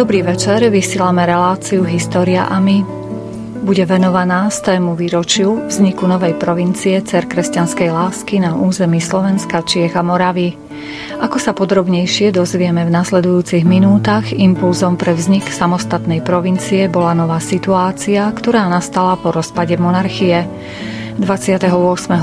Dobrý 0.00 0.24
večer, 0.24 0.64
vysielame 0.72 1.28
reláciu 1.28 1.84
História 1.84 2.48
a 2.48 2.56
my. 2.56 2.80
Bude 3.60 3.84
venovaná 3.84 4.48
z 4.48 4.72
tému 4.72 4.96
výročiu 4.96 5.68
vzniku 5.68 6.08
novej 6.08 6.40
provincie 6.40 7.04
Cer 7.04 7.28
kresťanskej 7.28 7.92
lásky 7.92 8.40
na 8.40 8.56
území 8.56 8.96
Slovenska, 8.96 9.60
Čiech 9.60 9.92
a 9.92 10.00
Moravy. 10.00 10.56
Ako 11.20 11.36
sa 11.36 11.52
podrobnejšie 11.52 12.32
dozvieme 12.32 12.80
v 12.88 12.96
nasledujúcich 12.96 13.68
minútach, 13.68 14.32
impulzom 14.32 14.96
pre 14.96 15.12
vznik 15.12 15.44
samostatnej 15.52 16.24
provincie 16.24 16.88
bola 16.88 17.12
nová 17.12 17.36
situácia, 17.36 18.24
ktorá 18.32 18.72
nastala 18.72 19.20
po 19.20 19.36
rozpade 19.36 19.76
monarchie. 19.76 20.48
28. 21.20 21.68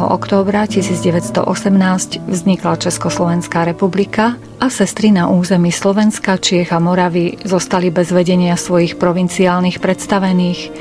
októbra 0.10 0.66
1918 0.66 2.18
vznikla 2.26 2.82
Československá 2.82 3.62
republika 3.62 4.42
a 4.58 4.74
sestry 4.74 5.14
na 5.14 5.30
území 5.30 5.70
Slovenska, 5.70 6.42
Čiech 6.42 6.74
a 6.74 6.82
Moravy 6.82 7.38
zostali 7.46 7.94
bez 7.94 8.10
vedenia 8.10 8.58
svojich 8.58 8.98
provinciálnych 8.98 9.78
predstavených. 9.78 10.74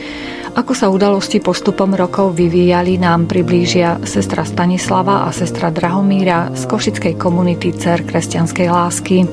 Ako 0.56 0.73
sa 0.73 0.89
udalosti 0.89 1.45
postupom 1.45 1.92
rokov 1.92 2.33
vyvíjali, 2.41 2.97
nám 2.97 3.29
priblížia 3.29 4.01
sestra 4.09 4.48
Stanislava 4.48 5.28
a 5.28 5.30
sestra 5.37 5.69
Drahomíra 5.69 6.56
z 6.56 6.64
košickej 6.73 7.20
komunity 7.20 7.77
Cer 7.77 8.01
kresťanskej 8.01 8.69
lásky. 8.73 9.28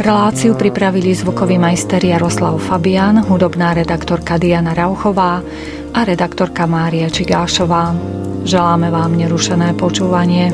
Reláciu 0.00 0.56
pripravili 0.56 1.12
zvukový 1.12 1.60
majster 1.60 2.00
Jaroslav 2.00 2.56
Fabian, 2.56 3.20
hudobná 3.20 3.76
redaktorka 3.76 4.40
Diana 4.40 4.72
Rauchová, 4.72 5.44
a 5.94 6.00
redaktorka 6.02 6.66
Mária 6.66 7.06
Čigášová. 7.06 7.94
Želáme 8.42 8.90
vám 8.90 9.14
nerušené 9.14 9.78
počúvanie. 9.78 10.50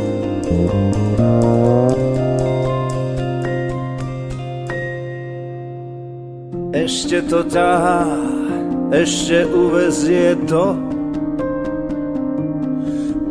Ešte 6.70 7.24
to 7.26 7.42
ťahá, 7.48 8.04
ešte 8.94 9.48
uvezie 9.48 10.36
to 10.44 10.76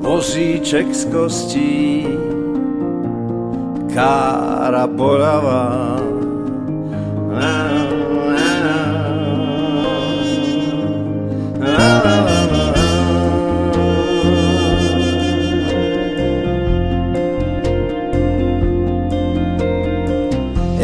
vozíček 0.09 0.89
z 0.89 1.03
kostí, 1.13 2.03
kára 3.93 4.89
bolavá. 4.89 6.18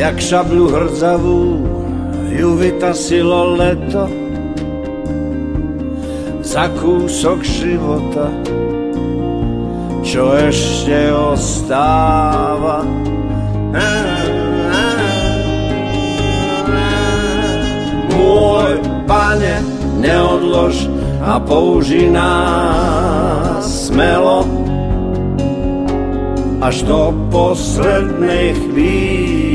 Jak 0.06 0.22
šablu 0.22 0.70
hrdzavú 0.70 1.66
ju 2.30 2.50
vytasilo 2.62 3.58
leto. 3.58 4.06
Za 6.46 6.70
kúsok 6.78 7.42
života, 7.42 8.30
čo 10.06 10.30
ešte 10.38 11.10
ostáva. 11.10 12.86
Môj 18.14 18.78
pane, 19.10 19.58
neodlož 20.06 20.86
a 21.26 21.42
použi 21.42 22.14
nás 22.14 23.90
smelo. 23.90 24.46
Až 26.62 26.86
do 26.86 27.10
poslednej 27.34 28.54
chvíle 28.54 29.55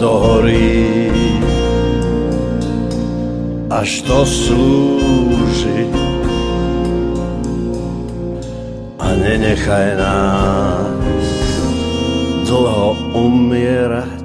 až 0.00 0.08
do 0.08 0.16
hory, 0.16 1.12
až 3.68 4.00
to 4.00 4.24
slúži 4.24 5.92
a 8.96 9.06
nenechaj 9.12 10.00
nás 10.00 11.28
dlho 12.48 12.96
umierať. 13.12 14.19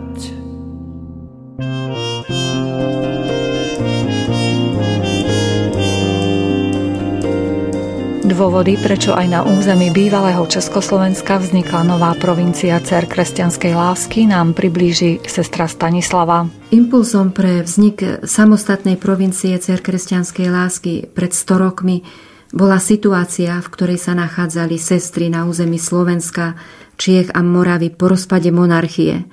Dôvody, 8.46 8.78
prečo 8.78 9.10
aj 9.10 9.26
na 9.26 9.42
území 9.42 9.90
bývalého 9.90 10.46
Československa 10.46 11.42
vznikla 11.42 11.82
nová 11.82 12.14
provincia 12.14 12.78
Cer 12.78 13.10
kresťanskej 13.10 13.74
lásky, 13.74 14.30
nám 14.30 14.54
priblíži 14.54 15.18
sestra 15.26 15.66
Stanislava. 15.66 16.46
Impulzom 16.70 17.34
pre 17.34 17.66
vznik 17.66 18.22
samostatnej 18.22 19.02
provincie 19.02 19.58
Cer 19.58 19.82
kresťanskej 19.82 20.48
lásky 20.54 21.10
pred 21.10 21.34
100 21.34 21.58
rokmi 21.58 22.06
bola 22.54 22.78
situácia, 22.78 23.58
v 23.66 23.66
ktorej 23.66 23.98
sa 23.98 24.14
nachádzali 24.14 24.78
sestry 24.78 25.34
na 25.34 25.50
území 25.50 25.82
Slovenska, 25.82 26.54
Čiech 27.02 27.34
a 27.34 27.42
Moravy 27.42 27.90
po 27.90 28.14
rozpade 28.14 28.54
monarchie 28.54 29.26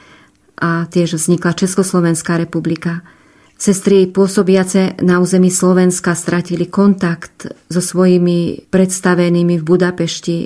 a 0.56 0.88
tiež 0.88 1.20
vznikla 1.20 1.52
Československá 1.52 2.40
republika– 2.40 3.04
Sestry 3.62 4.10
pôsobiace 4.10 4.98
na 5.06 5.22
území 5.22 5.46
Slovenska 5.46 6.18
stratili 6.18 6.66
kontakt 6.66 7.46
so 7.70 7.78
svojimi 7.78 8.66
predstavenými 8.66 9.54
v 9.54 9.62
Budapešti, 9.62 10.38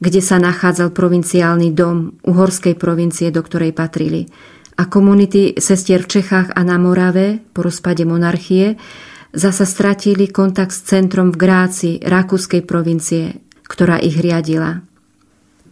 kde 0.00 0.20
sa 0.24 0.40
nachádzal 0.40 0.88
provinciálny 0.96 1.76
dom 1.76 2.16
uhorskej 2.24 2.80
provincie, 2.80 3.28
do 3.28 3.44
ktorej 3.44 3.76
patrili. 3.76 4.24
A 4.80 4.88
komunity 4.88 5.60
sestier 5.60 6.00
v 6.00 6.16
Čechách 6.16 6.56
a 6.56 6.64
na 6.64 6.80
Morave 6.80 7.44
po 7.52 7.60
rozpade 7.60 8.08
monarchie 8.08 8.80
zasa 9.36 9.68
stratili 9.68 10.32
kontakt 10.32 10.72
s 10.72 10.88
centrom 10.88 11.28
v 11.28 11.44
Gráci, 11.44 12.00
rakúskej 12.00 12.64
provincie, 12.64 13.36
ktorá 13.68 14.00
ich 14.00 14.16
riadila. 14.16 14.80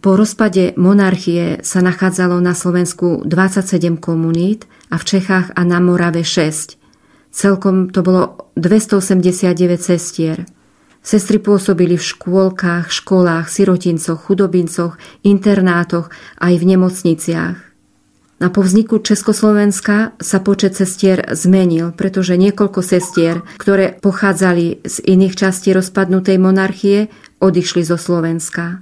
Po 0.05 0.13
rozpade 0.13 0.77
monarchie 0.77 1.65
sa 1.65 1.81
nachádzalo 1.81 2.37
na 2.37 2.53
Slovensku 2.53 3.25
27 3.25 3.97
komunít 3.97 4.69
a 4.93 5.01
v 5.01 5.17
Čechách 5.17 5.57
a 5.57 5.65
na 5.65 5.81
Morave 5.81 6.21
6. 6.21 6.80
Celkom 7.31 7.89
to 7.89 8.03
bolo 8.03 8.51
289 8.59 9.79
sestier. 9.79 10.43
Sestry 11.01 11.41
pôsobili 11.41 11.97
v 11.97 12.03
škôlkach, 12.03 12.93
školách, 12.93 13.49
sirotincoch, 13.49 14.21
chudobincoch, 14.21 15.01
internátoch 15.25 16.13
aj 16.37 16.53
v 16.61 16.63
nemocniciach. 16.75 17.57
Na 18.41 18.49
po 18.49 18.65
vzniku 18.65 19.01
Československa 19.01 20.17
sa 20.17 20.37
počet 20.41 20.73
sestier 20.73 21.25
zmenil, 21.29 21.93
pretože 21.93 22.37
niekoľko 22.37 22.81
sestier, 22.81 23.45
ktoré 23.61 23.97
pochádzali 24.01 24.81
z 24.81 24.95
iných 25.05 25.37
častí 25.37 25.73
rozpadnutej 25.77 26.41
monarchie, 26.41 27.13
odišli 27.37 27.85
zo 27.85 28.01
Slovenska. 28.01 28.81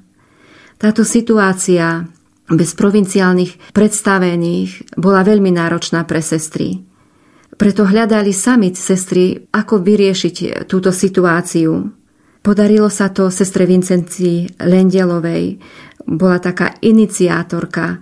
Táto 0.79 1.03
situácia 1.03 2.07
bez 2.47 2.71
provinciálnych 2.71 3.75
predstavených 3.75 4.95
bola 4.95 5.27
veľmi 5.27 5.51
náročná 5.51 6.07
pre 6.07 6.23
sestry. 6.23 6.88
Preto 7.59 7.83
hľadali 7.83 8.31
sami 8.31 8.71
sestry, 8.71 9.35
ako 9.51 9.83
vyriešiť 9.83 10.63
túto 10.63 10.95
situáciu. 10.95 11.91
Podarilo 12.39 12.87
sa 12.87 13.11
to 13.11 13.27
sestre 13.27 13.67
Vincencii 13.67 14.63
Lendelovej. 14.63 15.59
Bola 16.07 16.39
taká 16.39 16.79
iniciátorka, 16.79 17.99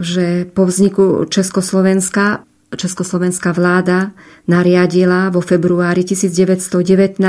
že 0.00 0.48
po 0.48 0.64
vzniku 0.64 1.28
Československa 1.28 2.48
Československá 2.66 3.54
vláda 3.54 4.10
nariadila 4.50 5.30
vo 5.30 5.38
februári 5.38 6.02
1919, 6.02 7.22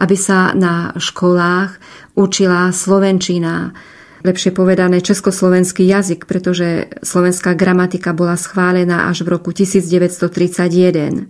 aby 0.00 0.16
sa 0.16 0.56
na 0.56 0.96
školách 0.96 1.76
učila 2.16 2.72
slovenčina, 2.72 3.76
lepšie 4.24 4.50
povedané 4.52 5.00
československý 5.00 5.86
jazyk, 5.86 6.24
pretože 6.24 6.92
slovenská 7.00 7.56
gramatika 7.56 8.12
bola 8.12 8.36
schválená 8.36 9.08
až 9.08 9.24
v 9.24 9.36
roku 9.36 9.50
1931. 9.52 11.28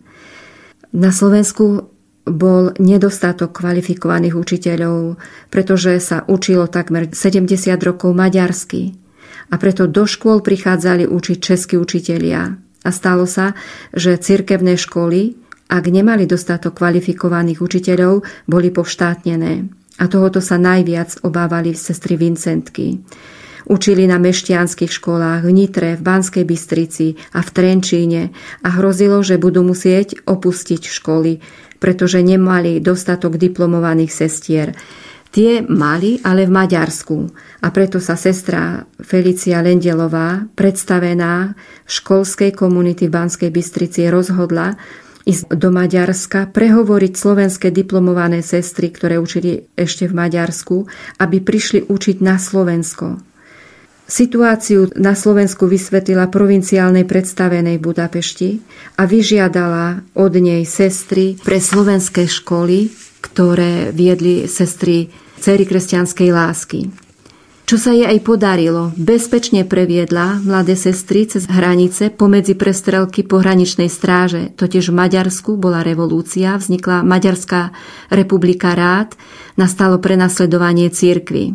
Na 0.90 1.10
Slovensku 1.14 1.90
bol 2.26 2.62
nedostatok 2.78 3.62
kvalifikovaných 3.62 4.34
učiteľov, 4.36 5.18
pretože 5.48 5.98
sa 6.02 6.22
učilo 6.26 6.66
takmer 6.66 7.10
70 7.10 7.48
rokov 7.80 8.10
maďarsky. 8.12 8.94
A 9.50 9.58
preto 9.58 9.90
do 9.90 10.06
škôl 10.06 10.42
prichádzali 10.42 11.10
učiť 11.10 11.38
českí 11.42 11.74
učitelia. 11.74 12.54
A 12.86 12.90
stalo 12.94 13.26
sa, 13.26 13.58
že 13.90 14.14
cirkevné 14.14 14.78
školy 14.78 15.40
ak 15.70 15.86
nemali 15.86 16.26
dostatok 16.26 16.82
kvalifikovaných 16.82 17.62
učiteľov, 17.62 18.26
boli 18.50 18.74
poštátnené. 18.74 19.70
A 20.00 20.08
tohoto 20.08 20.40
sa 20.40 20.56
najviac 20.56 21.20
obávali 21.20 21.76
sestry 21.76 22.16
Vincentky. 22.16 23.04
Učili 23.68 24.08
na 24.08 24.16
mešťanských 24.16 24.88
školách 24.88 25.44
v 25.44 25.50
Nitre, 25.52 25.94
v 25.94 26.02
Banskej 26.02 26.42
Bystrici 26.48 27.14
a 27.36 27.44
v 27.44 27.48
Trenčíne 27.52 28.22
a 28.64 28.68
hrozilo, 28.80 29.20
že 29.20 29.36
budú 29.36 29.60
musieť 29.60 30.24
opustiť 30.24 30.88
školy, 30.88 31.38
pretože 31.78 32.24
nemali 32.24 32.80
dostatok 32.80 33.36
diplomovaných 33.36 34.10
sestier. 34.10 34.72
Tie 35.30 35.62
mali, 35.62 36.18
ale 36.26 36.50
v 36.50 36.50
Maďarsku. 36.50 37.16
A 37.62 37.70
preto 37.70 38.02
sa 38.02 38.18
sestra 38.18 38.82
Felicia 38.98 39.62
Lendelová, 39.62 40.50
predstavená 40.58 41.54
školskej 41.86 42.50
komunity 42.50 43.06
v 43.06 43.14
Banskej 43.14 43.50
Bystrici, 43.54 44.10
rozhodla, 44.10 44.74
ísť 45.24 45.52
do 45.52 45.68
Maďarska, 45.68 46.48
prehovoriť 46.48 47.12
slovenské 47.16 47.68
diplomované 47.68 48.40
sestry, 48.40 48.88
ktoré 48.88 49.20
učili 49.20 49.68
ešte 49.76 50.08
v 50.08 50.16
Maďarsku, 50.16 50.88
aby 51.20 51.40
prišli 51.44 51.88
učiť 51.88 52.16
na 52.24 52.40
Slovensko. 52.40 53.20
Situáciu 54.10 54.90
na 54.98 55.14
Slovensku 55.14 55.70
vysvetlila 55.70 56.26
provinciálnej 56.26 57.06
predstavenej 57.06 57.78
Budapešti 57.78 58.58
a 58.98 59.06
vyžiadala 59.06 60.02
od 60.18 60.32
nej 60.34 60.66
sestry 60.66 61.38
pre 61.38 61.62
slovenské 61.62 62.26
školy, 62.26 62.90
ktoré 63.22 63.94
viedli 63.94 64.50
sestry 64.50 65.14
cery 65.38 65.62
kresťanskej 65.62 66.28
lásky. 66.34 66.90
Čo 67.70 67.78
sa 67.78 67.94
jej 67.94 68.02
aj 68.02 68.26
podarilo, 68.26 68.90
bezpečne 68.98 69.62
previedla 69.62 70.42
mladé 70.42 70.74
sestry 70.74 71.30
cez 71.30 71.46
hranice 71.46 72.10
pomedzi 72.10 72.58
prestrelky 72.58 73.22
pohraničnej 73.22 73.86
stráže. 73.86 74.50
Totiž 74.58 74.90
v 74.90 74.98
Maďarsku 74.98 75.54
bola 75.54 75.86
revolúcia, 75.86 76.58
vznikla 76.58 77.06
Maďarská 77.06 77.70
republika 78.10 78.74
rád, 78.74 79.14
nastalo 79.54 80.02
prenasledovanie 80.02 80.90
církvy. 80.90 81.54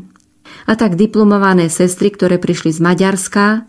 A 0.72 0.80
tak 0.80 0.96
diplomované 0.96 1.68
sestry, 1.68 2.16
ktoré 2.16 2.40
prišli 2.40 2.72
z 2.72 2.80
Maďarska, 2.80 3.68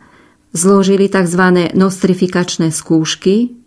zložili 0.54 1.10
tzv. 1.10 1.75
nostrifikačné 1.75 2.70
skúšky 2.70 3.58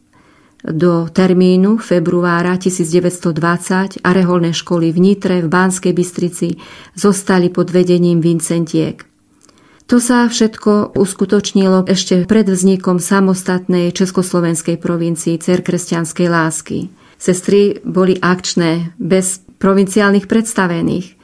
do 0.64 1.08
termínu 1.08 1.80
februára 1.80 2.60
1920 2.60 4.04
a 4.04 4.10
reholné 4.12 4.52
školy 4.52 4.92
v 4.92 5.00
Nitre, 5.00 5.40
v 5.40 5.48
Banskej 5.48 5.94
Bystrici 5.96 6.60
zostali 6.96 7.48
pod 7.48 7.72
vedením 7.72 8.20
Vincentiek. 8.20 9.08
To 9.90 9.98
sa 9.98 10.30
všetko 10.30 10.94
uskutočnilo 10.94 11.90
ešte 11.90 12.30
pred 12.30 12.46
vznikom 12.46 13.02
samostatnej 13.02 13.90
československej 13.90 14.78
provincii 14.78 15.42
Cer 15.42 15.66
kresťanskej 15.66 16.28
lásky. 16.30 16.94
Sestry 17.18 17.82
boli 17.82 18.14
akčné, 18.22 18.94
bez 19.02 19.42
provinciálnych 19.58 20.30
predstavených. 20.30 21.18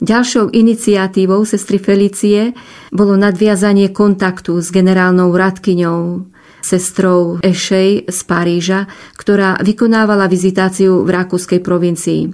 Ďalšou 0.00 0.52
iniciatívou 0.52 1.48
sestry 1.48 1.80
Felicie 1.80 2.52
bolo 2.92 3.16
nadviazanie 3.16 3.92
kontaktu 3.92 4.60
s 4.60 4.68
generálnou 4.68 5.32
radkyňou 5.32 6.24
sestrou 6.62 7.40
Ešej 7.40 8.08
z 8.08 8.18
Paríža, 8.24 8.86
ktorá 9.16 9.60
vykonávala 9.60 10.30
vizitáciu 10.30 11.02
v 11.02 11.10
rakúskej 11.10 11.60
provincii. 11.60 12.30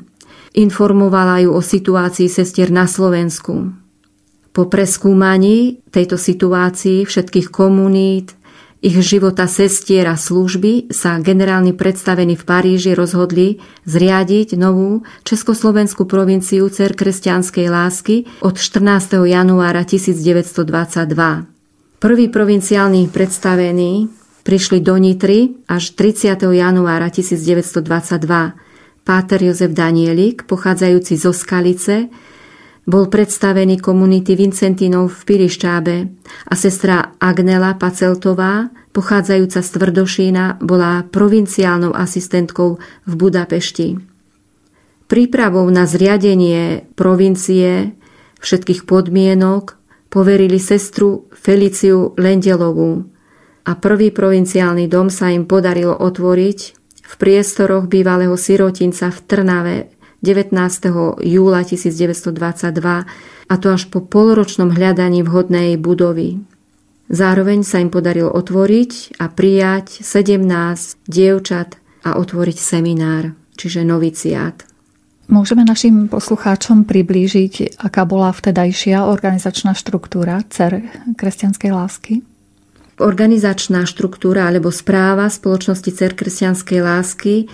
Informovala 0.56 1.44
ju 1.44 1.50
o 1.52 1.61
situácii 1.61 2.28
sestier 2.31 2.73
na 2.73 2.88
Slovensku. 2.88 3.73
Po 4.56 4.62
preskúmaní 4.73 5.84
tejto 5.93 6.17
situácii 6.17 7.05
všetkých 7.05 7.52
komunít, 7.52 8.32
ich 8.84 8.96
života 9.00 9.49
sestier 9.49 10.05
a 10.06 10.20
služby 10.20 10.93
sa 10.93 11.17
generálni 11.19 11.73
predstavení 11.73 12.37
v 12.37 12.44
Paríži 12.44 12.93
rozhodli 12.93 13.58
zriadiť 13.88 14.55
novú 14.55 15.00
Československú 15.25 16.05
provinciu 16.05 16.69
Cer 16.69 16.93
kresťanskej 16.93 17.67
lásky 17.67 18.28
od 18.44 18.61
14. 18.61 19.26
januára 19.26 19.82
1922. 19.82 21.56
Prví 21.97 22.29
provinciálni 22.29 23.09
predstavení 23.09 24.13
prišli 24.45 24.85
do 24.85 25.01
Nitry 25.01 25.65
až 25.65 25.97
30. 25.97 26.37
januára 26.45 27.09
1922. 27.09 27.81
Páter 29.01 29.41
Jozef 29.41 29.73
Danielik, 29.73 30.45
pochádzajúci 30.45 31.17
zo 31.17 31.33
Skalice, 31.33 32.13
bol 32.85 33.09
predstavený 33.09 33.81
komunity 33.81 34.37
Vincentinov 34.37 35.09
v 35.09 35.21
Piriščábe 35.25 35.97
a 36.53 36.55
sestra 36.55 37.17
Agnela 37.17 37.73
Paceltová, 37.81 38.69
pochádzajúca 38.93 39.65
z 39.65 39.69
Tvrdošína, 39.73 40.61
bola 40.61 41.01
provinciálnou 41.01 41.97
asistentkou 41.97 42.77
v 43.09 43.13
Budapešti. 43.17 43.97
Prípravou 45.09 45.65
na 45.73 45.89
zriadenie 45.89 46.85
provincie 46.93 47.97
všetkých 48.45 48.85
podmienok 48.85 49.75
poverili 50.17 50.57
sestru 50.57 51.29
Feliciu 51.29 52.17
Lendelovú 52.17 53.05
a 53.69 53.77
prvý 53.77 54.09
provinciálny 54.09 54.89
dom 54.89 55.13
sa 55.13 55.29
im 55.29 55.45
podarilo 55.45 55.93
otvoriť 55.93 56.59
v 57.05 57.15
priestoroch 57.21 57.85
bývalého 57.85 58.33
sirotinca 58.33 59.13
v 59.13 59.19
Trnave 59.29 59.77
19. 60.25 60.57
júla 61.21 61.61
1922 61.69 62.33
a 63.45 63.55
to 63.61 63.67
až 63.69 63.93
po 63.93 64.01
polročnom 64.01 64.73
hľadaní 64.73 65.21
vhodnej 65.21 65.77
budovy. 65.77 66.41
Zároveň 67.12 67.61
sa 67.61 67.85
im 67.85 67.93
podarilo 67.93 68.33
otvoriť 68.33 69.21
a 69.21 69.29
prijať 69.29 70.01
17 70.01 70.49
dievčat 71.12 71.77
a 72.09 72.17
otvoriť 72.17 72.57
seminár, 72.57 73.37
čiže 73.61 73.85
noviciát. 73.85 74.75
Môžeme 75.26 75.67
našim 75.67 76.06
poslucháčom 76.06 76.87
priblížiť, 76.87 77.82
aká 77.82 78.06
bola 78.06 78.31
vtedajšia 78.31 79.11
organizačná 79.11 79.75
štruktúra 79.75 80.46
CER 80.46 80.87
kresťanskej 81.19 81.70
lásky? 81.75 82.23
Organizačná 83.02 83.84
štruktúra 83.90 84.46
alebo 84.46 84.70
správa 84.70 85.26
spoločnosti 85.26 85.90
CER 85.90 86.14
kresťanskej 86.14 86.78
lásky 86.78 87.50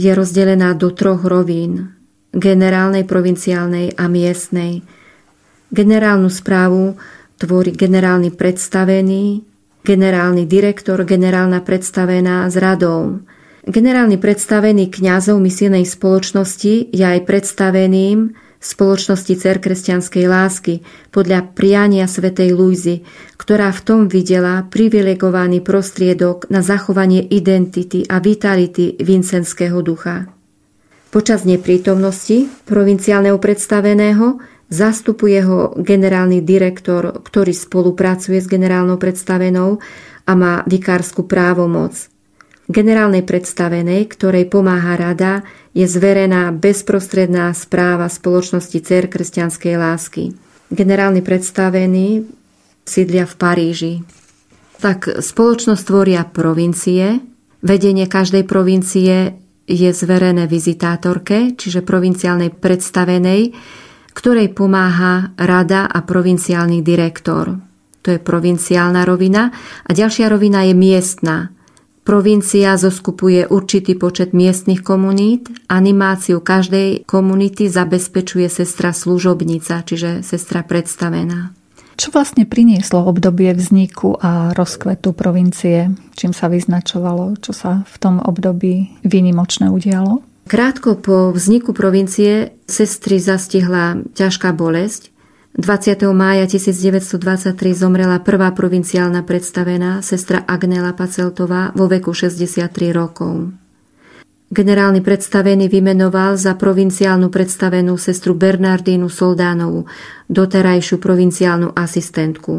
je 0.00 0.10
rozdelená 0.16 0.72
do 0.72 0.96
troch 0.96 1.20
rovín 1.28 1.92
generálnej, 2.32 3.04
provinciálnej 3.04 4.00
a 4.00 4.08
miestnej. 4.08 4.80
Generálnu 5.70 6.32
správu 6.32 6.96
tvorí 7.36 7.76
generálny 7.76 8.32
predstavený, 8.32 9.44
generálny 9.84 10.48
direktor, 10.48 11.04
generálna 11.04 11.60
predstavená 11.60 12.48
s 12.48 12.56
radou. 12.56 13.20
Generálny 13.60 14.16
predstavený 14.16 14.88
kňazov 14.88 15.36
misijnej 15.36 15.84
spoločnosti 15.84 16.96
je 16.96 17.04
aj 17.04 17.28
predstaveným 17.28 18.32
spoločnosti 18.60 19.34
Cer 19.36 19.60
kresťanskej 19.60 20.24
lásky 20.28 20.84
podľa 21.12 21.52
priania 21.56 22.08
svätej 22.08 22.56
Luizy, 22.56 23.04
ktorá 23.36 23.72
v 23.72 23.80
tom 23.84 24.00
videla 24.08 24.64
privilegovaný 24.68 25.64
prostriedok 25.64 26.48
na 26.52 26.60
zachovanie 26.60 27.24
identity 27.24 28.04
a 28.08 28.20
vitality 28.20 29.00
vincenského 29.00 29.80
ducha. 29.80 30.28
Počas 31.10 31.44
neprítomnosti 31.44 32.48
provinciálneho 32.64 33.36
predstaveného 33.40 34.40
zastupuje 34.70 35.40
ho 35.42 35.74
generálny 35.74 36.40
direktor, 36.40 37.12
ktorý 37.12 37.50
spolupracuje 37.50 38.38
s 38.38 38.46
generálnou 38.46 38.96
predstavenou 38.96 39.82
a 40.24 40.32
má 40.32 40.62
vikárskú 40.64 41.26
právomoc. 41.26 42.08
Generálnej 42.70 43.26
predstavenej, 43.26 44.06
ktorej 44.14 44.46
pomáha 44.46 44.94
rada, 44.94 45.42
je 45.74 45.82
zverená 45.90 46.54
bezprostredná 46.54 47.50
správa 47.50 48.06
spoločnosti 48.06 48.78
Cer 48.78 49.10
kresťanskej 49.10 49.74
lásky. 49.74 50.30
Generálny 50.70 51.18
predstavený 51.18 52.30
sídlia 52.86 53.26
v 53.26 53.34
Paríži. 53.34 53.94
Tak 54.78 55.18
spoločnosť 55.18 55.82
tvoria 55.82 56.22
provincie. 56.22 57.18
Vedenie 57.58 58.06
každej 58.06 58.46
provincie 58.46 59.34
je 59.66 59.90
zverené 59.90 60.46
vizitátorke, 60.46 61.58
čiže 61.58 61.82
provinciálnej 61.82 62.54
predstavenej, 62.54 63.50
ktorej 64.14 64.54
pomáha 64.54 65.34
rada 65.34 65.90
a 65.90 66.06
provinciálny 66.06 66.86
direktor. 66.86 67.58
To 68.06 68.08
je 68.14 68.22
provinciálna 68.22 69.02
rovina. 69.02 69.50
A 69.84 69.90
ďalšia 69.90 70.30
rovina 70.30 70.62
je 70.70 70.74
miestna. 70.78 71.50
Provincia 72.00 72.80
zoskupuje 72.80 73.44
určitý 73.46 73.94
počet 73.94 74.32
miestnych 74.32 74.80
komunít. 74.80 75.52
Animáciu 75.68 76.40
každej 76.40 77.04
komunity 77.04 77.68
zabezpečuje 77.68 78.48
sestra 78.48 78.96
služobnica, 78.96 79.84
čiže 79.84 80.24
sestra 80.24 80.64
predstavená. 80.64 81.52
Čo 82.00 82.16
vlastne 82.16 82.48
prinieslo 82.48 83.04
obdobie 83.04 83.52
vzniku 83.52 84.16
a 84.16 84.56
rozkvetu 84.56 85.12
provincie? 85.12 85.92
Čím 86.16 86.32
sa 86.32 86.48
vyznačovalo? 86.48 87.36
Čo 87.36 87.52
sa 87.52 87.70
v 87.84 87.96
tom 88.00 88.16
období 88.24 88.88
výnimočné 89.04 89.68
udialo? 89.68 90.24
Krátko 90.48 90.96
po 90.96 91.30
vzniku 91.30 91.76
provincie 91.76 92.56
sestry 92.64 93.20
zastihla 93.20 94.02
ťažká 94.16 94.50
bolesť. 94.56 95.09
20. 95.58 96.06
mája 96.14 96.46
1923 96.46 97.58
zomrela 97.74 98.22
prvá 98.22 98.54
provinciálna 98.54 99.26
predstavená 99.26 99.98
sestra 99.98 100.46
Agnela 100.46 100.94
Paceltová 100.94 101.74
vo 101.74 101.90
veku 101.90 102.14
63 102.14 102.70
rokov. 102.94 103.50
Generálny 104.50 105.02
predstavený 105.02 105.66
vymenoval 105.66 106.38
za 106.38 106.54
provinciálnu 106.54 107.30
predstavenú 107.34 107.98
sestru 107.98 108.38
Bernardínu 108.38 109.10
Soldánovú, 109.10 109.90
doterajšiu 110.30 111.02
provinciálnu 111.02 111.74
asistentku. 111.74 112.54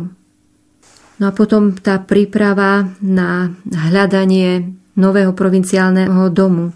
No 1.20 1.24
a 1.28 1.32
potom 1.32 1.76
tá 1.76 2.00
príprava 2.00 2.92
na 3.00 3.56
hľadanie 3.68 4.72
nového 5.00 5.32
provinciálneho 5.32 6.28
domu. 6.32 6.76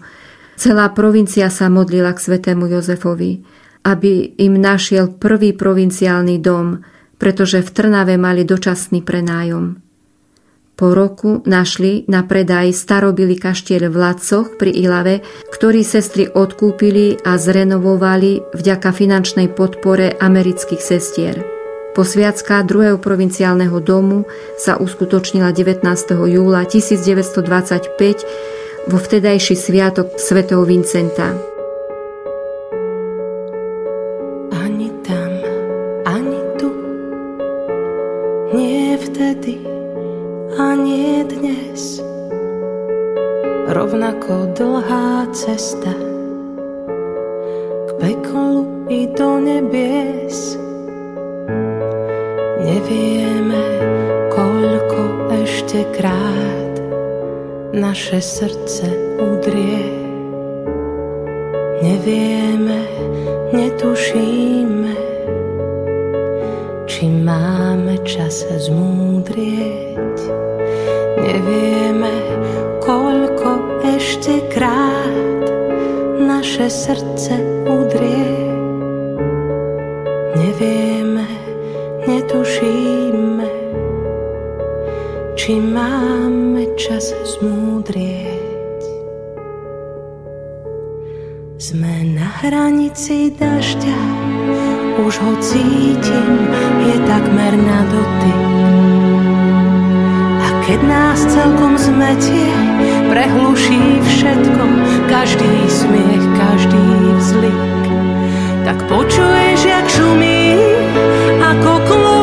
Celá 0.56 0.88
provincia 0.96 1.52
sa 1.52 1.68
modlila 1.68 2.16
k 2.16 2.24
svetému 2.24 2.72
Jozefovi, 2.72 3.44
aby 3.86 4.34
im 4.42 4.58
našiel 4.58 5.14
prvý 5.14 5.54
provinciálny 5.54 6.42
dom, 6.42 6.82
pretože 7.22 7.62
v 7.62 7.70
Trnave 7.70 8.18
mali 8.18 8.42
dočasný 8.42 9.06
prenájom. 9.06 9.86
Po 10.76 10.92
roku 10.92 11.40
našli 11.48 12.04
na 12.04 12.28
predaj 12.28 12.76
starobilý 12.76 13.40
kaštiel 13.40 13.88
v 13.88 13.96
Lacoch 13.96 14.60
pri 14.60 14.76
Ilave, 14.76 15.24
ktorý 15.48 15.80
sestry 15.80 16.28
odkúpili 16.28 17.16
a 17.24 17.40
zrenovovali 17.40 18.52
vďaka 18.52 18.92
finančnej 18.92 19.56
podpore 19.56 20.12
amerických 20.20 20.82
sestier. 20.82 21.40
Posviacka 21.96 22.60
druhého 22.60 23.00
provinciálneho 23.00 23.80
domu 23.80 24.28
sa 24.60 24.76
uskutočnila 24.76 25.56
19. 25.56 25.80
júla 26.28 26.68
1925 26.68 28.84
vo 28.84 28.98
vtedajší 29.00 29.56
sviatok 29.56 30.20
svätého 30.20 30.60
Vincenta. 30.68 31.55
A 40.56 40.72
nie 40.72 41.20
dnes. 41.28 42.00
Rovnako 43.68 44.56
dlhá 44.56 45.28
cesta 45.36 45.92
k 47.84 47.90
peklu 48.00 48.64
i 48.88 49.04
do 49.12 49.36
nebies. 49.36 50.56
Nevieme, 52.64 53.62
koľko 54.32 55.28
ešte 55.44 55.84
krát 55.92 56.74
naše 57.76 58.24
srdce 58.24 58.88
udrie. 59.20 59.84
Nevieme, 61.84 62.80
netušíme, 63.52 64.94
či 66.88 67.04
máme 67.12 68.00
čas 68.08 68.48
zmúdrieť. 68.48 70.45
Nevieme, 71.16 72.14
koľko 72.80 73.82
ešte 73.98 74.46
krát 74.52 75.42
naše 76.22 76.70
srdce 76.70 77.34
udrie. 77.66 78.46
Nevieme, 80.36 81.26
netušíme, 82.06 83.50
či 85.34 85.52
máme 85.58 86.76
čas 86.78 87.10
zmúdrieť. 87.36 88.82
Sme 91.56 92.14
na 92.14 92.28
hranici 92.44 93.34
dažďa, 93.34 94.00
už 95.02 95.14
ho 95.18 95.32
cítim, 95.42 96.32
je 96.86 96.96
takmer 97.08 97.52
na 97.58 97.80
dotyk 97.90 98.95
keď 100.66 100.80
nás 100.82 101.22
celkom 101.30 101.78
zmetie, 101.78 102.50
prehluší 103.06 104.02
všetko, 104.02 104.64
každý 105.06 105.54
smiech, 105.70 106.26
každý 106.34 106.86
vzlik. 107.22 107.82
Tak 108.66 108.82
počuješ, 108.90 109.62
jak 109.62 109.86
šumí, 109.86 110.58
ako 111.38 111.72
klope 111.86 112.15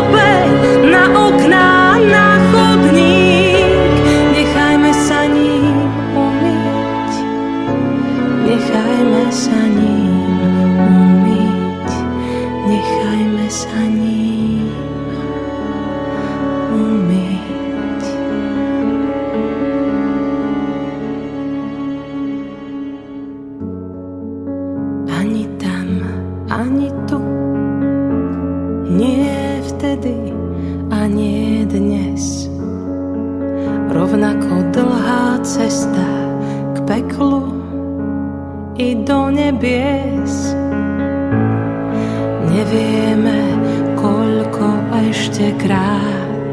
rád 45.83 46.51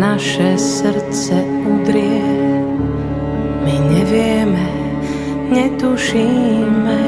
naše 0.00 0.56
srdce 0.58 1.36
udrie. 1.68 2.24
My 3.64 3.76
nevieme, 3.92 4.66
netušíme, 5.52 7.00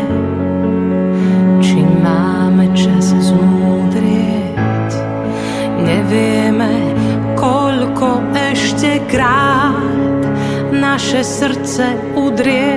či 1.65 1.79
máme 1.81 2.65
čas 2.77 3.17
zmúdrieť. 3.17 4.93
Nevieme, 5.81 6.73
koľko 7.41 8.21
ešte 8.53 9.01
krát 9.09 10.21
naše 10.77 11.25
srdce 11.25 11.97
udrie. 12.17 12.77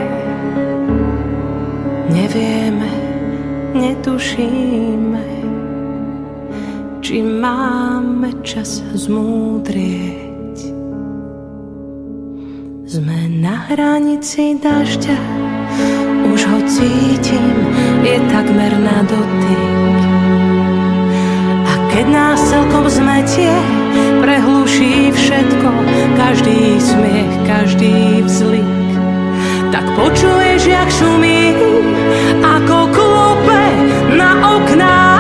Nevieme, 2.08 2.92
netušíme 3.76 5.03
hranici 13.74 14.58
dažďa 14.62 15.18
Už 16.34 16.42
ho 16.46 16.60
cítim, 16.70 17.56
je 18.06 18.18
takmer 18.30 18.74
na 18.78 19.02
dotyk. 19.06 19.98
A 21.66 21.74
keď 21.94 22.06
nás 22.10 22.40
celkom 22.50 22.86
zmetie 22.90 23.54
Prehluší 24.22 25.12
všetko 25.14 25.70
Každý 26.18 26.82
smiech, 26.82 27.34
každý 27.46 28.26
vzlik. 28.26 28.90
Tak 29.74 29.86
počuješ, 29.98 30.62
jak 30.66 30.90
šumí 30.90 31.54
Ako 32.42 32.90
klope 32.94 33.64
na 34.18 34.58
okná, 34.58 35.13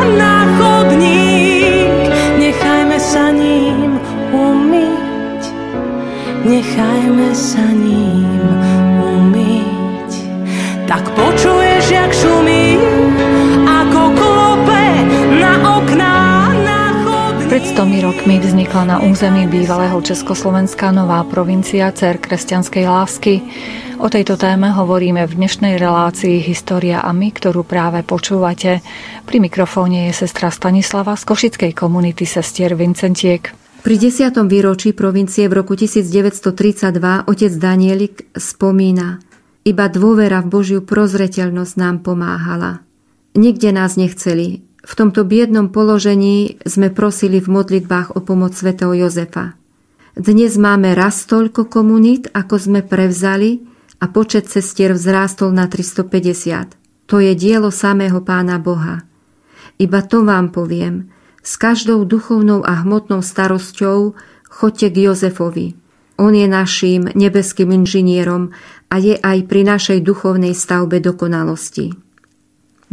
Nechajme 6.73 7.29
sa 7.37 7.69
ním 7.69 8.33
tak 10.89 11.05
počuješ, 11.13 11.85
jak 11.85 12.09
šumí, 12.09 12.81
ako 13.61 14.01
klope 14.17 14.85
na 15.37 15.53
okná. 15.77 16.17
Pred 17.45 17.77
100 17.77 18.09
rokmi 18.09 18.41
vznikla 18.41 18.83
na 18.89 18.97
území 19.05 19.45
bývalého 19.45 20.01
Československa 20.01 20.89
nová 20.89 21.21
provincia 21.29 21.93
Cer 21.93 22.17
kresťanskej 22.17 22.85
lásky. 22.89 23.45
O 24.01 24.09
tejto 24.09 24.33
téme 24.33 24.73
hovoríme 24.73 25.29
v 25.29 25.45
dnešnej 25.45 25.77
relácii 25.77 26.41
História 26.41 27.05
a 27.05 27.13
my, 27.13 27.29
ktorú 27.29 27.61
práve 27.61 28.01
počúvate. 28.01 28.81
Pri 29.29 29.37
mikrofóne 29.37 30.09
je 30.09 30.25
sestra 30.25 30.49
Stanislava 30.49 31.13
z 31.13 31.29
Košickej 31.29 31.77
komunity 31.77 32.25
sestier 32.25 32.73
Vincentiek. 32.73 33.62
Pri 33.83 33.99
desiatom 33.99 34.47
výročí 34.47 34.95
provincie 34.95 35.51
v 35.51 35.59
roku 35.59 35.75
1932 35.75 37.27
otec 37.27 37.51
Danielik 37.59 38.31
spomína– 38.31 39.19
iba 39.63 39.87
dôvera 39.87 40.43
v 40.43 40.51
Božiu 40.51 40.79
prozreteľnosť 40.83 41.73
nám 41.79 42.03
pomáhala. 42.03 42.83
Nikde 43.31 43.71
nás 43.71 43.95
nechceli. 43.95 44.59
V 44.83 44.93
tomto 44.99 45.23
biednom 45.23 45.71
položení 45.71 46.59
sme 46.67 46.91
prosili 46.91 47.39
v 47.39 47.47
modlitbách 47.47 48.11
o 48.11 48.19
pomoc 48.19 48.51
svätého 48.59 48.91
Jozefa. 48.91 49.55
Dnes 50.19 50.59
máme 50.59 50.91
raz 50.91 51.23
toľko 51.23 51.71
komunít, 51.71 52.27
ako 52.35 52.59
sme 52.59 52.83
prevzali 52.83 53.63
a 54.03 54.11
počet 54.11 54.51
cestier 54.51 54.91
vzrástol 54.91 55.55
na 55.55 55.71
350. 55.71 56.75
To 57.07 57.23
je 57.23 57.31
dielo 57.31 57.71
samého 57.71 58.19
Pána 58.19 58.59
Boha. 58.59 59.07
Iba 59.79 60.03
to 60.03 60.27
vám 60.27 60.51
poviem. 60.51 61.07
S 61.43 61.59
každou 61.59 62.07
duchovnou 62.07 62.63
a 62.63 62.87
hmotnou 62.87 63.19
starosťou 63.19 64.15
chodte 64.47 64.87
k 64.87 65.11
Jozefovi. 65.11 65.75
On 66.15 66.31
je 66.31 66.47
naším 66.47 67.11
nebeským 67.11 67.73
inžinierom 67.83 68.55
a 68.87 68.95
je 68.95 69.19
aj 69.19 69.37
pri 69.51 69.61
našej 69.67 69.99
duchovnej 70.07 70.55
stavbe 70.55 71.03
dokonalosti. 71.03 71.91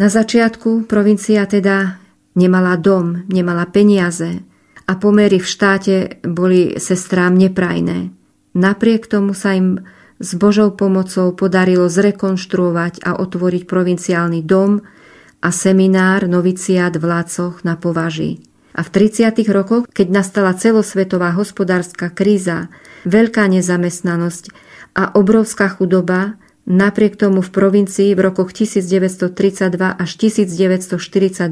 Na 0.01 0.09
začiatku 0.11 0.91
provincia 0.91 1.47
teda 1.47 2.01
nemala 2.35 2.75
dom, 2.75 3.23
nemala 3.31 3.71
peniaze 3.71 4.43
a 4.89 4.93
pomery 4.99 5.39
v 5.39 5.47
štáte 5.47 5.95
boli 6.27 6.81
sestrám 6.81 7.39
neprajné. 7.39 8.11
Napriek 8.57 9.07
tomu 9.07 9.31
sa 9.37 9.55
im 9.55 9.85
s 10.19 10.35
Božou 10.35 10.75
pomocou 10.75 11.31
podarilo 11.37 11.87
zrekonštruovať 11.87 13.07
a 13.07 13.21
otvoriť 13.21 13.63
provinciálny 13.65 14.43
dom 14.43 14.83
a 15.41 15.49
seminár 15.49 16.29
noviciát 16.29 16.93
v 16.97 17.05
Lácoch 17.05 17.65
na 17.65 17.77
Považi. 17.81 18.45
A 18.77 18.87
v 18.87 19.11
30. 19.11 19.35
rokoch, 19.51 19.89
keď 19.91 20.09
nastala 20.23 20.55
celosvetová 20.55 21.35
hospodárska 21.35 22.13
kríza, 22.13 22.71
veľká 23.09 23.49
nezamestnanosť 23.51 24.55
a 24.95 25.11
obrovská 25.17 25.67
chudoba, 25.73 26.39
napriek 26.69 27.19
tomu 27.19 27.43
v 27.43 27.51
provincii 27.51 28.15
v 28.15 28.21
rokoch 28.31 28.55
1932 28.55 29.75
až 29.75 30.11
1942 30.17 31.51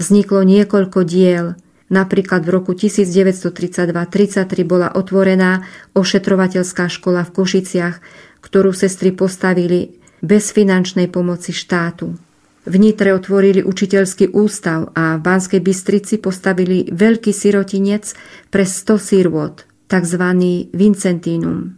vzniklo 0.00 0.40
niekoľko 0.40 1.04
diel. 1.04 1.58
Napríklad 1.92 2.40
v 2.48 2.50
roku 2.56 2.72
1932-33 2.72 4.64
bola 4.64 4.88
otvorená 4.96 5.68
ošetrovateľská 5.92 6.88
škola 6.88 7.28
v 7.28 7.30
Košiciach, 7.36 8.00
ktorú 8.40 8.72
sestry 8.72 9.12
postavili 9.12 10.00
bez 10.24 10.56
finančnej 10.56 11.12
pomoci 11.12 11.52
štátu. 11.52 12.16
V 12.62 12.74
Nitre 12.78 13.10
otvorili 13.10 13.66
učiteľský 13.66 14.38
ústav 14.38 14.94
a 14.94 15.18
v 15.18 15.24
Banskej 15.26 15.58
Bystrici 15.58 16.22
postavili 16.22 16.86
veľký 16.94 17.34
sirotinec 17.34 18.14
pre 18.54 18.62
100 18.62 19.02
sirvot, 19.02 19.66
tzv. 19.90 20.24
Vincentínum. 20.70 21.74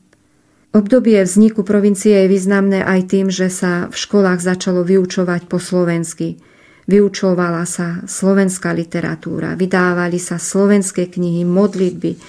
Obdobie 0.75 1.23
vzniku 1.23 1.63
provincie 1.63 2.27
je 2.27 2.29
významné 2.29 2.85
aj 2.85 3.01
tým, 3.09 3.27
že 3.33 3.49
sa 3.49 3.89
v 3.89 3.97
školách 3.97 4.45
začalo 4.45 4.85
vyučovať 4.85 5.49
po 5.49 5.57
slovensky– 5.57 6.37
Vyučovala 6.85 7.65
sa 7.65 8.05
slovenská 8.05 8.77
literatúra, 8.77 9.57
vydávali 9.57 10.21
sa 10.21 10.37
slovenské 10.37 11.09
knihy, 11.09 11.41
modlitby, 11.49 12.21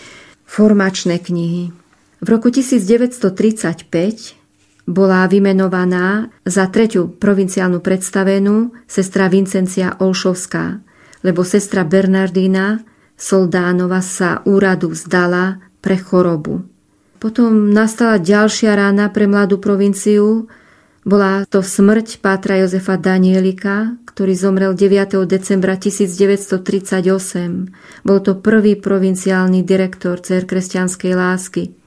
formačné 0.47 1.19
knihy. 1.19 1.75
V 2.23 2.27
roku 2.31 2.47
1935 2.47 4.44
bola 4.85 5.25
vymenovaná 5.25 6.29
za 6.45 6.69
tretiu 6.69 7.09
provinciálnu 7.09 7.81
predstavenú 7.81 8.73
sestra 8.85 9.25
Vincencia 9.27 9.97
Olšovská, 9.97 10.81
lebo 11.25 11.41
sestra 11.41 11.81
Bernardína 11.81 12.85
Soldánova 13.17 14.03
sa 14.05 14.45
úradu 14.45 14.93
vzdala 14.93 15.63
pre 15.81 15.97
chorobu. 15.97 16.67
Potom 17.17 17.73
nastala 17.73 18.21
ďalšia 18.21 18.77
rána 18.77 19.09
pre 19.09 19.25
mladú 19.25 19.57
provinciu, 19.57 20.45
bola 21.05 21.45
to 21.45 21.61
smrť 21.61 22.17
Pátra 22.17 22.57
Jozefa 22.65 22.97
Danielika, 22.97 23.93
ktorý 24.09 24.33
zomrel 24.33 24.73
9. 24.73 25.29
decembra 25.29 25.77
1938. 25.77 27.05
Bol 28.01 28.19
to 28.25 28.41
prvý 28.41 28.73
provinciálny 28.73 29.61
direktor 29.61 30.17
Cer 30.25 30.49
kresťanskej 30.49 31.13
lásky. 31.13 31.77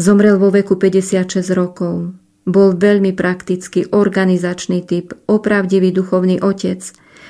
Zomrel 0.00 0.40
vo 0.40 0.48
veku 0.48 0.80
56 0.80 1.52
rokov. 1.52 2.21
Bol 2.42 2.74
veľmi 2.74 3.14
praktický, 3.14 3.94
organizačný 3.94 4.82
typ, 4.82 5.14
opravdivý 5.30 5.94
duchovný 5.94 6.42
otec. 6.42 6.82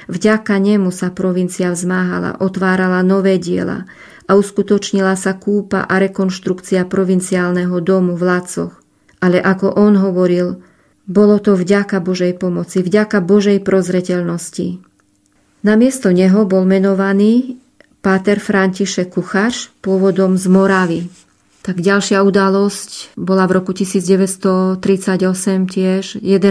Vďaka 0.09 0.57
nemu 0.57 0.89
sa 0.89 1.13
provincia 1.13 1.69
vzmáhala, 1.69 2.41
otvárala 2.41 3.05
nové 3.05 3.37
diela 3.37 3.85
a 4.27 4.35
uskutočnila 4.35 5.15
sa 5.15 5.37
kúpa 5.37 5.85
a 5.85 5.95
rekonštrukcia 6.01 6.89
provinciálneho 6.89 7.77
domu 7.85 8.17
v 8.17 8.23
Lacoch. 8.25 8.75
Ale 9.23 9.39
ako 9.39 9.79
on 9.79 9.95
hovoril, 10.01 10.65
bolo 11.07 11.37
to 11.39 11.55
vďaka 11.55 12.01
Božej 12.01 12.41
pomoci, 12.41 12.81
vďaka 12.83 13.21
Božej 13.21 13.61
prozreteľnosti. 13.63 14.81
Namiesto 15.63 16.11
neho 16.11 16.43
bol 16.49 16.67
menovaný 16.67 17.61
páter 18.03 18.43
František 18.43 19.15
Kucháš, 19.15 19.71
pôvodom 19.79 20.35
z 20.35 20.51
Moravy. 20.51 21.01
Tak 21.63 21.79
ďalšia 21.79 22.27
udalosť 22.27 23.15
bola 23.15 23.47
v 23.47 23.63
roku 23.63 23.71
1938 23.71 24.83
tiež. 25.71 26.19
11. 26.19 26.43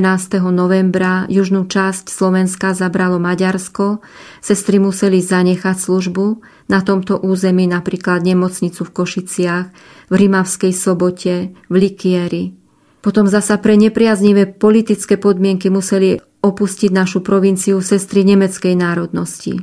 novembra 0.56 1.28
južnú 1.28 1.68
časť 1.68 2.08
Slovenska 2.08 2.72
zabralo 2.72 3.20
Maďarsko. 3.20 4.00
Sestry 4.40 4.80
museli 4.80 5.20
zanechať 5.20 5.76
službu 5.76 6.40
na 6.72 6.80
tomto 6.80 7.20
území 7.20 7.68
napríklad 7.68 8.24
nemocnicu 8.24 8.88
v 8.88 8.92
Košiciach, 8.96 9.66
v 10.08 10.14
Rimavskej 10.16 10.72
sobote, 10.72 11.52
v 11.68 11.76
Likieri. 11.76 12.56
Potom 13.04 13.28
zasa 13.28 13.60
pre 13.60 13.76
nepriaznivé 13.76 14.48
politické 14.48 15.20
podmienky 15.20 15.68
museli 15.68 16.24
opustiť 16.40 16.88
našu 16.96 17.20
provinciu 17.20 17.84
sestry 17.84 18.24
nemeckej 18.24 18.80
národnosti. 18.80 19.60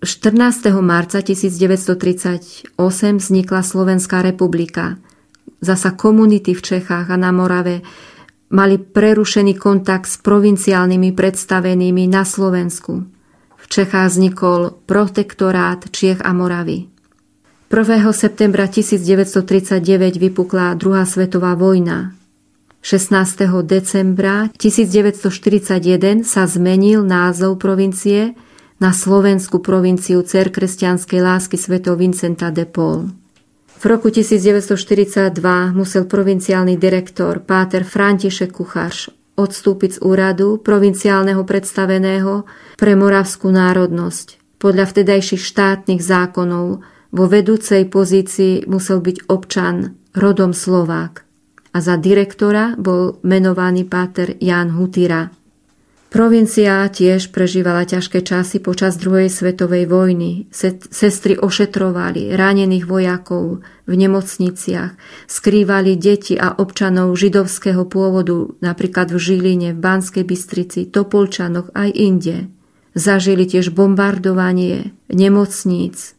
14. 0.00 0.80
marca 0.80 1.20
1938 1.20 2.72
vznikla 3.20 3.60
Slovenská 3.60 4.24
republika. 4.24 4.96
Zasa 5.60 5.92
komunity 5.92 6.56
v 6.56 6.62
Čechách 6.64 7.12
a 7.12 7.20
na 7.20 7.28
Morave 7.36 7.84
mali 8.48 8.80
prerušený 8.80 9.60
kontakt 9.60 10.08
s 10.08 10.16
provinciálnymi 10.24 11.12
predstavenými 11.12 12.08
na 12.08 12.24
Slovensku. 12.24 13.04
V 13.60 13.64
Čechách 13.68 14.08
vznikol 14.08 14.72
protektorát 14.88 15.84
Čiech 15.92 16.24
a 16.24 16.32
Moravy. 16.32 16.88
1. 17.68 18.00
septembra 18.16 18.72
1939 18.72 20.16
vypukla 20.16 20.80
druhá 20.80 21.04
svetová 21.04 21.52
vojna. 21.52 22.16
16. 22.80 23.68
decembra 23.68 24.48
1941 24.56 26.24
sa 26.24 26.48
zmenil 26.48 27.04
názov 27.04 27.60
provincie 27.60 28.32
na 28.80 28.96
slovenskú 28.96 29.60
provinciu 29.60 30.24
Cer 30.24 30.48
kresťanskej 30.48 31.20
lásky 31.20 31.60
Sv. 31.60 31.84
Vincenta 31.94 32.48
de 32.48 32.64
Paul. 32.64 33.12
V 33.80 33.84
roku 33.88 34.08
1942 34.12 35.32
musel 35.72 36.04
provinciálny 36.04 36.76
direktor 36.76 37.44
Páter 37.44 37.84
František 37.84 38.52
Kucharš 38.52 39.12
odstúpiť 39.40 39.96
z 39.96 39.98
úradu 40.04 40.60
provinciálneho 40.60 41.40
predstaveného 41.48 42.44
pre 42.76 42.92
moravskú 42.92 43.48
národnosť. 43.48 44.60
Podľa 44.60 44.84
vtedajších 44.84 45.40
štátnych 45.40 46.04
zákonov 46.04 46.84
vo 47.10 47.24
vedúcej 47.24 47.88
pozícii 47.88 48.68
musel 48.68 49.00
byť 49.00 49.32
občan 49.32 49.96
rodom 50.12 50.52
Slovák 50.52 51.24
a 51.72 51.78
za 51.80 51.96
direktora 51.96 52.76
bol 52.76 53.22
menovaný 53.24 53.88
páter 53.88 54.36
Jan 54.36 54.76
Hutira. 54.76 55.32
Provincia 56.10 56.82
tiež 56.90 57.30
prežívala 57.30 57.86
ťažké 57.86 58.26
časy 58.26 58.58
počas 58.58 58.98
druhej 58.98 59.30
svetovej 59.30 59.86
vojny. 59.86 60.50
Sestry 60.90 61.38
ošetrovali 61.38 62.34
ranených 62.34 62.82
vojakov 62.82 63.62
v 63.86 63.92
nemocniciach, 63.94 64.98
skrývali 65.30 65.94
deti 65.94 66.34
a 66.34 66.50
občanov 66.58 67.14
židovského 67.14 67.86
pôvodu, 67.86 68.50
napríklad 68.58 69.14
v 69.14 69.22
Žiline, 69.22 69.70
v 69.70 69.78
Banskej 69.78 70.26
Bystrici, 70.26 70.90
Topolčanoch 70.90 71.70
aj 71.78 71.94
inde. 71.94 72.50
Zažili 72.98 73.46
tiež 73.46 73.70
bombardovanie 73.70 74.90
nemocníc. 75.06 76.18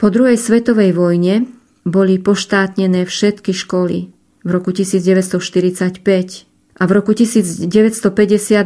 Po 0.00 0.08
druhej 0.08 0.40
svetovej 0.40 0.96
vojne 0.96 1.44
boli 1.84 2.16
poštátnené 2.16 3.04
všetky 3.04 3.52
školy, 3.52 4.08
v 4.40 4.48
roku 4.48 4.72
1945 4.72 6.47
a 6.78 6.86
v 6.86 6.90
roku 6.94 7.10
1950 7.12 7.66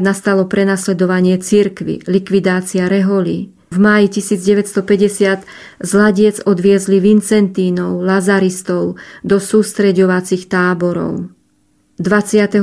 nastalo 0.05 0.45
prenasledovanie 0.45 1.41
cirkvy, 1.41 2.05
likvidácia 2.05 2.85
reholí. 2.87 3.51
V 3.73 3.79
máji 3.81 4.21
1950 4.21 5.49
z 5.81 5.91
Ladiec 5.97 6.45
odviezli 6.45 7.01
Vincentínov, 7.01 8.05
Lazaristov 8.05 9.01
do 9.25 9.41
sústreďovacích 9.41 10.45
táborov. 10.45 11.33
29. 11.97 12.61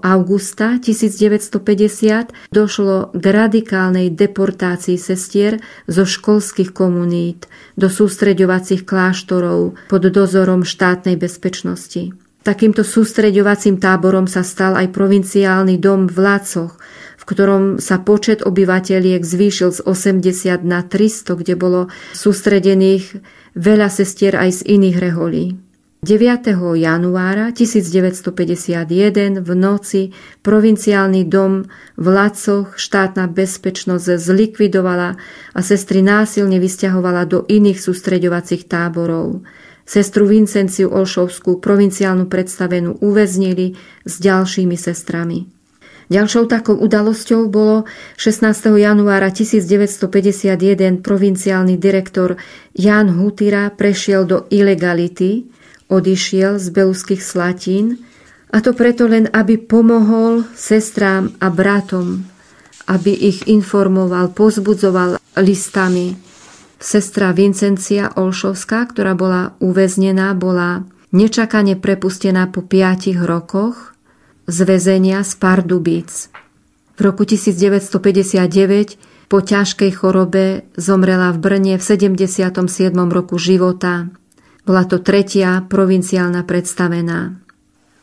augusta 0.00 0.80
1950 0.80 2.32
došlo 2.48 3.10
k 3.12 3.24
radikálnej 3.24 4.12
deportácii 4.16 4.96
sestier 4.96 5.60
zo 5.90 6.08
školských 6.08 6.72
komunít 6.72 7.50
do 7.76 7.92
sústreďovacích 7.92 8.88
kláštorov 8.88 9.76
pod 9.92 10.02
dozorom 10.08 10.64
štátnej 10.64 11.20
bezpečnosti. 11.20 12.23
Takýmto 12.44 12.84
sústreďovacím 12.84 13.80
táborom 13.80 14.28
sa 14.28 14.44
stal 14.44 14.76
aj 14.76 14.92
provinciálny 14.92 15.80
dom 15.80 16.04
v 16.04 16.18
Lácoch, 16.20 16.76
v 17.16 17.24
ktorom 17.24 17.80
sa 17.80 18.04
počet 18.04 18.44
obyvateľiek 18.44 19.24
zvýšil 19.24 19.72
z 19.72 19.80
80 19.80 20.60
na 20.60 20.84
300, 20.84 21.40
kde 21.40 21.56
bolo 21.56 21.88
sústredených 22.12 23.24
veľa 23.56 23.88
sestier 23.88 24.36
aj 24.36 24.60
z 24.60 24.76
iných 24.76 24.96
reholí. 25.00 25.56
9. 26.04 26.52
januára 26.84 27.48
1951 27.56 29.40
v 29.40 29.50
noci 29.56 30.12
provinciálny 30.44 31.24
dom 31.24 31.64
v 31.96 32.06
Lacoch 32.12 32.76
štátna 32.76 33.24
bezpečnosť 33.24 34.20
zlikvidovala 34.20 35.16
a 35.56 35.60
sestry 35.64 36.04
násilne 36.04 36.60
vysťahovala 36.60 37.24
do 37.24 37.48
iných 37.48 37.80
sústreďovacích 37.80 38.68
táborov. 38.68 39.40
Sestru 39.84 40.24
Vincenciu 40.24 40.88
Olšovskú, 40.88 41.60
provinciálnu 41.60 42.24
predstavenú, 42.26 42.96
uväznili 43.04 43.76
s 44.08 44.16
ďalšími 44.16 44.76
sestrami. 44.80 45.44
Ďalšou 46.08 46.44
takou 46.52 46.76
udalosťou 46.76 47.48
bolo 47.48 47.88
16. 48.20 48.76
januára 48.76 49.32
1951 49.32 51.00
provinciálny 51.00 51.80
direktor 51.80 52.36
Jan 52.76 53.08
Hutira 53.16 53.72
prešiel 53.72 54.28
do 54.28 54.44
ilegality, 54.52 55.48
odišiel 55.88 56.60
z 56.60 56.66
Beluských 56.68 57.24
slatín 57.24 58.04
a 58.52 58.60
to 58.60 58.76
preto 58.76 59.08
len, 59.08 59.32
aby 59.32 59.56
pomohol 59.56 60.44
sestrám 60.52 61.32
a 61.40 61.48
bratom, 61.48 62.28
aby 62.84 63.10
ich 63.10 63.48
informoval, 63.48 64.36
pozbudzoval 64.36 65.16
listami. 65.40 66.23
Sestra 66.82 67.32
Vincencia 67.32 68.12
Olšovská, 68.14 68.84
ktorá 68.90 69.16
bola 69.16 69.56
uväznená, 69.62 70.34
bola 70.36 70.84
nečakane 71.14 71.78
prepustená 71.78 72.50
po 72.50 72.66
piatich 72.66 73.22
rokoch 73.22 73.94
z 74.50 74.58
väzenia 74.66 75.22
z 75.22 75.32
Pardubíc. 75.38 76.28
V 76.94 77.00
roku 77.00 77.26
1959 77.26 79.26
po 79.26 79.40
ťažkej 79.40 79.90
chorobe 79.98 80.68
zomrela 80.76 81.32
v 81.34 81.38
Brne 81.40 81.74
v 81.80 81.82
77. 81.82 82.60
roku 83.10 83.40
života. 83.40 84.12
Bola 84.62 84.84
to 84.86 85.00
tretia 85.00 85.64
provinciálna 85.64 86.44
predstavená. 86.44 87.40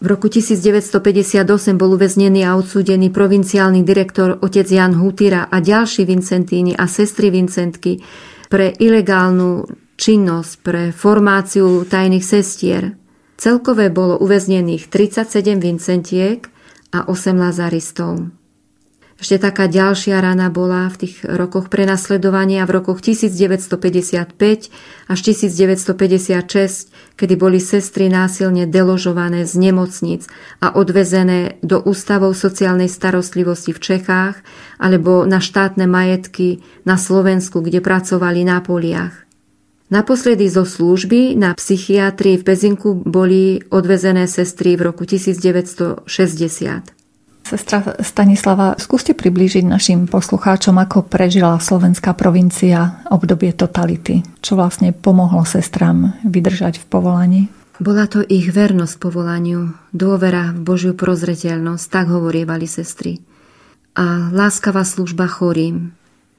V 0.01 0.05
roku 0.09 0.33
1958 0.33 1.45
bol 1.77 1.93
uväznený 1.93 2.41
a 2.41 2.57
odsúdený 2.57 3.13
provinciálny 3.13 3.85
direktor 3.85 4.41
otec 4.41 4.65
Jan 4.65 4.97
Hutira 4.97 5.45
a 5.45 5.61
ďalší 5.61 6.09
Vincentíny 6.09 6.73
a 6.73 6.89
sestry 6.89 7.29
Vincentky 7.29 8.01
pre 8.51 8.75
ilegálnu 8.75 9.63
činnosť, 9.95 10.51
pre 10.59 10.83
formáciu 10.91 11.87
tajných 11.87 12.25
sestier. 12.25 12.99
Celkové 13.39 13.87
bolo 13.87 14.19
uväznených 14.19 14.91
37 14.91 15.63
Vincentiek 15.63 16.51
a 16.91 17.07
8 17.07 17.39
Lazaristov. 17.39 18.40
Ešte 19.21 19.37
taká 19.37 19.69
ďalšia 19.69 20.17
rana 20.17 20.49
bola 20.49 20.89
v 20.89 21.05
tých 21.05 21.21
rokoch 21.21 21.69
prenasledovania 21.69 22.65
v 22.65 22.81
rokoch 22.81 23.05
1955 23.05 24.33
až 25.05 25.19
1956, 25.21 26.89
kedy 27.21 27.33
boli 27.37 27.61
sestry 27.61 28.09
násilne 28.09 28.65
deložované 28.65 29.45
z 29.45 29.61
nemocnic 29.61 30.25
a 30.57 30.73
odvezené 30.73 31.61
do 31.61 31.77
ústavov 31.85 32.33
sociálnej 32.33 32.89
starostlivosti 32.89 33.77
v 33.77 33.79
Čechách 33.93 34.41
alebo 34.81 35.29
na 35.29 35.37
štátne 35.37 35.85
majetky 35.85 36.65
na 36.89 36.97
Slovensku, 36.97 37.61
kde 37.61 37.77
pracovali 37.77 38.41
na 38.41 38.57
poliach. 38.65 39.29
Naposledy 39.93 40.49
zo 40.49 40.65
služby 40.65 41.37
na 41.37 41.53
psychiatrii 41.53 42.41
v 42.41 42.43
Pezinku 42.47 42.97
boli 42.97 43.61
odvezené 43.69 44.25
sestry 44.25 44.73
v 44.73 44.89
roku 44.89 45.05
1960. 45.05 47.00
Sestra 47.51 47.99
Stanislava, 47.99 48.79
skúste 48.79 49.11
priblížiť 49.11 49.67
našim 49.67 50.07
poslucháčom, 50.07 50.79
ako 50.79 51.03
prežila 51.03 51.59
slovenská 51.59 52.15
provincia 52.15 53.03
obdobie 53.11 53.51
totality. 53.51 54.23
Čo 54.39 54.55
vlastne 54.55 54.95
pomohlo 54.95 55.43
sestram 55.43 56.15
vydržať 56.23 56.79
v 56.79 56.85
povolaní? 56.87 57.41
Bola 57.75 58.07
to 58.07 58.23
ich 58.23 58.55
vernosť 58.55 58.95
povolaniu, 59.03 59.75
dôvera 59.91 60.55
v 60.55 60.63
Božiu 60.63 60.93
prozreteľnosť, 60.95 61.83
tak 61.91 62.07
hovorievali 62.07 62.71
sestry. 62.71 63.19
A 63.99 64.31
láskavá 64.31 64.87
služba 64.87 65.27
chorým. 65.27 65.91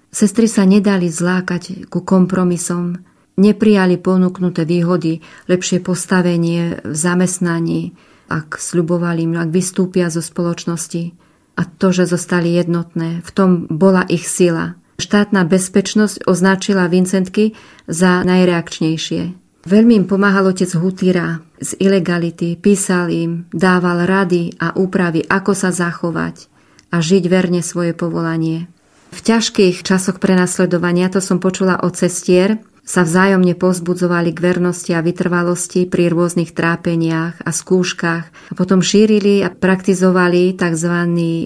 Sestry 0.09 0.49
sa 0.49 0.65
nedali 0.65 1.13
zlákať 1.13 1.93
ku 1.93 2.01
kompromisom, 2.09 3.05
neprijali 3.37 4.01
ponúknuté 4.01 4.65
výhody, 4.65 5.21
lepšie 5.45 5.85
postavenie 5.85 6.81
v 6.81 6.97
zamestnaní, 6.97 7.93
ak 8.33 8.57
sľubovali 8.57 9.29
im, 9.29 9.37
ak 9.37 9.53
vystúpia 9.53 10.09
zo 10.09 10.25
spoločnosti. 10.25 11.13
A 11.61 11.69
to, 11.69 11.93
že 11.93 12.09
zostali 12.09 12.57
jednotné, 12.57 13.21
v 13.21 13.31
tom 13.37 13.69
bola 13.69 14.09
ich 14.09 14.25
sila. 14.25 14.81
Štátna 14.97 15.45
bezpečnosť 15.45 16.25
označila 16.25 16.89
Vincentky 16.89 17.53
za 17.85 18.25
najreakčnejšie. 18.25 19.37
Veľmi 19.63 19.95
im 20.03 20.07
pomáhal 20.11 20.51
otec 20.51 20.73
Hutira 20.75 21.39
z 21.61 21.79
ilegality, 21.79 22.59
písal 22.59 23.13
im, 23.13 23.47
dával 23.55 24.09
rady 24.09 24.59
a 24.59 24.75
úpravy, 24.75 25.23
ako 25.23 25.53
sa 25.55 25.71
zachovať 25.71 26.51
a 26.91 26.99
žiť 26.99 27.25
verne 27.31 27.63
svoje 27.63 27.95
povolanie. 27.95 28.67
V 29.13 29.21
ťažkých 29.21 29.85
časoch 29.85 30.19
prenasledovania, 30.19 31.13
to 31.13 31.21
som 31.21 31.39
počula 31.39 31.79
od 31.79 31.95
cestier, 31.95 32.59
sa 32.83 33.07
vzájomne 33.07 33.55
pozbudzovali 33.55 34.35
k 34.35 34.43
vernosti 34.43 34.91
a 34.93 35.01
vytrvalosti 35.01 35.87
pri 35.87 36.11
rôznych 36.11 36.51
trápeniach 36.51 37.47
a 37.47 37.51
skúškach 37.55 38.25
a 38.27 38.53
potom 38.59 38.83
šírili 38.83 39.41
a 39.47 39.55
praktizovali 39.55 40.59
tzv. 40.59 40.95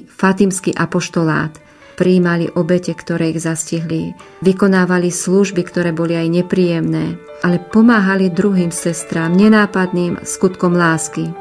fatimský 0.08 0.72
apoštolát. 0.72 1.52
Prijímali 1.96 2.52
obete, 2.52 2.92
ktoré 2.92 3.32
ich 3.32 3.40
zastihli, 3.40 4.12
vykonávali 4.44 5.08
služby, 5.08 5.64
ktoré 5.64 5.96
boli 5.96 6.12
aj 6.12 6.28
nepríjemné, 6.28 7.16
ale 7.40 7.56
pomáhali 7.56 8.28
druhým 8.28 8.68
sestrám 8.68 9.32
nenápadným 9.32 10.20
skutkom 10.20 10.76
lásky. 10.76 11.32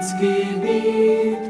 Gebet 0.00 1.49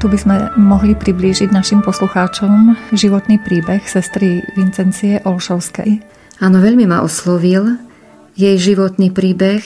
tu 0.00 0.06
by 0.10 0.18
sme 0.18 0.36
mohli 0.58 0.92
priblížiť 0.98 1.54
našim 1.54 1.80
poslucháčom 1.80 2.76
životný 2.92 3.40
príbeh 3.40 3.82
sestry 3.86 4.42
Vincencie 4.54 5.22
Olšovskej. 5.22 6.02
Áno, 6.42 6.58
veľmi 6.60 6.84
ma 6.84 7.00
oslovil 7.00 7.78
jej 8.36 8.56
životný 8.58 9.12
príbeh 9.14 9.64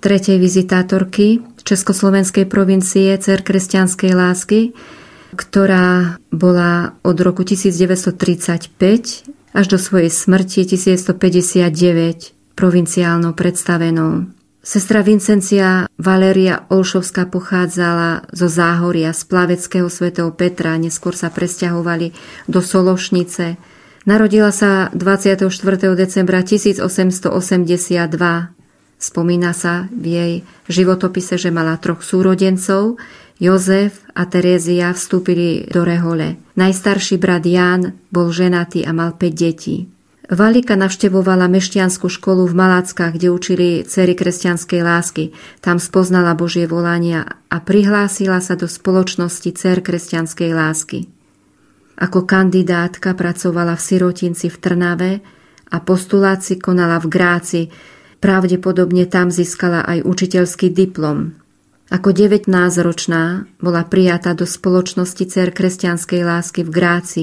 tretej 0.00 0.38
vizitátorky 0.38 1.40
Československej 1.62 2.46
provincie 2.46 3.14
Cer 3.18 3.46
kresťanskej 3.46 4.12
lásky, 4.12 4.60
ktorá 5.34 6.18
bola 6.30 6.98
od 7.06 7.16
roku 7.22 7.46
1935 7.46 8.74
až 9.54 9.66
do 9.66 9.78
svojej 9.78 10.10
smrti 10.10 10.66
1959 10.66 12.56
provinciálnou 12.58 13.32
predstavenou. 13.34 14.39
Sestra 14.60 15.00
Vincencia 15.00 15.88
Valéria 15.96 16.68
Olšovská 16.68 17.32
pochádzala 17.32 18.28
zo 18.28 18.44
Záhoria, 18.44 19.16
z 19.16 19.24
plaveckého 19.24 19.88
svätého 19.88 20.28
Petra, 20.36 20.76
neskôr 20.76 21.16
sa 21.16 21.32
presťahovali 21.32 22.12
do 22.44 22.60
Sološnice. 22.60 23.56
Narodila 24.04 24.52
sa 24.52 24.92
24. 24.92 25.48
decembra 25.96 26.44
1882 26.44 27.32
Spomína 29.00 29.56
sa 29.56 29.88
v 29.88 30.04
jej 30.04 30.32
životopise, 30.68 31.40
že 31.40 31.48
mala 31.48 31.80
troch 31.80 32.04
súrodencov, 32.04 33.00
Jozef 33.40 34.04
a 34.12 34.28
Terézia 34.28 34.92
vstúpili 34.92 35.72
do 35.72 35.88
rehole. 35.88 36.36
Najstarší 36.60 37.16
brat 37.16 37.48
Ján 37.48 37.96
bol 38.12 38.28
ženatý 38.28 38.84
a 38.84 38.92
mal 38.92 39.16
5 39.16 39.32
detí. 39.32 39.88
Valika 40.30 40.78
navštevovala 40.78 41.50
meštianskú 41.50 42.06
školu 42.06 42.46
v 42.46 42.54
Malackách, 42.54 43.18
kde 43.18 43.34
učili 43.34 43.82
cery 43.82 44.14
kresťanskej 44.14 44.78
lásky. 44.78 45.34
Tam 45.58 45.82
spoznala 45.82 46.38
Božie 46.38 46.70
volania 46.70 47.26
a 47.50 47.58
prihlásila 47.58 48.38
sa 48.38 48.54
do 48.54 48.70
spoločnosti 48.70 49.50
cer 49.58 49.82
kresťanskej 49.82 50.50
lásky. 50.54 51.10
Ako 51.98 52.30
kandidátka 52.30 53.18
pracovala 53.18 53.74
v 53.74 53.82
sirotinci 53.82 54.46
v 54.54 54.56
Trnave 54.62 55.12
a 55.66 55.76
postuláci 55.82 56.62
konala 56.62 57.02
v 57.02 57.10
Gráci. 57.10 57.60
Pravdepodobne 58.22 59.10
tam 59.10 59.34
získala 59.34 59.82
aj 59.82 60.06
učiteľský 60.06 60.70
diplom. 60.70 61.34
Ako 61.90 62.14
19-ročná 62.14 63.50
bola 63.58 63.82
prijatá 63.82 64.38
do 64.38 64.46
spoločnosti 64.46 65.26
cer 65.26 65.50
kresťanskej 65.50 66.22
lásky 66.22 66.62
v 66.62 66.70
Gráci, 66.70 67.22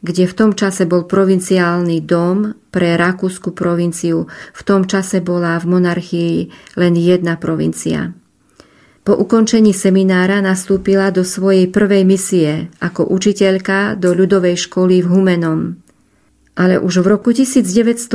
kde 0.00 0.24
v 0.30 0.34
tom 0.34 0.50
čase 0.54 0.86
bol 0.86 1.04
provinciálny 1.06 2.04
dom 2.06 2.54
pre 2.70 2.94
Rakúsku 2.94 3.50
provinciu. 3.52 4.30
V 4.30 4.62
tom 4.62 4.86
čase 4.86 5.18
bola 5.24 5.58
v 5.58 5.78
monarchii 5.78 6.36
len 6.78 6.94
jedna 6.94 7.34
provincia. 7.36 8.14
Po 9.02 9.16
ukončení 9.16 9.72
seminára 9.72 10.44
nastúpila 10.44 11.08
do 11.08 11.24
svojej 11.24 11.66
prvej 11.72 12.04
misie 12.04 12.68
ako 12.78 13.08
učiteľka 13.08 13.96
do 13.96 14.12
ľudovej 14.12 14.60
školy 14.68 15.00
v 15.00 15.08
Humenom. 15.08 15.60
Ale 16.58 16.76
už 16.76 17.00
v 17.02 17.06
roku 17.16 17.32
1904 17.32 18.12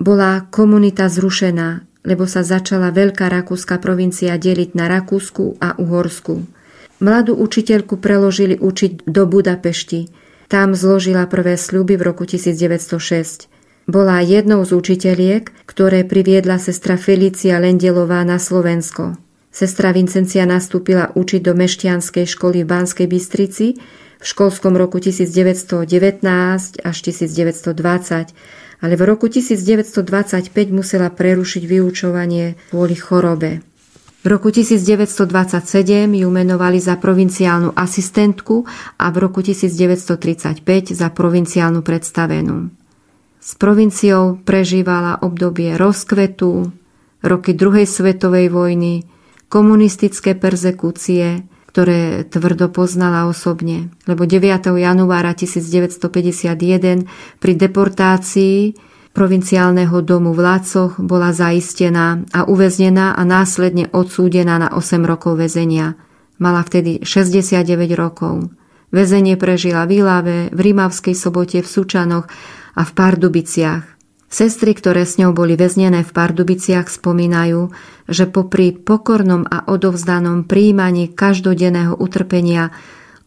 bola 0.00 0.48
komunita 0.48 1.06
zrušená 1.12 1.92
lebo 2.02 2.26
sa 2.26 2.42
začala 2.42 2.90
veľká 2.90 3.30
rakúska 3.30 3.78
provincia 3.78 4.34
deliť 4.34 4.74
na 4.74 4.90
Rakúsku 4.90 5.62
a 5.62 5.78
Uhorsku. 5.78 6.42
Mladú 7.02 7.34
učiteľku 7.34 7.98
preložili 7.98 8.58
učiť 8.58 9.06
do 9.06 9.26
Budapešti. 9.26 10.21
Tam 10.52 10.76
zložila 10.76 11.24
prvé 11.32 11.56
sľuby 11.56 11.96
v 11.96 12.12
roku 12.12 12.28
1906. 12.28 13.48
Bola 13.88 14.20
jednou 14.20 14.60
z 14.68 14.76
učiteľiek, 14.76 15.48
ktoré 15.64 16.04
priviedla 16.04 16.60
sestra 16.60 17.00
Felicia 17.00 17.56
Lendelová 17.56 18.20
na 18.20 18.36
Slovensko. 18.36 19.16
Sestra 19.48 19.96
Vincencia 19.96 20.44
nastúpila 20.44 21.08
učiť 21.16 21.40
do 21.40 21.56
Mešťanskej 21.56 22.28
školy 22.36 22.62
v 22.62 22.66
Banskej 22.68 23.08
Bystrici 23.08 23.80
v 24.20 24.24
školskom 24.28 24.76
roku 24.76 25.00
1919 25.00 25.88
až 26.84 26.96
1920 27.00 28.36
ale 28.82 28.98
v 28.98 29.02
roku 29.06 29.30
1925 29.30 30.52
musela 30.74 31.08
prerušiť 31.08 31.62
vyučovanie 31.64 32.58
kvôli 32.74 32.98
chorobe. 32.98 33.62
V 34.22 34.30
roku 34.30 34.54
1927 34.54 36.14
ju 36.14 36.28
menovali 36.30 36.78
za 36.78 36.94
provinciálnu 36.94 37.74
asistentku 37.74 38.62
a 39.02 39.10
v 39.10 39.16
roku 39.18 39.42
1935 39.42 40.62
za 40.94 41.10
provinciálnu 41.10 41.82
predstavenú. 41.82 42.70
S 43.42 43.58
provinciou 43.58 44.38
prežívala 44.38 45.26
obdobie 45.26 45.74
rozkvetu, 45.74 46.70
roky 47.26 47.50
druhej 47.58 47.82
svetovej 47.82 48.46
vojny, 48.54 49.02
komunistické 49.50 50.38
perzekúcie, 50.38 51.42
ktoré 51.74 52.22
tvrdo 52.22 52.70
poznala 52.70 53.26
osobne. 53.26 53.90
Lebo 54.06 54.22
9. 54.22 54.70
januára 54.70 55.34
1951 55.34 57.42
pri 57.42 57.52
deportácii 57.58 58.91
provinciálneho 59.12 60.00
domu 60.00 60.32
v 60.32 60.40
Lácoch 60.40 60.96
bola 61.00 61.32
zaistená 61.36 62.24
a 62.32 62.48
uväznená 62.48 63.12
a 63.16 63.22
následne 63.22 63.88
odsúdená 63.92 64.56
na 64.56 64.68
8 64.72 65.04
rokov 65.04 65.36
väzenia. 65.36 65.94
Mala 66.40 66.64
vtedy 66.64 67.04
69 67.04 67.92
rokov. 67.94 68.50
Väzenie 68.92 69.40
prežila 69.40 69.88
v 69.88 70.04
Ilave, 70.04 70.38
v 70.52 70.58
Rimavskej 70.72 71.16
sobote, 71.16 71.64
v 71.64 71.68
Sučanoch 71.68 72.28
a 72.76 72.82
v 72.84 72.90
Pardubiciach. 72.92 73.84
Sestry, 74.32 74.72
ktoré 74.72 75.04
s 75.04 75.20
ňou 75.20 75.36
boli 75.36 75.60
väznené 75.60 76.04
v 76.04 76.12
Pardubiciach, 76.12 76.88
spomínajú, 76.88 77.68
že 78.08 78.24
popri 78.24 78.72
pokornom 78.72 79.44
a 79.44 79.68
odovzdanom 79.68 80.48
príjmaní 80.48 81.12
každodenného 81.12 82.00
utrpenia 82.00 82.72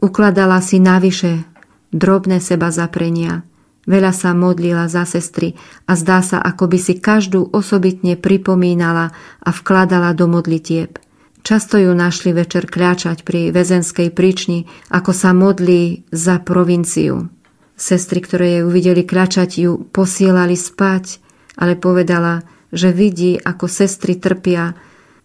ukladala 0.01 0.57
si 0.65 0.81
navyše 0.81 1.45
drobné 1.93 2.41
seba 2.41 2.73
zaprenia. 2.73 3.45
Veľa 3.85 4.11
sa 4.17 4.33
modlila 4.33 4.89
za 4.89 5.05
sestry 5.05 5.53
a 5.85 5.93
zdá 5.93 6.25
sa, 6.25 6.41
ako 6.41 6.73
by 6.73 6.77
si 6.81 6.97
každú 6.97 7.53
osobitne 7.53 8.17
pripomínala 8.17 9.13
a 9.45 9.49
vkladala 9.53 10.17
do 10.17 10.25
modlitieb. 10.25 10.97
Často 11.45 11.77
ju 11.77 11.93
našli 11.93 12.33
večer 12.33 12.65
kľačať 12.65 13.21
pri 13.21 13.53
väzenskej 13.53 14.09
príčni, 14.09 14.65
ako 14.89 15.13
sa 15.13 15.29
modlí 15.37 16.09
za 16.09 16.41
provinciu. 16.41 17.29
Sestry, 17.77 18.25
ktoré 18.25 18.65
ju 18.65 18.73
videli 18.73 19.05
klačať, 19.05 19.49
ju 19.61 19.85
posielali 19.93 20.57
spať, 20.57 21.21
ale 21.61 21.77
povedala, 21.77 22.41
že 22.73 22.89
vidí, 22.89 23.37
ako 23.37 23.69
sestry 23.69 24.17
trpia 24.17 24.73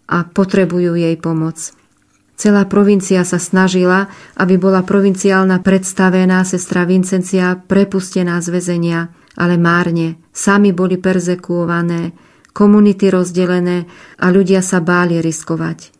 a 0.05 0.18
potrebujú 0.29 0.92
jej 0.92 1.16
pomoc. 1.16 1.73
Celá 2.40 2.64
provincia 2.64 3.20
sa 3.20 3.37
snažila, 3.37 4.09
aby 4.40 4.57
bola 4.57 4.81
provinciálna 4.81 5.61
predstavená 5.61 6.40
sestra 6.48 6.88
Vincencia 6.88 7.53
prepustená 7.53 8.40
z 8.40 8.48
väzenia, 8.48 9.12
ale 9.37 9.61
márne. 9.61 10.16
Sami 10.33 10.72
boli 10.72 10.96
perzekuované, 10.96 12.16
komunity 12.57 13.12
rozdelené 13.12 13.85
a 14.16 14.33
ľudia 14.33 14.64
sa 14.64 14.81
báli 14.81 15.20
riskovať. 15.20 15.92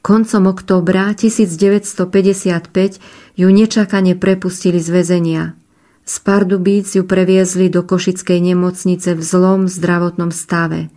Koncom 0.00 0.48
októbra 0.48 1.12
1955 1.12 3.36
ju 3.36 3.48
nečakane 3.52 4.16
prepustili 4.16 4.80
z 4.80 4.88
väzenia. 4.88 5.60
Z 6.08 6.24
Pardubíc 6.24 6.96
ju 6.96 7.04
previezli 7.04 7.68
do 7.68 7.84
Košickej 7.84 8.40
nemocnice 8.40 9.12
v 9.12 9.20
zlom 9.20 9.68
zdravotnom 9.68 10.32
stave. 10.32 10.88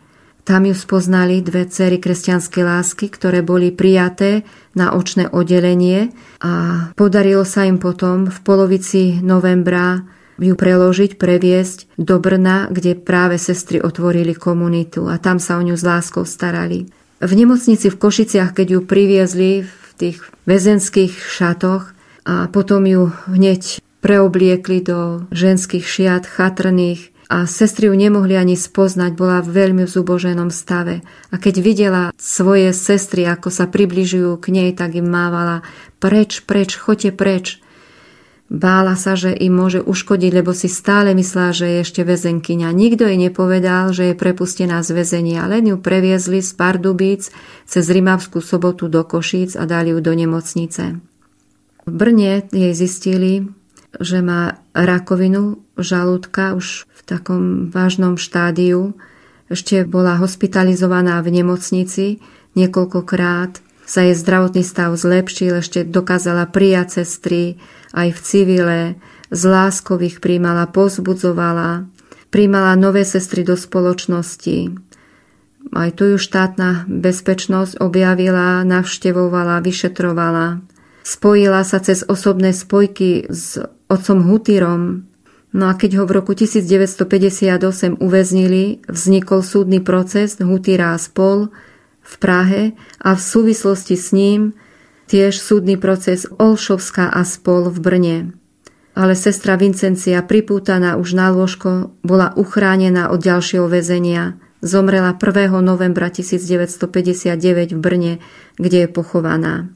Tam 0.50 0.66
ju 0.66 0.74
spoznali 0.74 1.46
dve 1.46 1.70
cery 1.70 2.02
kresťanskej 2.02 2.64
lásky, 2.66 3.06
ktoré 3.14 3.46
boli 3.46 3.70
prijaté 3.70 4.42
na 4.74 4.98
očné 4.98 5.30
oddelenie 5.30 6.10
a 6.42 6.90
podarilo 6.98 7.46
sa 7.46 7.70
im 7.70 7.78
potom 7.78 8.26
v 8.26 8.38
polovici 8.42 9.22
novembra 9.22 10.02
ju 10.42 10.58
preložiť, 10.58 11.22
previesť 11.22 12.02
do 12.02 12.18
Brna, 12.18 12.66
kde 12.74 12.98
práve 12.98 13.38
sestry 13.38 13.78
otvorili 13.78 14.34
komunitu 14.34 15.06
a 15.06 15.22
tam 15.22 15.38
sa 15.38 15.62
o 15.62 15.62
ňu 15.62 15.78
s 15.78 15.86
láskou 15.86 16.26
starali. 16.26 16.90
V 17.22 17.32
nemocnici 17.38 17.94
v 17.94 18.00
Košiciach, 18.02 18.58
keď 18.58 18.68
ju 18.74 18.80
priviezli 18.90 19.70
v 19.70 19.90
tých 20.02 20.18
väzenských 20.50 21.14
šatoch 21.14 21.94
a 22.26 22.50
potom 22.50 22.90
ju 22.90 23.14
hneď 23.30 23.86
preobliekli 24.02 24.82
do 24.82 25.30
ženských 25.30 25.86
šiat 25.86 26.26
chatrných 26.26 27.14
a 27.30 27.46
sestry 27.46 27.88
ju 27.88 27.96
nemohli 27.96 28.34
ani 28.34 28.58
spoznať, 28.58 29.14
bola 29.14 29.46
veľmi 29.46 29.86
v 29.86 29.94
zuboženom 29.94 30.50
stave. 30.50 31.06
A 31.30 31.38
keď 31.38 31.56
videla 31.62 32.04
svoje 32.18 32.74
sestry, 32.74 33.30
ako 33.30 33.54
sa 33.54 33.70
približujú 33.70 34.42
k 34.42 34.50
nej, 34.50 34.70
tak 34.74 34.98
im 34.98 35.06
mávala 35.06 35.62
preč, 36.02 36.42
preč, 36.42 36.74
choďte 36.74 37.14
preč. 37.14 37.46
Bála 38.50 38.98
sa, 38.98 39.14
že 39.14 39.30
im 39.30 39.54
môže 39.54 39.78
uškodiť, 39.86 40.32
lebo 40.34 40.58
si 40.58 40.74
stále 40.74 41.14
myslela, 41.14 41.54
že 41.54 41.70
je 41.70 41.78
ešte 41.86 42.02
väzenkyňa. 42.02 42.74
Nikto 42.74 43.06
jej 43.06 43.22
nepovedal, 43.22 43.94
že 43.94 44.10
je 44.10 44.18
prepustená 44.18 44.82
z 44.82 44.98
väzenia, 44.98 45.46
len 45.46 45.70
ju 45.70 45.78
previezli 45.78 46.42
z 46.42 46.58
Pardubíc 46.58 47.30
cez 47.70 47.86
Rimavskú 47.86 48.42
sobotu 48.42 48.90
do 48.90 49.06
Košíc 49.06 49.54
a 49.54 49.70
dali 49.70 49.94
ju 49.94 50.02
do 50.02 50.18
nemocnice. 50.18 50.98
V 51.86 51.94
Brne 51.94 52.50
jej 52.50 52.74
zistili, 52.74 53.46
že 53.98 54.22
má 54.22 54.62
rakovinu 54.78 55.66
žalúdka 55.74 56.54
už 56.54 56.86
v 56.94 57.02
takom 57.10 57.44
vážnom 57.74 58.22
štádiu. 58.22 58.94
Ešte 59.50 59.82
bola 59.82 60.22
hospitalizovaná 60.22 61.18
v 61.26 61.42
nemocnici 61.42 62.22
niekoľkokrát. 62.54 63.66
Sa 63.90 64.06
jej 64.06 64.14
zdravotný 64.14 64.62
stav 64.62 64.94
zlepšil, 64.94 65.66
ešte 65.66 65.82
dokázala 65.82 66.46
prijať 66.46 67.02
sestry 67.02 67.58
aj 67.98 68.14
v 68.14 68.20
civile, 68.22 68.80
z 69.34 69.42
láskou 69.50 69.98
ich 69.98 70.22
príjmala, 70.22 70.70
pozbudzovala, 70.70 71.90
príjmala 72.30 72.78
nové 72.78 73.02
sestry 73.02 73.42
do 73.42 73.58
spoločnosti. 73.58 74.78
Aj 75.74 75.90
tu 75.94 76.14
ju 76.14 76.18
štátna 76.22 76.86
bezpečnosť 76.86 77.82
objavila, 77.82 78.62
navštevovala, 78.66 79.62
vyšetrovala. 79.62 80.62
Spojila 81.02 81.62
sa 81.66 81.82
cez 81.82 82.06
osobné 82.06 82.54
spojky 82.54 83.26
s 83.30 83.58
otcom 83.90 84.24
Hutýrom. 84.24 85.10
No 85.50 85.66
a 85.66 85.74
keď 85.74 86.02
ho 86.02 86.04
v 86.06 86.22
roku 86.22 86.38
1958 86.38 87.98
uväznili, 87.98 88.86
vznikol 88.86 89.42
súdny 89.42 89.82
proces 89.82 90.38
Hutýra 90.38 90.94
a 90.94 91.02
spol 91.02 91.50
v 92.06 92.14
Prahe 92.22 92.64
a 93.02 93.18
v 93.18 93.22
súvislosti 93.22 93.98
s 93.98 94.14
ním 94.14 94.54
tiež 95.10 95.42
súdny 95.42 95.82
proces 95.82 96.30
Olšovská 96.30 97.10
a 97.10 97.26
spol 97.26 97.74
v 97.74 97.78
Brne. 97.82 98.18
Ale 98.94 99.18
sestra 99.18 99.58
Vincencia, 99.58 100.22
pripútaná 100.22 100.94
už 101.02 101.18
na 101.18 101.34
lôžko, 101.34 101.98
bola 102.06 102.30
uchránená 102.38 103.10
od 103.10 103.18
ďalšieho 103.26 103.66
väzenia 103.66 104.38
Zomrela 104.60 105.16
1. 105.16 105.56
novembra 105.64 106.12
1959 106.12 107.74
v 107.74 107.80
Brne, 107.80 108.14
kde 108.60 108.86
je 108.86 108.90
pochovaná. 108.92 109.72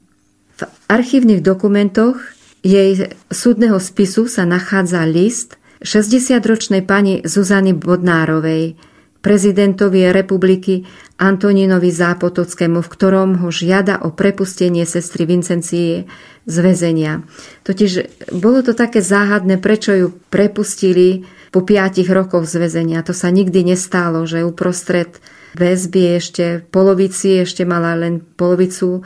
V 0.60 0.68
archívnych 0.92 1.40
dokumentoch 1.40 2.20
jej 2.64 3.12
súdneho 3.28 3.78
spisu 3.78 4.32
sa 4.32 4.48
nachádza 4.48 5.04
list 5.04 5.60
60-ročnej 5.84 6.88
pani 6.88 7.20
Zuzany 7.28 7.76
Bodnárovej, 7.76 8.80
prezidentovi 9.20 10.08
republiky 10.16 10.88
Antonínovi 11.20 11.92
Zápotockému, 11.92 12.80
v 12.80 12.92
ktorom 12.92 13.30
ho 13.44 13.52
žiada 13.52 14.00
o 14.04 14.16
prepustenie 14.16 14.88
sestry 14.88 15.28
Vincencie 15.28 16.08
z 16.44 16.56
väzenia. 16.60 17.24
Totiž 17.68 17.92
bolo 18.36 18.64
to 18.64 18.76
také 18.76 19.04
záhadné, 19.04 19.60
prečo 19.60 19.92
ju 19.96 20.08
prepustili 20.32 21.24
po 21.52 21.64
piatich 21.64 22.08
rokoch 22.08 22.48
z 22.48 22.64
väzenia. 22.64 23.04
To 23.04 23.16
sa 23.16 23.32
nikdy 23.32 23.76
nestalo, 23.76 24.24
že 24.28 24.44
uprostred 24.44 25.20
väzby 25.56 26.18
ešte 26.20 26.46
polovici, 26.68 27.44
ešte 27.44 27.64
mala 27.64 27.96
len 27.96 28.20
polovicu 28.20 29.06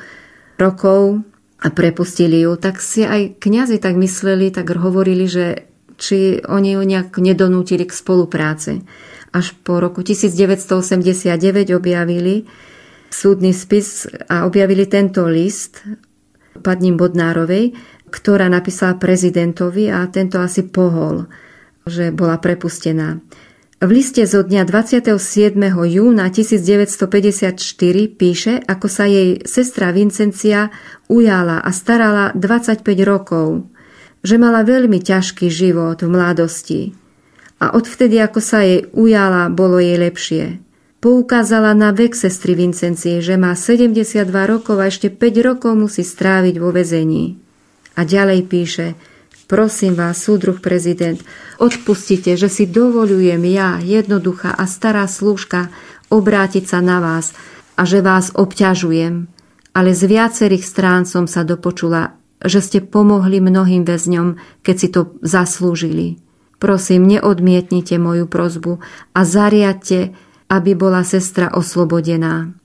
rokov 0.57 1.26
a 1.57 1.67
prepustili 1.73 2.45
ju. 2.45 2.53
Tak 2.57 2.77
si 2.81 3.01
aj 3.07 3.41
kňazi 3.41 3.81
tak 3.81 3.97
mysleli, 3.97 4.53
tak 4.53 4.69
hovorili, 4.77 5.25
že 5.25 5.65
či 5.97 6.41
oni 6.45 6.77
ju 6.77 6.81
nejak 6.85 7.17
nedonútili 7.17 7.89
k 7.89 7.93
spolupráci 7.93 8.85
až 9.33 9.53
po 9.61 9.77
roku 9.77 10.01
1989 10.01 11.73
objavili 11.73 12.47
súdny 13.09 13.51
spis 13.51 14.07
a 14.27 14.45
objavili 14.49 14.89
tento 14.89 15.27
list 15.27 15.83
padním 16.57 16.97
Bodnárovej, 16.97 17.77
ktorá 18.09 18.49
napísala 18.49 18.97
prezidentovi 18.97 19.93
a 19.93 20.07
tento 20.09 20.41
asi 20.41 20.65
pohol, 20.65 21.29
že 21.85 22.09
bola 22.09 22.41
prepustená. 22.41 23.21
V 23.77 23.89
liste 23.93 24.25
zo 24.25 24.41
dňa 24.41 24.65
27. 24.65 25.53
júna 25.69 26.33
1954 26.33 27.61
píše, 28.09 28.57
ako 28.65 28.87
sa 28.89 29.05
jej 29.05 29.37
sestra 29.45 29.93
Vincencia 29.93 30.73
ujala 31.05 31.61
a 31.61 31.69
starala 31.69 32.33
25 32.33 32.81
rokov, 33.05 33.69
že 34.25 34.41
mala 34.41 34.65
veľmi 34.65 34.97
ťažký 34.97 35.53
život 35.53 36.01
v 36.01 36.09
mladosti 36.09 36.97
a 37.61 37.77
odvtedy, 37.77 38.17
ako 38.17 38.41
sa 38.41 38.65
jej 38.65 38.89
ujala, 38.97 39.53
bolo 39.53 39.77
jej 39.77 40.01
lepšie. 40.01 40.57
Poukázala 40.97 41.77
na 41.77 41.93
vek 41.93 42.17
sestry 42.17 42.57
Vincencie, 42.57 43.21
že 43.21 43.37
má 43.37 43.53
72 43.53 44.25
rokov 44.25 44.81
a 44.81 44.89
ešte 44.89 45.13
5 45.13 45.21
rokov 45.53 45.77
musí 45.77 46.01
stráviť 46.01 46.57
vo 46.57 46.73
vezení. 46.73 47.37
A 47.93 48.01
ďalej 48.09 48.41
píše, 48.49 48.97
prosím 49.47 49.95
vás, 49.95 50.19
súdruh 50.21 50.59
prezident, 50.59 51.17
odpustite, 51.57 52.35
že 52.35 52.51
si 52.51 52.67
dovolujem 52.67 53.41
ja, 53.47 53.79
jednoduchá 53.79 54.53
a 54.53 54.67
stará 54.67 55.07
slúžka, 55.07 55.71
obrátiť 56.11 56.67
sa 56.67 56.79
na 56.83 56.99
vás 56.99 57.33
a 57.79 57.87
že 57.87 58.03
vás 58.03 58.35
obťažujem. 58.35 59.31
Ale 59.71 59.95
z 59.95 60.03
viacerých 60.05 60.67
strán 60.67 61.07
som 61.07 61.25
sa 61.25 61.47
dopočula, 61.47 62.19
že 62.43 62.61
ste 62.61 62.79
pomohli 62.83 63.41
mnohým 63.41 63.87
väzňom, 63.87 64.61
keď 64.61 64.75
si 64.75 64.87
to 64.93 65.17
zaslúžili. 65.25 66.21
Prosím, 66.57 67.05
neodmietnite 67.05 68.01
moju 68.01 68.25
prozbu 68.25 68.81
a 69.13 69.19
zariadte, 69.21 70.13
aby 70.49 70.73
bola 70.73 71.05
sestra 71.05 71.53
oslobodená. 71.53 72.57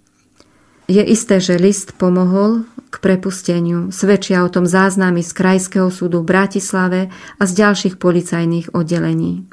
Je 0.91 1.03
isté, 1.03 1.39
že 1.39 1.61
list 1.61 1.95
pomohol 1.95 2.67
k 2.91 3.01
prepusteniu. 3.01 3.89
Svedčia 3.95 4.45
o 4.45 4.53
tom 4.53 4.69
záznamy 4.69 5.25
z 5.25 5.33
Krajského 5.33 5.89
súdu 5.89 6.21
v 6.21 6.31
Bratislave 6.35 7.01
a 7.39 7.43
z 7.49 7.53
ďalších 7.65 7.97
policajných 7.97 8.77
oddelení. 8.77 9.47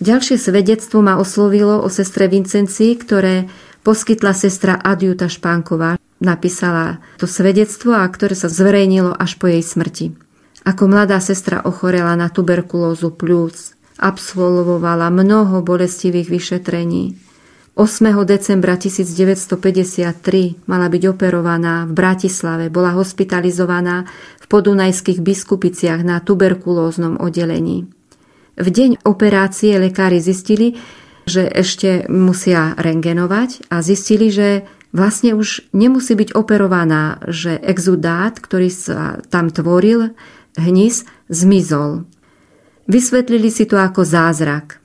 Ďalšie 0.00 0.40
svedectvo 0.40 1.04
ma 1.04 1.20
oslovilo 1.20 1.84
o 1.84 1.88
sestre 1.92 2.24
Vincencii, 2.26 2.96
ktoré 2.96 3.52
poskytla 3.84 4.32
sestra 4.32 4.80
Adjuta 4.80 5.28
Špánková. 5.28 6.00
Napísala 6.20 7.04
to 7.20 7.28
svedectvo 7.28 7.92
a 7.96 8.04
ktoré 8.08 8.32
sa 8.32 8.48
zverejnilo 8.48 9.12
až 9.12 9.36
po 9.36 9.48
jej 9.48 9.60
smrti. 9.60 10.16
Ako 10.64 10.88
mladá 10.88 11.20
sestra 11.20 11.64
ochorela 11.64 12.12
na 12.16 12.28
tuberkulózu 12.28 13.12
plúc, 13.16 13.76
absolvovala 14.00 15.08
mnoho 15.12 15.60
bolestivých 15.64 16.28
vyšetrení. 16.28 17.16
8. 17.78 18.26
decembra 18.26 18.74
1953 18.74 20.66
mala 20.66 20.86
byť 20.90 21.02
operovaná 21.06 21.86
v 21.86 21.92
Bratislave, 21.94 22.66
bola 22.66 22.98
hospitalizovaná 22.98 24.10
v 24.42 24.44
podunajských 24.50 25.22
biskupiciach 25.22 26.02
na 26.02 26.18
tuberkulóznom 26.18 27.22
oddelení. 27.22 27.86
V 28.58 28.68
deň 28.68 29.06
operácie 29.06 29.78
lekári 29.78 30.18
zistili, 30.18 30.76
že 31.24 31.46
ešte 31.46 32.10
musia 32.10 32.74
rengenovať 32.74 33.70
a 33.70 33.80
zistili, 33.86 34.34
že 34.34 34.66
vlastne 34.90 35.38
už 35.38 35.70
nemusí 35.70 36.18
byť 36.18 36.34
operovaná, 36.34 37.22
že 37.30 37.54
exudát, 37.62 38.34
ktorý 38.34 38.68
sa 38.68 39.22
tam 39.30 39.48
tvoril, 39.54 40.10
hnis 40.58 41.06
zmizol. 41.30 42.02
Vysvetlili 42.90 43.54
si 43.54 43.70
to 43.70 43.78
ako 43.78 44.02
zázrak. 44.02 44.79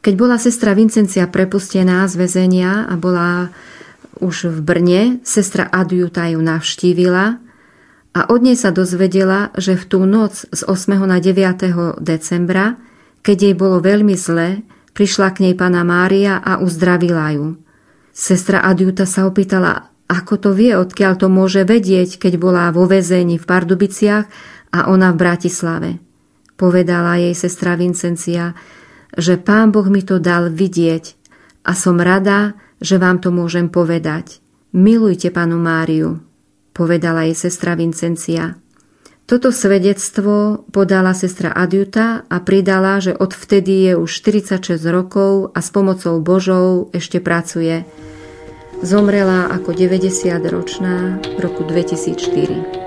Keď 0.00 0.14
bola 0.16 0.40
sestra 0.40 0.72
Vincencia 0.72 1.28
prepustená 1.28 2.08
z 2.08 2.16
väzenia 2.16 2.88
a 2.88 2.96
bola 2.96 3.52
už 4.16 4.48
v 4.48 4.58
Brne, 4.64 5.02
sestra 5.28 5.68
Adjuta 5.68 6.24
ju 6.32 6.40
navštívila 6.40 7.36
a 8.16 8.20
od 8.32 8.40
nej 8.40 8.56
sa 8.56 8.72
dozvedela, 8.72 9.52
že 9.60 9.76
v 9.76 9.84
tú 9.84 10.00
noc 10.08 10.48
z 10.48 10.60
8. 10.64 11.04
na 11.04 11.20
9. 11.20 12.00
decembra, 12.00 12.80
keď 13.20 13.36
jej 13.44 13.54
bolo 13.54 13.84
veľmi 13.84 14.16
zle, 14.16 14.64
prišla 14.96 15.36
k 15.36 15.44
nej 15.44 15.54
pána 15.54 15.84
Mária 15.84 16.40
a 16.40 16.64
uzdravila 16.64 17.36
ju. 17.36 17.60
Sestra 18.10 18.64
Adjuta 18.64 19.04
sa 19.04 19.28
opýtala, 19.28 19.92
ako 20.08 20.34
to 20.40 20.50
vie, 20.56 20.74
odkiaľ 20.80 21.20
to 21.20 21.28
môže 21.28 21.62
vedieť, 21.68 22.16
keď 22.16 22.40
bola 22.40 22.72
vo 22.72 22.88
väzení 22.88 23.36
v 23.36 23.44
Pardubiciach 23.44 24.26
a 24.74 24.88
ona 24.88 25.12
v 25.12 25.20
Bratislave. 25.20 25.90
Povedala 26.56 27.20
jej 27.20 27.36
sestra 27.36 27.76
Vincencia, 27.76 28.56
že 29.16 29.38
pán 29.40 29.74
Boh 29.74 29.86
mi 29.90 30.02
to 30.04 30.22
dal 30.22 30.50
vidieť 30.50 31.18
a 31.66 31.72
som 31.76 31.98
rada, 31.98 32.54
že 32.80 32.96
vám 32.96 33.20
to 33.20 33.28
môžem 33.30 33.68
povedať. 33.68 34.40
Milujte 34.70 35.34
panu 35.34 35.58
Máriu, 35.58 36.22
povedala 36.72 37.26
jej 37.28 37.36
sestra 37.50 37.74
Vincencia. 37.74 38.56
Toto 39.30 39.54
svedectvo 39.54 40.66
podala 40.74 41.14
sestra 41.14 41.54
Adjuta 41.54 42.26
a 42.26 42.36
pridala, 42.42 42.98
že 42.98 43.14
odvtedy 43.14 43.90
je 43.90 43.92
už 43.94 44.10
46 44.10 44.74
rokov 44.90 45.54
a 45.54 45.62
s 45.62 45.70
pomocou 45.70 46.18
Božou 46.18 46.90
ešte 46.90 47.22
pracuje. 47.22 47.86
Zomrela 48.82 49.46
ako 49.54 49.70
90-ročná 49.76 51.22
v 51.22 51.38
roku 51.38 51.62
2004. 51.62 52.79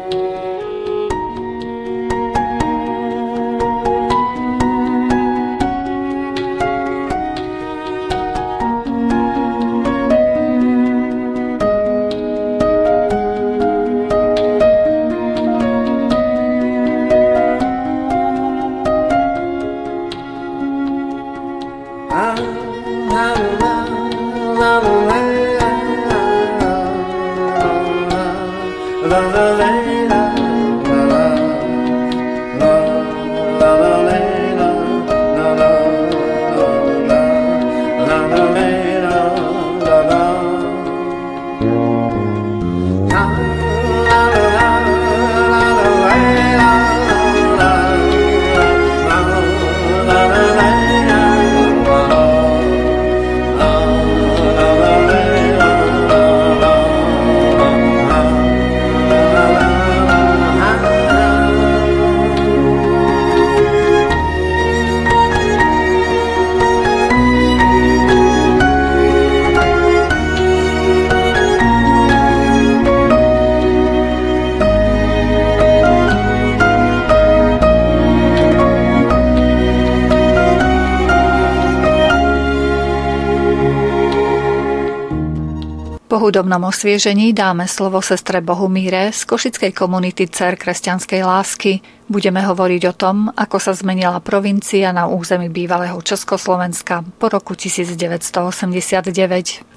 hudobnom 86.34 86.66
osviežení 86.66 87.30
dáme 87.30 87.70
slovo 87.70 88.02
sestre 88.02 88.42
Bohumíre 88.42 89.14
z 89.14 89.22
Košickej 89.22 89.70
komunity 89.70 90.26
Cer 90.26 90.58
kresťanskej 90.58 91.22
lásky. 91.22 91.86
Budeme 92.10 92.42
hovoriť 92.42 92.82
o 92.90 92.94
tom, 92.98 93.30
ako 93.30 93.62
sa 93.62 93.78
zmenila 93.78 94.18
provincia 94.18 94.90
na 94.90 95.06
území 95.06 95.54
bývalého 95.54 95.94
Československa 96.02 97.06
po 97.22 97.30
roku 97.30 97.54
1989. 97.54 99.14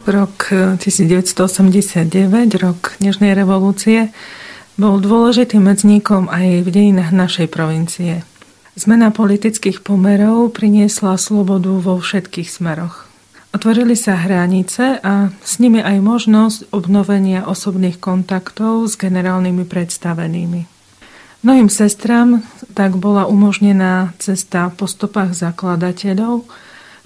Rok 0.08 0.36
1989, 0.80 2.16
rok 2.56 2.96
Nežnej 3.04 3.36
revolúcie, 3.36 4.08
bol 4.80 5.04
dôležitým 5.04 5.60
medzníkom 5.60 6.32
aj 6.32 6.64
v 6.64 6.68
dejinách 6.72 7.12
našej 7.12 7.52
provincie. 7.52 8.24
Zmena 8.80 9.12
politických 9.12 9.84
pomerov 9.84 10.56
priniesla 10.56 11.20
slobodu 11.20 11.84
vo 11.84 12.00
všetkých 12.00 12.48
smeroch. 12.48 13.05
Otvorili 13.56 13.96
sa 13.96 14.20
hranice 14.20 15.00
a 15.00 15.32
s 15.40 15.56
nimi 15.64 15.80
aj 15.80 15.96
možnosť 16.04 16.58
obnovenia 16.76 17.48
osobných 17.48 17.96
kontaktov 17.96 18.84
s 18.84 19.00
generálnymi 19.00 19.64
predstavenými. 19.64 20.68
Mnohým 21.40 21.72
sestram 21.72 22.44
tak 22.76 23.00
bola 23.00 23.24
umožnená 23.24 24.12
cesta 24.20 24.68
po 24.76 24.84
stopách 24.84 25.32
zakladateľov, 25.32 26.44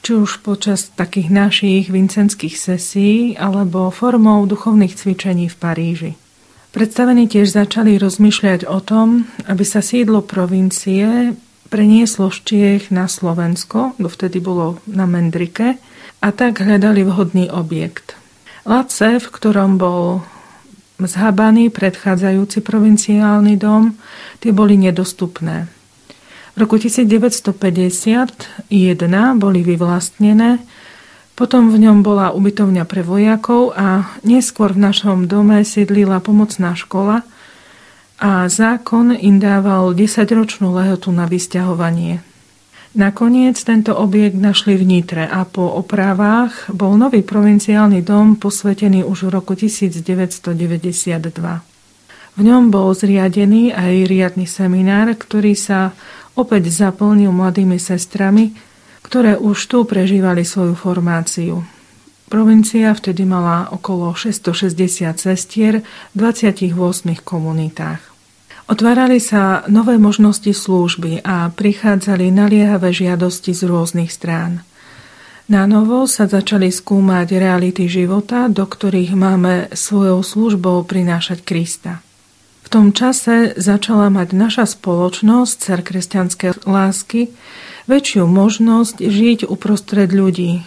či 0.03 0.11
už 0.19 0.43
počas 0.43 0.91
takých 0.91 1.31
našich 1.31 1.85
vincenských 1.87 2.59
sesí 2.59 3.39
alebo 3.39 3.95
formou 3.95 4.43
duchovných 4.43 4.99
cvičení 4.99 5.47
v 5.47 5.55
Paríži. 5.55 6.13
Predstavení 6.75 7.31
tiež 7.31 7.55
začali 7.55 7.95
rozmýšľať 7.95 8.67
o 8.67 8.83
tom, 8.83 9.23
aby 9.47 9.63
sa 9.63 9.79
sídlo 9.79 10.19
provincie 10.27 11.31
prenieslo 11.71 12.35
z 12.35 12.39
Čiech 12.43 12.91
na 12.91 13.07
Slovensko, 13.07 13.95
dovtedy 14.03 14.43
bolo 14.43 14.83
na 14.91 15.07
Mendrike, 15.07 15.79
a 16.21 16.29
tak 16.33 16.61
hľadali 16.61 17.05
vhodný 17.05 17.49
objekt. 17.49 18.17
Lace, 18.69 19.17
v 19.17 19.27
ktorom 19.33 19.81
bol 19.81 20.21
zhabaný 21.01 21.73
predchádzajúci 21.73 22.61
provinciálny 22.61 23.57
dom, 23.57 23.97
tie 24.45 24.53
boli 24.53 24.77
nedostupné. 24.77 25.65
V 26.53 26.57
roku 26.61 26.77
1951 26.77 28.69
boli 29.41 29.61
vyvlastnené, 29.65 30.61
potom 31.33 31.73
v 31.73 31.89
ňom 31.89 32.05
bola 32.05 32.37
ubytovňa 32.37 32.85
pre 32.85 33.01
vojakov 33.01 33.73
a 33.73 34.13
neskôr 34.29 34.77
v 34.77 34.93
našom 34.93 35.25
dome 35.25 35.65
sídlila 35.65 36.21
pomocná 36.21 36.77
škola 36.77 37.25
a 38.21 38.45
zákon 38.45 39.17
im 39.17 39.41
dával 39.41 39.97
10-ročnú 39.97 40.69
lehotu 40.77 41.09
na 41.09 41.25
vysťahovanie. 41.25 42.30
Nakoniec 42.91 43.55
tento 43.63 43.95
objekt 43.95 44.35
našli 44.35 44.75
v 44.75 44.83
Nitre 44.83 45.23
a 45.23 45.47
po 45.47 45.63
opravách 45.63 46.75
bol 46.75 46.99
nový 46.99 47.23
provinciálny 47.23 48.03
dom 48.03 48.35
posvetený 48.35 49.07
už 49.07 49.31
v 49.31 49.39
roku 49.39 49.55
1992. 49.55 50.51
V 52.35 52.41
ňom 52.43 52.75
bol 52.75 52.91
zriadený 52.91 53.71
aj 53.71 53.95
riadny 54.11 54.43
seminár, 54.43 55.15
ktorý 55.15 55.55
sa 55.55 55.95
opäť 56.35 56.75
zaplnil 56.75 57.31
mladými 57.31 57.79
sestrami, 57.79 58.59
ktoré 59.07 59.39
už 59.39 59.71
tu 59.71 59.87
prežívali 59.87 60.43
svoju 60.43 60.75
formáciu. 60.75 61.63
Provincia 62.27 62.91
vtedy 62.91 63.23
mala 63.23 63.71
okolo 63.71 64.19
660 64.19 65.15
sestier 65.15 65.87
v 66.11 66.17
28 66.19 66.75
komunitách. 67.23 68.10
Otvárali 68.71 69.19
sa 69.19 69.67
nové 69.67 69.99
možnosti 69.99 70.55
služby 70.55 71.27
a 71.27 71.51
prichádzali 71.51 72.31
naliehavé 72.31 72.95
žiadosti 72.95 73.51
z 73.51 73.67
rôznych 73.67 74.15
strán. 74.15 74.63
Na 75.51 75.67
novo 75.67 76.07
sa 76.07 76.31
začali 76.31 76.71
skúmať 76.71 77.35
reality 77.35 77.91
života, 77.91 78.47
do 78.47 78.63
ktorých 78.63 79.19
máme 79.19 79.75
svojou 79.75 80.23
službou 80.23 80.87
prinášať 80.87 81.43
Krista. 81.43 81.99
V 82.63 82.69
tom 82.71 82.95
čase 82.95 83.59
začala 83.59 84.07
mať 84.07 84.39
naša 84.39 84.71
spoločnosť, 84.71 85.55
cer 85.59 85.83
kresťanské 85.83 86.55
lásky, 86.63 87.35
väčšiu 87.91 88.31
možnosť 88.31 89.03
žiť 89.03 89.51
uprostred 89.51 90.15
ľudí, 90.15 90.63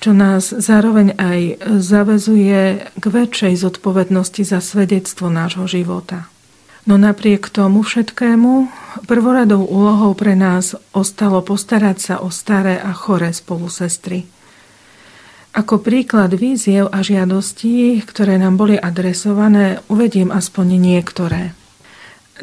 čo 0.00 0.16
nás 0.16 0.56
zároveň 0.56 1.12
aj 1.20 1.40
zavezuje 1.84 2.88
k 2.96 3.04
väčšej 3.04 3.60
zodpovednosti 3.60 4.40
za 4.40 4.64
svedectvo 4.64 5.28
nášho 5.28 5.68
života. 5.68 6.32
No 6.86 6.94
napriek 6.94 7.50
tomu 7.50 7.82
všetkému, 7.82 8.70
prvoradou 9.10 9.66
úlohou 9.66 10.14
pre 10.14 10.38
nás 10.38 10.78
ostalo 10.94 11.42
postarať 11.42 11.98
sa 11.98 12.14
o 12.22 12.30
staré 12.30 12.78
a 12.78 12.94
choré 12.94 13.34
spolusestry. 13.34 14.22
Ako 15.50 15.82
príklad 15.82 16.30
víziev 16.38 16.86
a 16.94 17.02
žiadostí, 17.02 17.98
ktoré 18.06 18.38
nám 18.38 18.54
boli 18.54 18.78
adresované, 18.78 19.82
uvediem 19.90 20.30
aspoň 20.30 20.78
niektoré. 20.78 21.58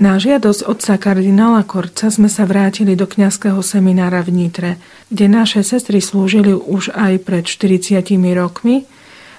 Na 0.01 0.17
žiadosť 0.17 0.65
otca 0.65 0.97
kardinála 0.97 1.63
Korca 1.63 2.09
sme 2.09 2.25
sa 2.25 2.43
vrátili 2.43 2.97
do 2.97 3.05
kňazského 3.05 3.61
seminára 3.61 4.25
v 4.25 4.33
Nitre, 4.33 4.71
kde 5.07 5.29
naše 5.29 5.61
sestry 5.61 6.01
slúžili 6.01 6.51
už 6.51 6.91
aj 6.97 7.21
pred 7.21 7.45
40 7.45 8.01
rokmi 8.35 8.89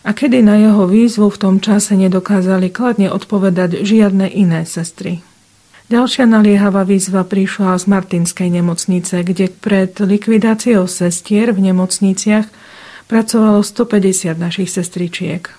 a 0.04 0.10
kedy 0.12 0.44
na 0.44 0.60
jeho 0.60 0.84
výzvu 0.84 1.32
v 1.32 1.40
tom 1.40 1.56
čase 1.64 1.96
nedokázali 1.96 2.68
kladne 2.68 3.08
odpovedať 3.08 3.80
žiadne 3.88 4.28
iné 4.28 4.68
sestry. 4.68 5.24
Ďalšia 5.88 6.28
naliehavá 6.28 6.84
výzva 6.84 7.24
prišla 7.24 7.76
z 7.76 7.84
Martinskej 7.88 8.48
nemocnice, 8.52 9.20
kde 9.24 9.52
pred 9.52 9.92
likvidáciou 9.96 10.88
sestier 10.88 11.52
v 11.52 11.72
nemocniciach 11.72 12.48
pracovalo 13.08 13.60
150 13.60 14.36
našich 14.36 14.72
sestričiek. 14.72 15.52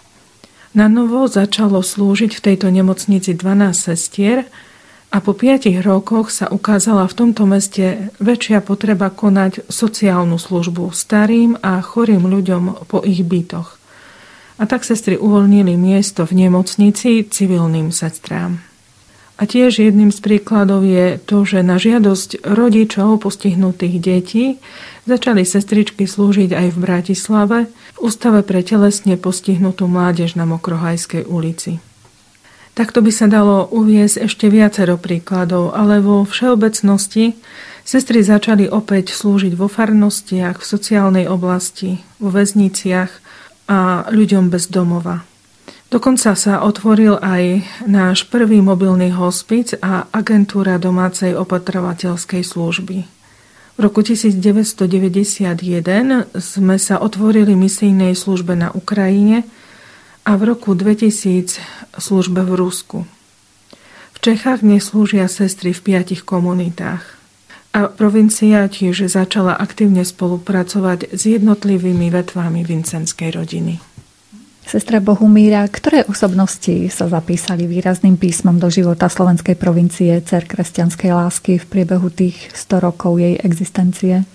Na 0.74 0.90
novo 0.90 1.30
začalo 1.30 1.82
slúžiť 1.82 2.38
v 2.38 2.42
tejto 2.42 2.68
nemocnici 2.74 3.38
12 3.38 3.74
sestier 3.74 4.50
a 5.14 5.22
po 5.22 5.38
5 5.38 5.70
rokoch 5.86 6.34
sa 6.34 6.50
ukázala 6.50 7.06
v 7.06 7.14
tomto 7.14 7.46
meste 7.46 8.10
väčšia 8.18 8.66
potreba 8.66 9.14
konať 9.14 9.70
sociálnu 9.70 10.42
službu 10.42 10.90
starým 10.90 11.54
a 11.62 11.82
chorým 11.86 12.26
ľuďom 12.26 12.90
po 12.90 13.06
ich 13.06 13.22
bytoch 13.22 13.85
a 14.56 14.64
tak 14.64 14.88
sestry 14.88 15.20
uvoľnili 15.20 15.76
miesto 15.76 16.24
v 16.24 16.48
nemocnici 16.48 17.28
civilným 17.28 17.92
sestrám. 17.92 18.64
A 19.36 19.44
tiež 19.44 19.84
jedným 19.84 20.16
z 20.16 20.24
príkladov 20.24 20.88
je 20.88 21.20
to, 21.20 21.44
že 21.44 21.60
na 21.60 21.76
žiadosť 21.76 22.48
rodičov 22.48 23.20
postihnutých 23.20 23.96
detí 24.00 24.46
začali 25.04 25.44
sestričky 25.44 26.08
slúžiť 26.08 26.56
aj 26.56 26.68
v 26.72 26.78
Bratislave 26.80 27.58
v 27.68 27.98
Ústave 28.00 28.48
pre 28.48 28.64
telesne 28.64 29.20
postihnutú 29.20 29.92
mládež 29.92 30.40
na 30.40 30.48
Mokrohajskej 30.48 31.28
ulici. 31.28 31.84
Takto 32.76 33.04
by 33.04 33.12
sa 33.12 33.28
dalo 33.28 33.68
uviesť 33.72 34.28
ešte 34.28 34.48
viacero 34.48 34.96
príkladov, 34.96 35.76
ale 35.76 36.00
vo 36.00 36.24
všeobecnosti 36.24 37.36
sestry 37.84 38.24
začali 38.24 38.72
opäť 38.72 39.16
slúžiť 39.16 39.56
vo 39.56 39.68
farnostiach, 39.68 40.60
v 40.60 40.66
sociálnej 40.66 41.26
oblasti, 41.28 42.04
vo 42.24 42.32
väzniciach 42.32 43.25
a 43.66 44.06
ľuďom 44.10 44.54
bez 44.54 44.70
domova. 44.70 45.26
Dokonca 45.90 46.34
sa 46.34 46.66
otvoril 46.66 47.22
aj 47.22 47.62
náš 47.86 48.26
prvý 48.28 48.60
mobilný 48.60 49.14
hospic 49.14 49.78
a 49.80 50.10
agentúra 50.10 50.82
domácej 50.82 51.38
opatrovateľskej 51.38 52.42
služby. 52.42 52.98
V 53.76 53.80
roku 53.80 54.04
1991 54.04 55.56
sme 56.36 56.76
sa 56.80 56.96
otvorili 57.00 57.54
misijnej 57.54 58.16
službe 58.16 58.56
na 58.56 58.72
Ukrajine 58.72 59.44
a 60.24 60.40
v 60.40 60.42
roku 60.56 60.74
2000 60.74 61.60
službe 62.00 62.42
v 62.44 62.52
Rusku. 62.56 62.98
V 64.16 64.18
Čechách 64.20 64.64
neslúžia 64.64 65.28
sestry 65.28 65.76
v 65.76 65.80
piatich 65.80 66.24
komunitách 66.24 67.15
a 67.76 67.92
provincia 67.92 68.72
tiež 68.72 69.12
začala 69.12 69.52
aktívne 69.52 70.08
spolupracovať 70.08 71.12
s 71.12 71.28
jednotlivými 71.28 72.08
vetvami 72.08 72.64
vincenskej 72.64 73.36
rodiny. 73.36 73.84
Sestra 74.66 74.98
Bohumíra, 74.98 75.68
ktoré 75.70 76.08
osobnosti 76.10 76.90
sa 76.90 77.06
zapísali 77.06 77.70
výrazným 77.70 78.18
písmom 78.18 78.58
do 78.58 78.72
života 78.72 79.12
slovenskej 79.12 79.60
provincie 79.60 80.10
Cer 80.26 80.48
kresťanskej 80.50 81.12
lásky 81.14 81.62
v 81.62 81.66
priebehu 81.70 82.10
tých 82.10 82.50
100 82.56 82.80
rokov 82.82 83.20
jej 83.22 83.38
existencie? 83.44 84.26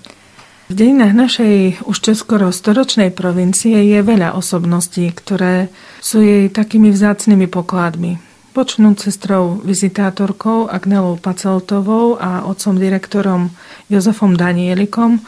V 0.71 0.75
dejinách 0.79 1.19
našej 1.19 1.83
už 1.83 1.97
čoskoro 1.99 2.55
storočnej 2.55 3.11
provincie 3.11 3.75
je 3.91 3.99
veľa 4.07 4.39
osobností, 4.39 5.11
ktoré 5.11 5.67
sú 5.99 6.23
jej 6.23 6.47
takými 6.47 6.95
vzácnými 6.95 7.51
pokladmi. 7.51 8.30
Počnúť 8.51 8.99
sestrou 8.99 9.63
vizitátorkou 9.63 10.67
Agnelou 10.67 11.15
Paceltovou 11.23 12.19
a 12.19 12.43
otcom 12.51 12.75
direktorom 12.75 13.55
Jozefom 13.87 14.35
Danielikom, 14.35 15.23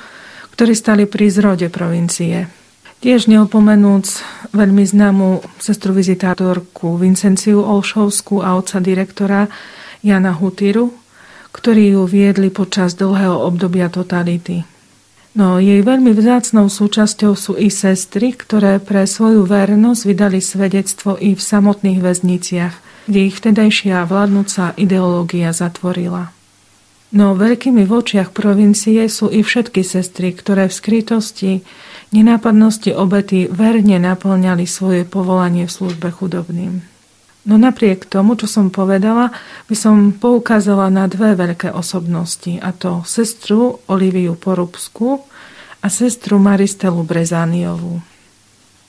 ktorí 0.50 0.74
stali 0.74 1.06
pri 1.06 1.30
zrode 1.30 1.70
provincie. 1.70 2.50
Tiež 2.98 3.30
neopomenúc 3.30 4.26
veľmi 4.50 4.82
známu 4.82 5.38
sestru 5.62 5.94
vizitátorku 5.94 6.98
Vincenciu 6.98 7.62
Olšovskú 7.62 8.42
a 8.42 8.58
otca 8.58 8.82
direktora 8.82 9.46
Jana 10.02 10.34
Hutiru, 10.34 10.90
ktorí 11.54 11.94
ju 11.94 12.10
viedli 12.10 12.50
počas 12.50 12.98
dlhého 12.98 13.38
obdobia 13.38 13.86
totality. 13.86 14.66
No 15.38 15.62
jej 15.62 15.78
veľmi 15.78 16.10
vzácnou 16.10 16.66
súčasťou 16.66 17.38
sú 17.38 17.54
i 17.54 17.70
sestry, 17.70 18.34
ktoré 18.34 18.82
pre 18.82 19.06
svoju 19.06 19.46
vernosť 19.46 20.02
vydali 20.10 20.42
svedectvo 20.42 21.14
i 21.22 21.38
v 21.38 21.40
samotných 21.40 22.02
väzniciach, 22.02 22.91
kde 23.06 23.30
ich 23.30 23.36
vtedajšia 23.38 24.06
vládnúca 24.06 24.76
ideológia 24.78 25.50
zatvorila. 25.50 26.30
No 27.12 27.36
veľkými 27.36 27.84
v 27.84 27.92
očiach 27.92 28.32
provincie 28.32 29.04
sú 29.12 29.28
i 29.28 29.44
všetky 29.44 29.84
sestry, 29.84 30.32
ktoré 30.32 30.72
v 30.72 30.78
skrytosti, 30.80 31.52
nenápadnosti 32.08 32.96
obety 32.96 33.52
verne 33.52 34.00
naplňali 34.00 34.64
svoje 34.64 35.04
povolanie 35.04 35.68
v 35.68 35.74
službe 35.76 36.08
chudobným. 36.08 36.80
No 37.42 37.58
napriek 37.58 38.06
tomu, 38.06 38.38
čo 38.38 38.46
som 38.46 38.70
povedala, 38.70 39.34
by 39.66 39.74
som 39.76 40.14
poukázala 40.14 40.88
na 40.88 41.10
dve 41.10 41.34
veľké 41.34 41.74
osobnosti, 41.74 42.56
a 42.62 42.70
to 42.70 43.02
sestru 43.02 43.82
Oliviu 43.90 44.38
Porubsku 44.38 45.26
a 45.82 45.86
sestru 45.90 46.38
Maristelu 46.38 47.02
Brezániovú. 47.02 48.11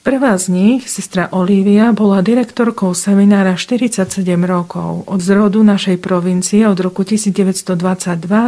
Prvá 0.04 0.36
z 0.36 0.52
nich, 0.52 0.92
sestra 0.92 1.32
Olivia, 1.32 1.96
bola 1.96 2.20
direktorkou 2.20 2.92
seminára 2.92 3.56
47 3.56 4.20
rokov 4.44 5.08
od 5.08 5.24
zrodu 5.24 5.64
našej 5.64 5.96
provincie 6.04 6.68
od 6.68 6.76
roku 6.76 7.08
1922 7.08 7.72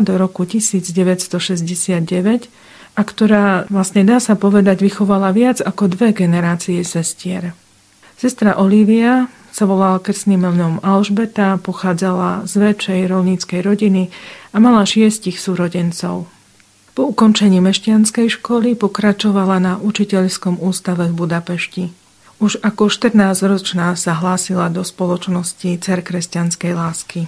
do 0.03 0.14
roku 0.20 0.43
1969 0.43 2.51
a 2.99 3.01
ktorá 3.08 3.72
vlastne 3.72 4.03
dá 4.03 4.20
sa 4.20 4.36
povedať 4.36 4.84
vychovala 4.84 5.32
viac 5.32 5.64
ako 5.64 5.95
dve 5.95 6.12
generácie 6.12 6.84
sestier. 6.84 7.56
Sestra 8.20 8.60
Olivia 8.60 9.32
sa 9.56 9.64
volala 9.64 10.03
krstným 10.03 10.43
menom 10.43 10.84
Alžbeta, 10.84 11.56
pochádzala 11.64 12.51
z 12.51 12.53
väčšej 12.68 13.08
rolníckej 13.08 13.64
rodiny 13.64 14.12
a 14.51 14.60
mala 14.60 14.84
šiestich 14.84 15.39
súrodencov. 15.39 16.28
Po 16.96 17.12
ukončení 17.12 17.60
mešťanskej 17.60 18.39
školy 18.39 18.80
pokračovala 18.80 19.60
na 19.60 19.74
učiteľskom 19.84 20.64
ústave 20.64 21.12
v 21.12 21.28
Budapešti. 21.28 21.84
Už 22.39 22.64
ako 22.64 22.88
14-ročná 22.88 23.91
sa 24.00 24.16
hlásila 24.16 24.72
do 24.72 24.80
spoločnosti 24.80 25.76
Cer 25.84 26.00
kresťanskej 26.00 26.72
lásky. 26.72 27.28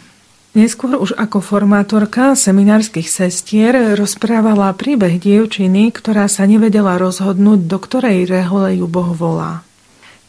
Neskôr 0.56 0.96
už 0.96 1.20
ako 1.20 1.44
formátorka 1.44 2.40
seminárskych 2.40 3.12
sestier 3.12 3.76
rozprávala 4.00 4.72
príbeh 4.72 5.20
dievčiny, 5.20 5.92
ktorá 5.92 6.32
sa 6.32 6.48
nevedela 6.48 6.96
rozhodnúť, 6.96 7.68
do 7.68 7.78
ktorej 7.78 8.24
rehole 8.24 8.80
ju 8.80 8.88
Boh 8.88 9.12
volá. 9.12 9.68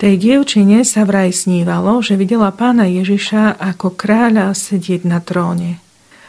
Tej 0.02 0.18
dievčine 0.18 0.82
sa 0.82 1.06
vraj 1.06 1.30
snívalo, 1.30 2.02
že 2.02 2.18
videla 2.18 2.50
pána 2.50 2.90
Ježiša 2.90 3.54
ako 3.54 3.94
kráľa 3.94 4.50
sedieť 4.50 5.06
na 5.06 5.22
tróne. 5.22 5.78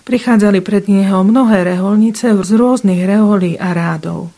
Prichádzali 0.10 0.66
pred 0.66 0.90
neho 0.90 1.22
mnohé 1.22 1.62
reholnice 1.62 2.34
z 2.34 2.52
rôznych 2.58 3.06
reholí 3.06 3.54
a 3.62 3.78
rádov. 3.78 4.34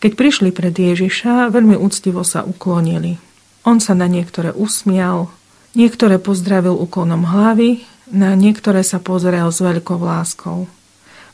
Keď 0.00 0.16
prišli 0.16 0.48
pred 0.48 0.72
Ježiša, 0.72 1.52
veľmi 1.52 1.76
úctivo 1.76 2.24
sa 2.24 2.40
uklonili. 2.40 3.20
On 3.68 3.76
sa 3.84 3.92
na 3.92 4.08
niektoré 4.08 4.48
usmial, 4.56 5.28
niektoré 5.76 6.16
pozdravil 6.16 6.72
úklonom 6.72 7.28
hlavy, 7.28 7.84
na 8.08 8.32
niektoré 8.32 8.80
sa 8.80 8.96
pozrel 8.96 9.44
s 9.52 9.60
veľkou 9.60 10.00
láskou. 10.00 10.64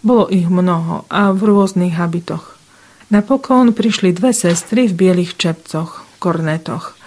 Bolo 0.03 0.27
ich 0.35 0.51
mnoho 0.51 1.07
a 1.07 1.31
v 1.31 1.47
rôznych 1.47 1.95
habitoch. 1.95 2.59
Napokon 3.15 3.71
prišli 3.71 4.11
dve 4.11 4.35
sestry 4.35 4.91
v 4.91 4.99
bielých 4.99 5.39
čepcoch, 5.39 6.03
kornetoch. 6.19 6.99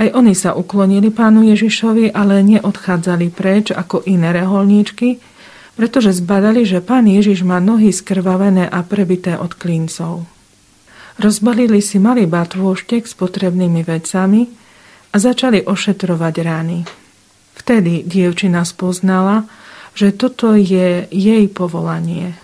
Aj 0.00 0.08
oni 0.16 0.32
sa 0.32 0.56
uklonili 0.56 1.12
pánu 1.12 1.44
Ježišovi, 1.44 2.16
ale 2.16 2.40
neodchádzali 2.40 3.28
preč 3.36 3.68
ako 3.68 4.08
iné 4.08 4.32
reholníčky, 4.32 5.20
pretože 5.80 6.12
zbadali, 6.20 6.68
že 6.68 6.84
pán 6.84 7.08
Ježiš 7.08 7.40
má 7.40 7.56
nohy 7.56 7.88
skrvavené 7.88 8.68
a 8.68 8.84
prebité 8.84 9.40
od 9.40 9.56
klincov. 9.56 10.28
Rozbalili 11.16 11.80
si 11.80 11.96
malý 11.96 12.28
batôštek 12.28 13.08
s 13.08 13.16
potrebnými 13.16 13.80
vecami 13.88 14.44
a 15.08 15.16
začali 15.16 15.64
ošetrovať 15.64 16.34
rány. 16.44 16.84
Vtedy 17.56 18.04
dievčina 18.04 18.60
spoznala, 18.68 19.48
že 19.96 20.12
toto 20.12 20.52
je 20.52 21.08
jej 21.08 21.44
povolanie. 21.48 22.36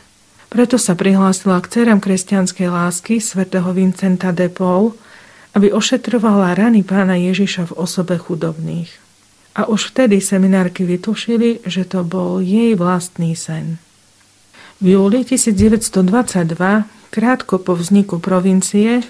Preto 0.49 0.81
sa 0.81 0.97
prihlásila 0.97 1.61
k 1.61 1.69
cerám 1.77 2.01
kresťanskej 2.01 2.73
lásky 2.73 3.21
svätého 3.21 3.69
Vincenta 3.77 4.33
de 4.33 4.49
Paul, 4.49 4.97
aby 5.53 5.77
ošetrovala 5.77 6.57
rany 6.57 6.81
pána 6.81 7.21
Ježiša 7.21 7.69
v 7.69 7.85
osobe 7.85 8.17
chudobných. 8.17 9.06
A 9.57 9.65
už 9.73 9.97
vtedy 9.97 10.21
seminárky 10.21 10.85
vytušili, 10.85 11.65
že 11.65 11.89
to 11.89 12.05
bol 12.05 12.45
jej 12.45 12.77
vlastný 12.77 13.33
sen. 13.33 13.81
V 14.85 14.93
júli 14.93 15.25
1922, 15.25 16.53
krátko 17.09 17.57
po 17.57 17.73
vzniku 17.73 18.21
provincie, 18.21 19.01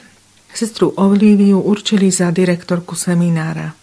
sestru 0.54 0.94
Olíviu 0.94 1.58
určili 1.58 2.14
za 2.14 2.30
direktorku 2.30 2.94
seminára. 2.94 3.74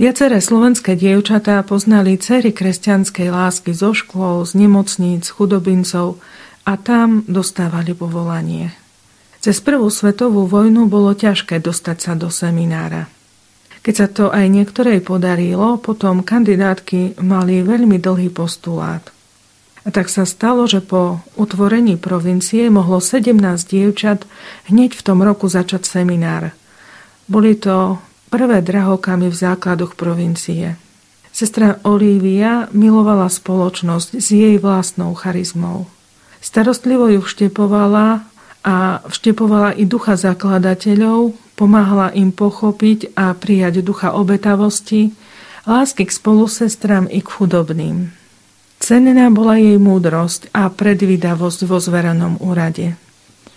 Viaceré 0.00 0.40
slovenské 0.40 0.96
dievčatá 0.96 1.60
poznali 1.60 2.16
cery 2.16 2.56
kresťanskej 2.56 3.28
lásky 3.28 3.76
zo 3.76 3.92
škôl, 3.92 4.48
z 4.48 4.56
nemocníc, 4.64 5.28
chudobincov 5.28 6.16
a 6.64 6.80
tam 6.80 7.20
dostávali 7.28 7.92
povolanie. 7.92 8.72
Cez 9.44 9.60
prvú 9.60 9.92
svetovú 9.92 10.48
vojnu 10.48 10.88
bolo 10.88 11.12
ťažké 11.12 11.60
dostať 11.60 11.96
sa 12.00 12.12
do 12.16 12.32
seminára. 12.32 13.12
Keď 13.80 13.94
sa 13.96 14.06
to 14.12 14.28
aj 14.28 14.44
niektorej 14.52 15.00
podarilo, 15.00 15.80
potom 15.80 16.20
kandidátky 16.20 17.20
mali 17.24 17.64
veľmi 17.64 17.96
dlhý 17.96 18.28
postulát. 18.28 19.00
A 19.80 19.88
tak 19.88 20.12
sa 20.12 20.28
stalo, 20.28 20.68
že 20.68 20.84
po 20.84 21.24
utvorení 21.40 21.96
provincie 21.96 22.68
mohlo 22.68 23.00
17 23.00 23.40
dievčat 23.64 24.28
hneď 24.68 24.92
v 24.92 25.02
tom 25.02 25.24
roku 25.24 25.48
začať 25.48 25.88
seminár. 25.88 26.52
Boli 27.24 27.56
to 27.56 27.96
prvé 28.28 28.60
drahokamy 28.60 29.32
v 29.32 29.36
základoch 29.40 29.96
provincie. 29.96 30.76
Sestra 31.32 31.80
Olívia 31.88 32.68
milovala 32.76 33.32
spoločnosť 33.32 34.20
s 34.20 34.26
jej 34.28 34.60
vlastnou 34.60 35.16
charizmou. 35.16 35.88
Starostlivo 36.44 37.08
ju 37.08 37.24
vštepovala 37.24 38.28
a 38.60 39.00
vštepovala 39.08 39.72
i 39.80 39.88
ducha 39.88 40.20
zakladateľov, 40.20 41.32
pomáhala 41.60 42.08
im 42.16 42.32
pochopiť 42.32 43.12
a 43.12 43.36
prijať 43.36 43.84
ducha 43.84 44.16
obetavosti, 44.16 45.12
lásky 45.68 46.08
k 46.08 46.16
spolusestram 46.16 47.04
i 47.04 47.20
k 47.20 47.28
chudobným. 47.28 48.16
Cenná 48.80 49.28
bola 49.28 49.60
jej 49.60 49.76
múdrosť 49.76 50.48
a 50.56 50.72
predvídavosť 50.72 51.68
vo 51.68 51.76
zverenom 51.76 52.40
úrade. 52.40 52.96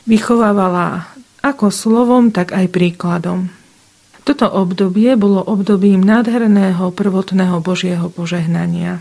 Vychovávala 0.03 1.15
ako 1.39 1.71
slovom, 1.71 2.35
tak 2.35 2.51
aj 2.51 2.75
príkladom. 2.75 3.47
Toto 4.27 4.51
obdobie 4.51 5.15
bolo 5.15 5.39
obdobím 5.39 6.03
nádherného 6.03 6.91
prvotného 6.91 7.63
Božieho 7.63 8.11
požehnania. 8.11 8.99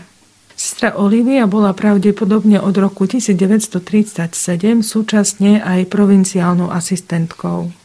Sestra 0.55 0.95
Olivia 0.95 1.43
bola 1.43 1.75
pravdepodobne 1.75 2.55
od 2.63 2.75
roku 2.79 3.03
1937 3.03 4.31
súčasne 4.79 5.59
aj 5.59 5.91
provinciálnou 5.91 6.71
asistentkou. 6.71 7.82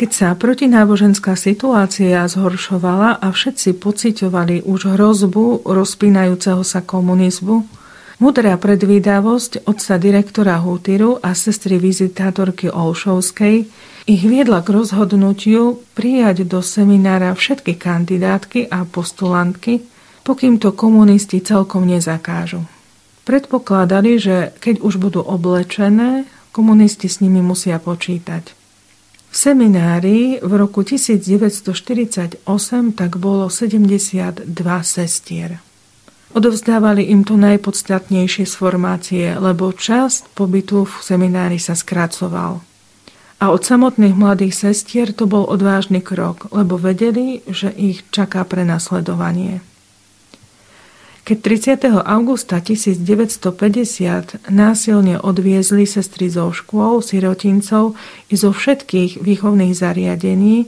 Keď 0.00 0.16
sa 0.16 0.32
protináboženská 0.32 1.36
situácia 1.36 2.24
zhoršovala 2.24 3.20
a 3.20 3.28
všetci 3.28 3.76
pociťovali 3.76 4.64
už 4.64 4.96
hrozbu 4.96 5.68
rozpínajúceho 5.68 6.64
sa 6.64 6.80
komunizmu, 6.80 7.68
mudrá 8.16 8.56
predvídavosť 8.56 9.68
otca 9.68 10.00
direktora 10.00 10.56
Hútyru 10.56 11.20
a 11.20 11.36
sestry 11.36 11.76
vizitátorky 11.76 12.72
Olšovskej 12.72 13.68
ich 14.08 14.22
viedla 14.24 14.64
k 14.64 14.72
rozhodnutiu 14.72 15.84
prijať 15.92 16.48
do 16.48 16.64
seminára 16.64 17.36
všetky 17.36 17.76
kandidátky 17.76 18.72
a 18.72 18.88
postulantky, 18.88 19.84
pokým 20.24 20.56
to 20.56 20.72
komunisti 20.72 21.44
celkom 21.44 21.84
nezakážu. 21.84 22.64
Predpokladali, 23.28 24.16
že 24.16 24.56
keď 24.64 24.80
už 24.80 24.96
budú 24.96 25.20
oblečené, 25.20 26.24
komunisti 26.56 27.04
s 27.04 27.20
nimi 27.20 27.44
musia 27.44 27.76
počítať. 27.76 28.59
V 29.30 29.36
seminári 29.38 30.42
v 30.42 30.52
roku 30.58 30.82
1948 30.82 32.42
tak 32.98 33.14
bolo 33.14 33.46
72 33.46 34.50
sestier. 34.82 35.62
Odovzdávali 36.34 37.10
im 37.10 37.22
to 37.22 37.38
najpodstatnejšie 37.38 38.42
z 38.46 38.54
formácie, 38.54 39.26
lebo 39.38 39.70
časť 39.70 40.34
pobytu 40.34 40.82
v 40.82 40.94
seminári 40.98 41.62
sa 41.62 41.78
skracoval. 41.78 42.62
A 43.40 43.44
od 43.54 43.62
samotných 43.62 44.18
mladých 44.18 44.54
sestier 44.68 45.14
to 45.14 45.30
bol 45.30 45.46
odvážny 45.46 46.02
krok, 46.02 46.50
lebo 46.50 46.74
vedeli, 46.74 47.46
že 47.46 47.70
ich 47.70 48.02
čaká 48.10 48.42
prenasledovanie. 48.42 49.62
Keď 51.20 51.38
30. 51.86 52.00
augusta 52.00 52.58
1950 52.58 54.50
násilne 54.50 55.20
odviezli 55.20 55.84
sestry 55.84 56.32
zo 56.32 56.48
škôl, 56.50 57.04
sirotincov 57.04 57.94
i 58.32 58.34
zo 58.34 58.50
všetkých 58.50 59.20
výchovných 59.20 59.76
zariadení, 59.76 60.66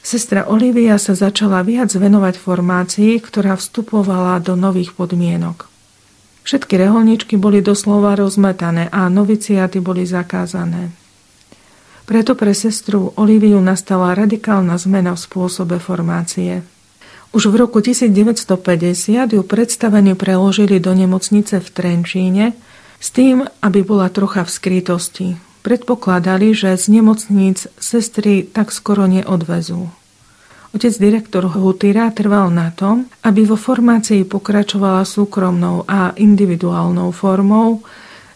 sestra 0.00 0.46
Olivia 0.46 0.96
sa 0.96 1.18
začala 1.18 1.66
viac 1.66 1.90
venovať 1.92 2.34
formácii, 2.38 3.18
ktorá 3.18 3.58
vstupovala 3.58 4.40
do 4.40 4.56
nových 4.56 4.94
podmienok. 4.96 5.68
Všetky 6.46 6.80
reholničky 6.80 7.36
boli 7.36 7.60
doslova 7.60 8.16
rozmetané 8.16 8.88
a 8.88 9.12
noviciáty 9.12 9.82
boli 9.84 10.08
zakázané. 10.08 10.88
Preto 12.08 12.34
pre 12.34 12.56
sestru 12.56 13.12
Oliviu 13.14 13.60
nastala 13.62 14.16
radikálna 14.18 14.74
zmena 14.80 15.14
v 15.14 15.20
spôsobe 15.20 15.78
formácie. 15.78 16.64
Už 17.30 17.46
v 17.46 17.62
roku 17.62 17.78
1950 17.78 19.38
ju 19.38 19.42
predstavení 19.46 20.18
preložili 20.18 20.82
do 20.82 20.90
nemocnice 20.90 21.62
v 21.62 21.68
Trenčíne 21.70 22.58
s 22.98 23.14
tým, 23.14 23.46
aby 23.62 23.86
bola 23.86 24.10
trocha 24.10 24.42
v 24.42 24.50
skrytosti. 24.50 25.28
Predpokladali, 25.62 26.50
že 26.50 26.74
z 26.74 26.90
nemocníc 26.90 27.70
sestry 27.78 28.42
tak 28.42 28.74
skoro 28.74 29.06
neodvezú. 29.06 29.86
Otec 30.74 30.94
direktor 30.98 31.46
Hutira 31.46 32.10
trval 32.10 32.50
na 32.50 32.74
tom, 32.74 33.06
aby 33.22 33.46
vo 33.46 33.54
formácii 33.54 34.26
pokračovala 34.26 35.06
súkromnou 35.06 35.86
a 35.86 36.10
individuálnou 36.18 37.14
formou 37.14 37.82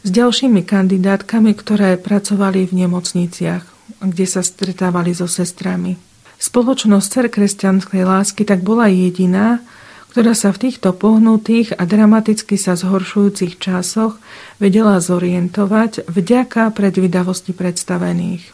s 0.07 0.09
ďalšími 0.14 0.62
kandidátkami, 0.62 1.51
ktoré 1.51 1.99
pracovali 1.99 2.70
v 2.70 2.86
nemocniciach, 2.86 3.64
kde 4.07 4.26
sa 4.26 4.42
stretávali 4.47 5.18
so 5.18 5.26
sestrami. 5.26 6.13
Spoločnosť 6.45 7.09
Cer 7.09 7.26
kresťanskej 7.32 8.05
lásky 8.05 8.45
tak 8.45 8.61
bola 8.61 8.92
jediná, 8.92 9.64
ktorá 10.12 10.36
sa 10.36 10.53
v 10.53 10.68
týchto 10.68 10.92
pohnutých 10.92 11.72
a 11.72 11.88
dramaticky 11.88 12.61
sa 12.61 12.76
zhoršujúcich 12.76 13.57
časoch 13.57 14.20
vedela 14.61 15.01
zorientovať 15.01 16.05
vďaka 16.05 16.68
predvydavosti 16.76 17.57
predstavených. 17.57 18.45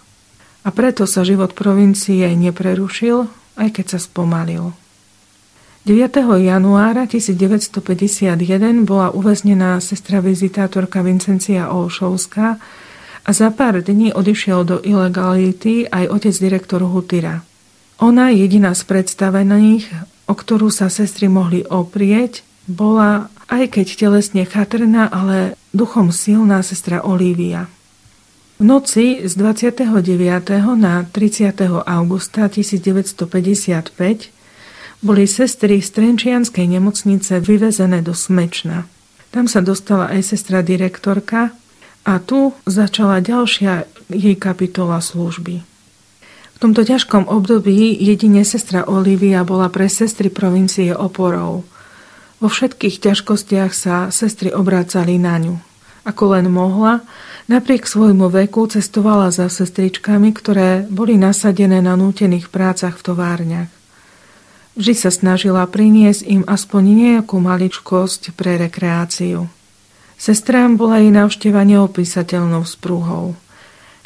A 0.62 0.70
preto 0.70 1.02
sa 1.02 1.26
život 1.26 1.50
provincie 1.58 2.30
neprerušil, 2.30 3.26
aj 3.58 3.68
keď 3.74 3.86
sa 3.90 3.98
spomalil. 3.98 4.70
9. 5.82 5.98
januára 6.46 7.10
1951 7.10 8.86
bola 8.86 9.10
uväznená 9.10 9.82
sestra 9.82 10.22
vizitátorka 10.22 11.02
Vincencia 11.02 11.74
Olšovská 11.74 12.54
a 13.26 13.30
za 13.34 13.50
pár 13.50 13.82
dní 13.82 14.14
odišiel 14.14 14.62
do 14.62 14.76
ilegality 14.78 15.90
aj 15.90 16.06
otec 16.06 16.34
direktor 16.38 16.86
Hutira. 16.86 17.49
Ona, 18.00 18.32
jediná 18.32 18.72
z 18.72 18.88
predstavených, 18.88 19.92
o 20.24 20.32
ktorú 20.32 20.72
sa 20.72 20.88
sestry 20.88 21.28
mohli 21.28 21.68
oprieť, 21.68 22.40
bola, 22.64 23.28
aj 23.52 23.76
keď 23.76 23.86
telesne 24.00 24.48
chatrná, 24.48 25.04
ale 25.12 25.60
duchom 25.76 26.08
silná 26.08 26.64
sestra 26.64 27.04
Olívia. 27.04 27.68
V 28.56 28.64
noci 28.64 29.20
z 29.20 29.32
29. 29.36 29.84
na 30.80 31.04
30. 31.04 31.52
augusta 31.84 32.48
1955 32.48 34.32
boli 35.00 35.24
sestry 35.24 35.80
z 35.84 35.88
Trenčianskej 35.96 36.68
nemocnice 36.68 37.40
vyvezené 37.40 38.00
do 38.00 38.16
Smečna. 38.16 38.88
Tam 39.28 39.44
sa 39.44 39.60
dostala 39.60 40.08
aj 40.08 40.36
sestra 40.36 40.64
direktorka 40.64 41.52
a 42.04 42.12
tu 42.20 42.56
začala 42.64 43.20
ďalšia 43.20 43.84
jej 44.08 44.36
kapitola 44.40 45.00
služby. 45.04 45.69
V 46.60 46.68
tomto 46.68 46.84
ťažkom 46.84 47.24
období 47.24 47.96
jedine 47.96 48.44
sestra 48.44 48.84
Olivia 48.84 49.48
bola 49.48 49.72
pre 49.72 49.88
sestry 49.88 50.28
provincie 50.28 50.92
oporou. 50.92 51.64
Vo 52.36 52.48
všetkých 52.52 53.00
ťažkostiach 53.00 53.72
sa 53.72 54.12
sestry 54.12 54.52
obrácali 54.52 55.16
na 55.16 55.40
ňu. 55.40 55.56
Ako 56.04 56.36
len 56.36 56.52
mohla, 56.52 57.00
napriek 57.48 57.88
svojmu 57.88 58.28
veku 58.28 58.68
cestovala 58.68 59.32
za 59.32 59.48
sestričkami, 59.48 60.36
ktoré 60.36 60.84
boli 60.92 61.16
nasadené 61.16 61.80
na 61.80 61.96
nútených 61.96 62.52
prácach 62.52 63.00
v 63.00 63.08
továrniach. 63.08 63.72
Vždy 64.76 64.94
sa 65.00 65.08
snažila 65.08 65.64
priniesť 65.64 66.28
im 66.28 66.44
aspoň 66.44 66.82
nejakú 66.84 67.40
maličkosť 67.40 68.36
pre 68.36 68.60
rekreáciu. 68.60 69.48
Sestrám 70.20 70.76
bola 70.76 71.00
jej 71.00 71.08
návšteva 71.08 71.64
neopísateľnou 71.64 72.68
sprúhou. 72.68 73.32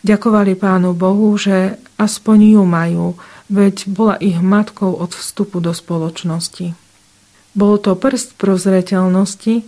Ďakovali 0.05 0.53
pánu 0.61 0.93
Bohu, 0.93 1.33
že 1.41 1.81
aspoň 1.97 2.61
ju 2.61 2.63
majú, 2.69 3.07
veď 3.49 3.89
bola 3.89 4.21
ich 4.21 4.37
matkou 4.37 4.93
od 4.93 5.17
vstupu 5.17 5.65
do 5.65 5.73
spoločnosti. 5.73 6.77
Bol 7.57 7.81
to 7.81 7.97
prst 7.97 8.37
prozreteľnosti, 8.37 9.65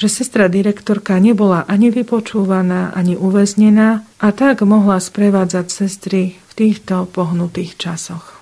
že 0.00 0.08
sestra 0.08 0.46
direktorka 0.46 1.18
nebola 1.18 1.66
ani 1.66 1.90
vypočúvaná, 1.90 2.94
ani 2.94 3.18
uväznená 3.18 4.06
a 4.22 4.28
tak 4.30 4.62
mohla 4.62 5.02
sprevádzať 5.02 5.66
sestry 5.68 6.38
v 6.38 6.52
týchto 6.54 7.10
pohnutých 7.10 7.74
časoch. 7.74 8.40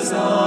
Jesus. 0.00 0.39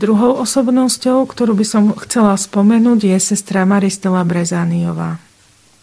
Druhou 0.00 0.40
osobnosťou, 0.40 1.28
ktorú 1.28 1.52
by 1.60 1.66
som 1.68 1.92
chcela 1.92 2.32
spomenúť, 2.32 3.04
je 3.04 3.18
sestra 3.20 3.68
Maristela 3.68 4.24
Brezániová. 4.24 5.20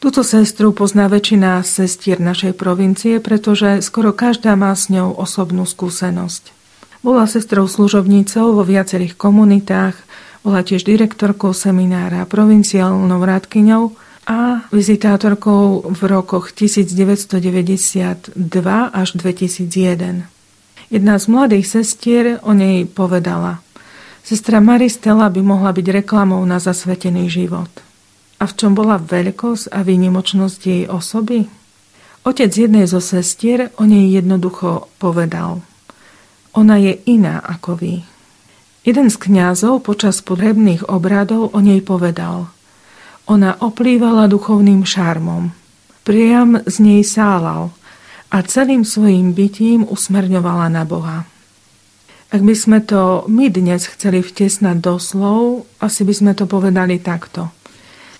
Tuto 0.02 0.26
sestru 0.26 0.74
pozná 0.74 1.06
väčšina 1.06 1.62
sestier 1.62 2.18
našej 2.18 2.58
provincie, 2.58 3.22
pretože 3.22 3.86
skoro 3.86 4.18
každá 4.18 4.58
má 4.58 4.74
s 4.74 4.90
ňou 4.90 5.14
osobnú 5.14 5.70
skúsenosť. 5.70 6.50
Bola 7.06 7.30
sestrou 7.30 7.70
služobnícou 7.70 8.58
vo 8.58 8.66
viacerých 8.66 9.14
komunitách, 9.14 9.94
bola 10.42 10.66
tiež 10.66 10.82
direktorkou 10.82 11.54
seminára, 11.54 12.26
provinciálnou 12.26 13.22
rádkyňou 13.22 13.94
a 14.26 14.66
vizitátorkou 14.74 15.94
v 15.94 16.02
rokoch 16.10 16.58
1992 16.58 18.34
až 18.98 19.08
2001. 19.14 20.26
Jedna 20.90 21.16
z 21.22 21.26
mladých 21.30 21.70
sestier 21.70 22.42
o 22.42 22.58
nej 22.58 22.90
povedala– 22.90 23.62
Sestra 24.28 24.60
Maristela 24.60 25.32
by 25.32 25.40
mohla 25.40 25.72
byť 25.72 26.04
reklamou 26.04 26.44
na 26.44 26.60
zasvetený 26.60 27.32
život. 27.32 27.72
A 28.44 28.44
v 28.44 28.54
čom 28.60 28.76
bola 28.76 29.00
veľkosť 29.00 29.72
a 29.72 29.88
výnimočnosť 29.88 30.60
jej 30.68 30.84
osoby? 30.84 31.48
Otec 32.28 32.52
jednej 32.52 32.92
zo 32.92 33.00
sestier 33.00 33.72
o 33.80 33.88
nej 33.88 34.12
jednoducho 34.12 34.92
povedal. 35.00 35.64
Ona 36.60 36.76
je 36.76 37.00
iná 37.08 37.40
ako 37.40 37.80
vy. 37.80 38.04
Jeden 38.84 39.08
z 39.08 39.16
kňazov 39.16 39.88
počas 39.88 40.20
potrebných 40.20 40.92
obradov 40.92 41.56
o 41.56 41.60
nej 41.64 41.80
povedal. 41.80 42.52
Ona 43.32 43.56
oplývala 43.64 44.28
duchovným 44.28 44.84
šarmom. 44.84 45.56
Priam 46.04 46.60
z 46.68 46.76
nej 46.84 47.00
sálal 47.08 47.72
a 48.28 48.44
celým 48.44 48.84
svojim 48.84 49.32
bytím 49.32 49.88
usmerňovala 49.88 50.68
na 50.68 50.84
Boha. 50.84 51.24
Ak 52.28 52.44
by 52.44 52.56
sme 52.60 52.84
to 52.84 53.24
my 53.32 53.48
dnes 53.48 53.88
chceli 53.88 54.20
vtesnať 54.20 54.84
do 54.84 55.00
slov, 55.00 55.64
asi 55.80 56.04
by 56.04 56.12
sme 56.12 56.32
to 56.36 56.44
povedali 56.44 57.00
takto. 57.00 57.48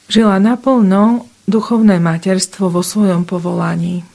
Žila 0.08 0.40
naplno 0.40 1.28
duchovné 1.44 2.00
materstvo 2.00 2.72
vo 2.72 2.80
svojom 2.80 3.28
povolaní. 3.28 4.08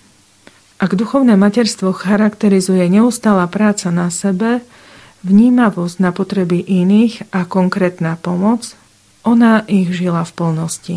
Ak 0.81 0.97
duchovné 0.97 1.37
materstvo 1.37 1.93
charakterizuje 1.93 2.89
neustála 2.89 3.45
práca 3.53 3.93
na 3.93 4.09
sebe, 4.09 4.65
vnímavosť 5.29 6.01
na 6.01 6.11
potreby 6.11 6.65
iných 6.65 7.29
a 7.29 7.45
konkrétna 7.45 8.17
pomoc, 8.17 8.73
ona 9.29 9.61
ich 9.69 9.93
žila 9.93 10.25
v 10.25 10.33
plnosti. 10.33 10.97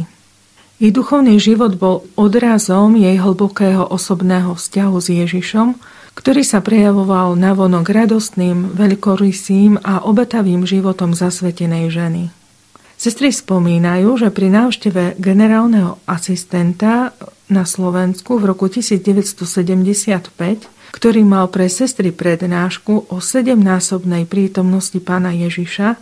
Jej 0.80 0.92
duchovný 0.96 1.36
život 1.36 1.76
bol 1.76 2.08
odrazom 2.16 2.96
jej 2.96 3.20
hlbokého 3.20 3.92
osobného 3.92 4.56
vzťahu 4.56 4.98
s 5.04 5.08
Ježišom, 5.12 5.68
ktorý 6.16 6.48
sa 6.48 6.64
prejavoval 6.64 7.36
navonok 7.36 7.92
radostným, 7.92 8.74
veľkorysým 8.74 9.84
a 9.84 10.08
obetavým 10.08 10.64
životom 10.64 11.12
zasvetenej 11.12 11.92
ženy. 11.92 12.32
Sestry 12.96 13.36
spomínajú, 13.36 14.16
že 14.16 14.32
pri 14.32 14.48
návšteve 14.48 15.20
generálneho 15.20 16.00
asistenta 16.08 17.12
na 17.52 17.68
Slovensku 17.68 18.40
v 18.40 18.56
roku 18.56 18.72
1975, 18.72 20.32
ktorý 20.96 21.22
mal 21.28 21.52
pre 21.52 21.68
sestry 21.68 22.16
prednášku 22.16 23.12
o 23.12 23.20
sedemnásobnej 23.20 24.24
prítomnosti 24.26 24.96
pána 25.04 25.36
Ježiša, 25.36 26.00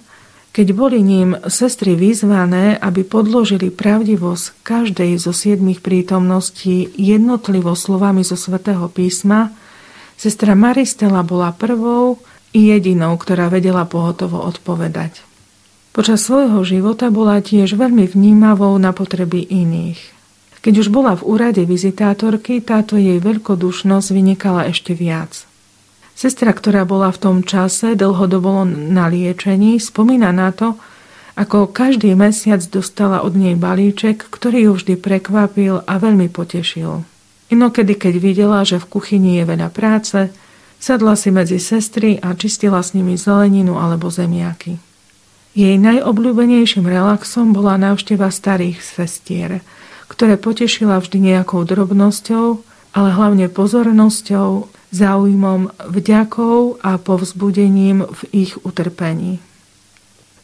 keď 0.54 0.68
boli 0.78 1.02
ním 1.02 1.34
sestry 1.50 1.98
vyzvané, 1.98 2.78
aby 2.78 3.02
podložili 3.02 3.74
pravdivosť 3.74 4.62
každej 4.62 5.18
zo 5.18 5.34
siedmých 5.34 5.82
prítomností 5.82 6.94
jednotlivo 6.94 7.74
slovami 7.74 8.22
zo 8.22 8.38
svätého 8.38 8.86
písma, 8.86 9.50
sestra 10.18 10.54
Maristela 10.58 11.22
bola 11.22 11.54
prvou 11.54 12.22
i 12.54 12.70
jedinou, 12.74 13.18
ktorá 13.18 13.50
vedela 13.50 13.88
pohotovo 13.88 14.42
odpovedať. 14.44 15.26
Počas 15.94 16.26
svojho 16.26 16.62
života 16.66 17.14
bola 17.14 17.38
tiež 17.42 17.78
veľmi 17.78 18.10
vnímavou 18.10 18.74
na 18.82 18.94
potreby 18.94 19.46
iných. 19.46 20.02
Keď 20.64 20.74
už 20.80 20.88
bola 20.90 21.14
v 21.14 21.26
úrade 21.28 21.62
vizitátorky, 21.68 22.64
táto 22.64 22.96
jej 22.96 23.20
veľkodušnosť 23.20 24.08
vynikala 24.16 24.70
ešte 24.72 24.96
viac– 24.96 25.34
Sestra, 26.14 26.54
ktorá 26.54 26.86
bola 26.86 27.10
v 27.10 27.20
tom 27.20 27.38
čase 27.42 27.98
dlhodobo 27.98 28.64
na 28.70 29.10
liečení, 29.10 29.82
spomína 29.82 30.30
na 30.30 30.54
to, 30.54 30.78
ako 31.34 31.74
každý 31.74 32.14
mesiac 32.14 32.62
dostala 32.70 33.26
od 33.26 33.34
nej 33.34 33.58
balíček, 33.58 34.30
ktorý 34.30 34.70
ju 34.70 34.72
vždy 34.78 34.94
prekvapil 35.02 35.82
a 35.82 35.94
veľmi 35.98 36.30
potešil. 36.30 37.02
Inokedy, 37.52 38.00
keď 38.00 38.14
videla, 38.22 38.64
že 38.64 38.80
v 38.80 38.88
kuchyni 38.88 39.42
je 39.42 39.44
veľa 39.44 39.70
práce, 39.74 40.32
sadla 40.80 41.16
si 41.20 41.32
medzi 41.32 41.60
sestry 41.60 42.20
a 42.20 42.36
čistila 42.36 42.80
s 42.80 42.96
nimi 42.96 43.20
zeleninu 43.20 43.76
alebo 43.80 44.08
zemiaky. 44.08 44.80
Jej 45.54 45.78
najobľúbenejším 45.78 46.88
relaxom 46.88 47.54
bola 47.54 47.78
návšteva 47.78 48.34
starých 48.34 48.82
sestier, 48.82 49.62
ktoré 50.10 50.34
potešila 50.40 50.98
vždy 50.98 51.34
nejakou 51.34 51.62
drobnosťou, 51.62 52.66
ale 52.94 53.10
hlavne 53.14 53.50
pozornosťou, 53.50 54.70
záujmom, 54.94 55.74
vďakou 55.90 56.82
a 56.82 56.98
povzbudením 57.02 58.06
v 58.06 58.22
ich 58.34 58.54
utrpení. 58.62 59.42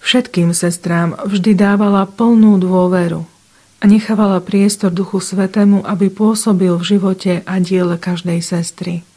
Všetkým 0.02 0.54
sestrám 0.54 1.18
vždy 1.26 1.54
dávala 1.54 2.06
plnú 2.10 2.58
dôveru 2.58 3.39
a 3.80 3.88
nechávala 3.88 4.44
priestor 4.44 4.92
Duchu 4.92 5.24
Svetému, 5.24 5.88
aby 5.88 6.12
pôsobil 6.12 6.76
v 6.76 6.84
živote 6.84 7.34
a 7.48 7.64
diele 7.64 7.96
každej 7.96 8.44
sestry. 8.44 9.08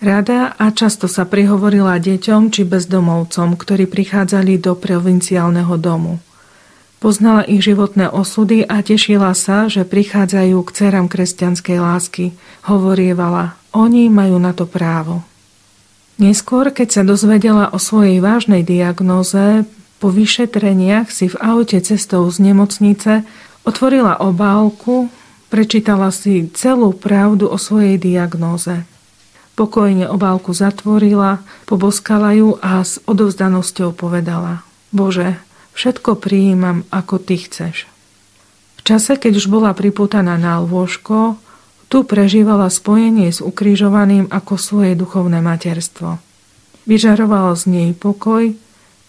Rada 0.00 0.54
a 0.56 0.70
často 0.70 1.10
sa 1.10 1.26
prihovorila 1.26 1.98
deťom 1.98 2.54
či 2.54 2.62
bezdomovcom, 2.64 3.58
ktorí 3.58 3.90
prichádzali 3.90 4.62
do 4.62 4.78
provinciálneho 4.78 5.74
domu. 5.76 6.22
Poznala 6.98 7.46
ich 7.46 7.62
životné 7.62 8.10
osudy 8.10 8.66
a 8.66 8.82
tešila 8.82 9.30
sa, 9.34 9.70
že 9.70 9.86
prichádzajú 9.86 10.58
k 10.66 10.70
cerám 10.74 11.06
kresťanskej 11.06 11.78
lásky. 11.78 12.24
Hovorievala, 12.66 13.58
oni 13.70 14.10
majú 14.10 14.38
na 14.42 14.50
to 14.50 14.66
právo. 14.66 15.22
Neskôr, 16.18 16.74
keď 16.74 16.88
sa 16.90 17.02
dozvedela 17.06 17.70
o 17.70 17.78
svojej 17.78 18.18
vážnej 18.18 18.66
diagnóze, 18.66 19.62
po 19.98 20.10
vyšetreniach 20.14 21.10
si 21.10 21.30
v 21.30 21.38
aute 21.42 21.78
cestou 21.82 22.26
z 22.30 22.50
nemocnice 22.50 23.26
otvorila 23.68 24.16
obálku, 24.24 25.12
prečítala 25.52 26.08
si 26.08 26.48
celú 26.56 26.96
pravdu 26.96 27.52
o 27.52 27.60
svojej 27.60 28.00
diagnóze. 28.00 28.88
Pokojne 29.52 30.08
obálku 30.08 30.56
zatvorila, 30.56 31.44
poboskala 31.68 32.32
ju 32.32 32.56
a 32.64 32.80
s 32.80 32.96
odovzdanosťou 33.04 33.92
povedala 33.92 34.64
Bože, 34.88 35.36
všetko 35.76 36.16
prijímam, 36.16 36.88
ako 36.88 37.20
Ty 37.20 37.36
chceš. 37.44 37.84
V 38.80 38.82
čase, 38.88 39.20
keď 39.20 39.36
už 39.36 39.52
bola 39.52 39.76
priputaná 39.76 40.40
na 40.40 40.64
lôžko, 40.64 41.36
tu 41.92 42.08
prežívala 42.08 42.72
spojenie 42.72 43.28
s 43.28 43.44
ukrižovaným 43.44 44.32
ako 44.32 44.56
svoje 44.56 44.96
duchovné 44.96 45.44
materstvo. 45.44 46.16
Vyžaroval 46.88 47.52
z 47.52 47.64
nej 47.68 47.90
pokoj 47.92 48.56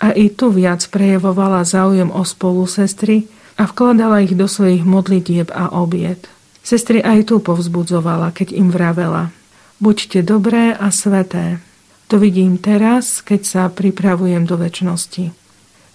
a 0.03 0.07
i 0.11 0.27
tu 0.27 0.51
viac 0.51 0.83
prejavovala 0.91 1.63
záujem 1.63 2.11
o 2.11 2.27
spolu 2.27 2.67
sestry 2.67 3.27
a 3.59 3.67
vkladala 3.67 4.23
ich 4.23 4.39
do 4.39 4.47
svojich 4.47 4.87
modlitieb 4.87 5.51
a 5.51 5.67
obiet. 5.75 6.31
Sestry 6.63 7.03
aj 7.03 7.27
tu 7.27 7.43
povzbudzovala, 7.43 8.31
keď 8.31 8.55
im 8.55 8.71
vravela 8.71 9.35
Buďte 9.79 10.27
dobré 10.27 10.75
a 10.75 10.91
sveté. 10.91 11.63
To 12.11 12.19
vidím 12.19 12.59
teraz, 12.59 13.23
keď 13.23 13.41
sa 13.47 13.63
pripravujem 13.71 14.43
do 14.43 14.59
väčšnosti. 14.59 15.31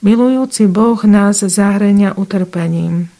Milujúci 0.00 0.64
Boh 0.72 0.96
nás 1.04 1.44
zahrania 1.44 2.16
utrpením, 2.16 3.12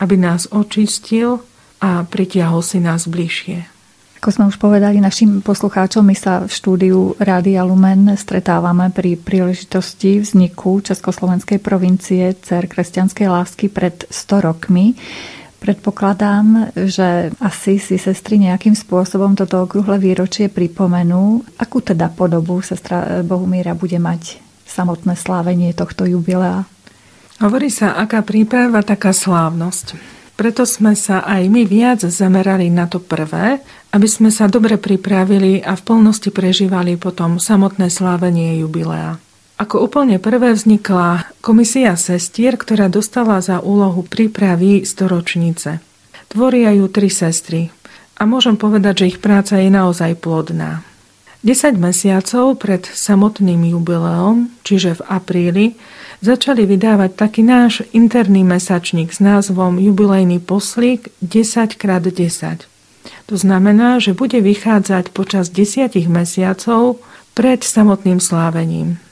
aby 0.00 0.16
nás 0.16 0.48
očistil 0.48 1.44
a 1.84 2.00
pritiahol 2.08 2.64
si 2.64 2.80
nás 2.80 3.04
bližšie. 3.04 3.75
Ako 4.16 4.32
sme 4.32 4.48
už 4.48 4.56
povedali 4.56 4.96
našim 4.96 5.44
poslucháčom, 5.44 6.00
my 6.00 6.16
sa 6.16 6.42
v 6.42 6.50
štúdiu 6.50 7.12
Rádia 7.20 7.60
Lumen 7.68 8.16
stretávame 8.16 8.88
pri 8.88 9.20
príležitosti 9.20 10.24
vzniku 10.24 10.80
Československej 10.80 11.60
provincie 11.60 12.32
Cer 12.40 12.64
kresťanskej 12.64 13.28
lásky 13.28 13.68
pred 13.68 14.08
100 14.08 14.46
rokmi. 14.48 14.96
Predpokladám, 15.60 16.72
že 16.88 17.28
asi 17.44 17.76
si 17.76 18.00
sestry 18.00 18.40
nejakým 18.40 18.72
spôsobom 18.72 19.36
toto 19.36 19.68
okrúhle 19.68 20.00
výročie 20.00 20.48
pripomenú. 20.48 21.44
Akú 21.60 21.84
teda 21.84 22.08
podobu 22.08 22.64
sestra 22.64 23.20
Bohumíra 23.20 23.76
bude 23.76 24.00
mať 24.00 24.40
samotné 24.64 25.12
slávenie 25.12 25.76
tohto 25.76 26.08
jubilea? 26.08 26.64
Hovorí 27.36 27.68
sa, 27.68 28.00
aká 28.00 28.24
príprava, 28.24 28.80
taká 28.80 29.12
slávnosť. 29.12 30.15
Preto 30.36 30.68
sme 30.68 30.92
sa 30.92 31.24
aj 31.24 31.48
my 31.48 31.64
viac 31.64 32.04
zamerali 32.04 32.68
na 32.68 32.84
to 32.84 33.00
prvé, 33.00 33.64
aby 33.96 34.04
sme 34.04 34.28
sa 34.28 34.44
dobre 34.52 34.76
pripravili 34.76 35.64
a 35.64 35.72
v 35.72 35.82
plnosti 35.82 36.28
prežívali 36.28 37.00
potom 37.00 37.40
samotné 37.40 37.88
slávenie 37.88 38.60
jubilea. 38.60 39.16
Ako 39.56 39.88
úplne 39.88 40.20
prvé 40.20 40.52
vznikla 40.52 41.32
komisia 41.40 41.96
sestier, 41.96 42.60
ktorá 42.60 42.92
dostala 42.92 43.40
za 43.40 43.64
úlohu 43.64 44.04
prípravy 44.04 44.84
storočnice. 44.84 45.80
Tvoria 46.28 46.76
ju 46.76 46.92
tri 46.92 47.08
sestry 47.08 47.72
a 48.20 48.28
môžem 48.28 48.60
povedať, 48.60 49.04
že 49.04 49.16
ich 49.16 49.18
práca 49.24 49.56
je 49.56 49.72
naozaj 49.72 50.20
plodná. 50.20 50.84
10 51.40 51.80
mesiacov 51.80 52.60
pred 52.60 52.84
samotným 52.84 53.72
jubileom, 53.72 54.52
čiže 54.60 55.00
v 55.00 55.02
apríli, 55.08 55.66
začali 56.20 56.64
vydávať 56.64 57.10
taký 57.16 57.42
náš 57.44 57.84
interný 57.92 58.44
mesačník 58.46 59.12
s 59.12 59.20
názvom 59.20 59.80
Jubilejný 59.80 60.40
poslík 60.40 61.12
10x10. 61.24 62.68
To 63.26 63.34
znamená, 63.34 63.98
že 63.98 64.14
bude 64.14 64.38
vychádzať 64.38 65.10
počas 65.10 65.50
10 65.50 65.92
mesiacov 66.06 67.02
pred 67.34 67.60
samotným 67.60 68.22
slávením. 68.22 69.02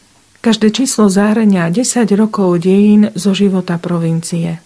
Každé 0.45 0.77
číslo 0.77 1.09
zahrania 1.09 1.73
10 1.73 2.05
rokov 2.21 2.61
dejín 2.61 3.09
zo 3.17 3.33
života 3.33 3.81
provincie. 3.81 4.61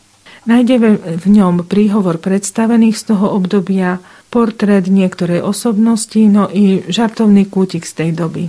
Nájdeme 0.49 1.21
v 1.23 1.27
ňom 1.29 1.69
príhovor 1.69 2.19
predstavených 2.19 2.97
z 2.97 3.03
toho 3.15 3.37
obdobia, 3.37 4.01
portrét 4.33 4.89
niektorej 4.89 5.45
osobnosti, 5.45 6.19
no 6.25 6.49
i 6.49 6.83
žartovný 6.89 7.47
kútik 7.49 7.85
z 7.85 7.93
tej 7.95 8.11
doby. 8.17 8.45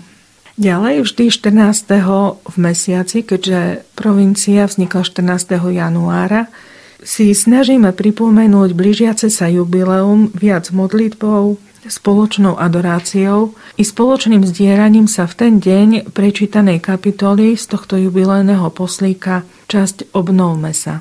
Ďalej 0.60 1.08
vždy 1.08 1.26
14. 1.32 2.36
v 2.36 2.56
mesiaci, 2.60 3.24
keďže 3.24 3.88
provincia 3.96 4.68
vznikla 4.68 5.08
14. 5.08 5.56
januára, 5.56 6.52
si 7.00 7.32
snažíme 7.32 7.96
pripomenúť 7.96 8.76
blížiace 8.76 9.32
sa 9.32 9.48
jubileum 9.48 10.28
viac 10.36 10.68
modlitbou, 10.76 11.56
spoločnou 11.88 12.60
adoráciou 12.60 13.56
i 13.80 13.88
spoločným 13.88 14.44
zdieraním 14.44 15.08
sa 15.08 15.32
v 15.32 15.34
ten 15.40 15.54
deň 15.64 16.12
prečítanej 16.12 16.84
kapitoly 16.84 17.56
z 17.56 17.64
tohto 17.64 17.96
jubilejného 17.96 18.68
poslíka 18.76 19.48
časť 19.72 20.12
Obnovme 20.12 20.76
sa. 20.76 21.00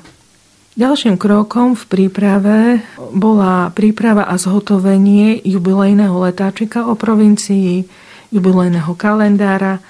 Ďalším 0.79 1.19
krokom 1.19 1.75
v 1.75 1.83
príprave 1.83 2.79
bola 3.11 3.75
príprava 3.75 4.23
a 4.23 4.39
zhotovenie 4.39 5.43
jubilejného 5.43 6.15
letáčika 6.15 6.87
o 6.87 6.95
provincii, 6.95 8.07
jubilejného 8.29 8.93
kalendára 8.95 9.81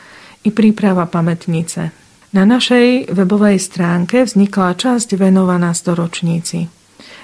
i 0.43 0.49
príprava 0.51 1.05
pamätnice. 1.05 1.91
Na 2.29 2.45
našej 2.45 3.09
webovej 3.09 3.57
stránke 3.57 4.21
vznikla 4.21 4.77
časť 4.77 5.17
venovaná 5.17 5.73
storočníci. 5.73 6.69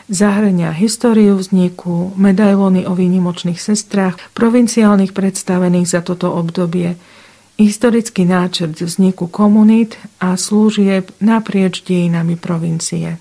Zahrania 0.05 0.70
históriu 0.70 1.38
vzniku, 1.38 2.13
medailóny 2.13 2.86
o 2.86 2.93
výnimočných 2.93 3.57
sestrách, 3.57 4.18
provinciálnych 4.38 5.13
predstavených 5.13 5.88
za 5.89 6.01
toto 6.05 6.30
obdobie, 6.30 6.97
historický 7.57 8.26
náčrt 8.26 8.82
vzniku 8.82 9.30
komunít 9.30 9.97
a 10.22 10.38
služieb 10.38 11.09
naprieč 11.22 11.82
dejinami 11.86 12.38
provincie. 12.38 13.18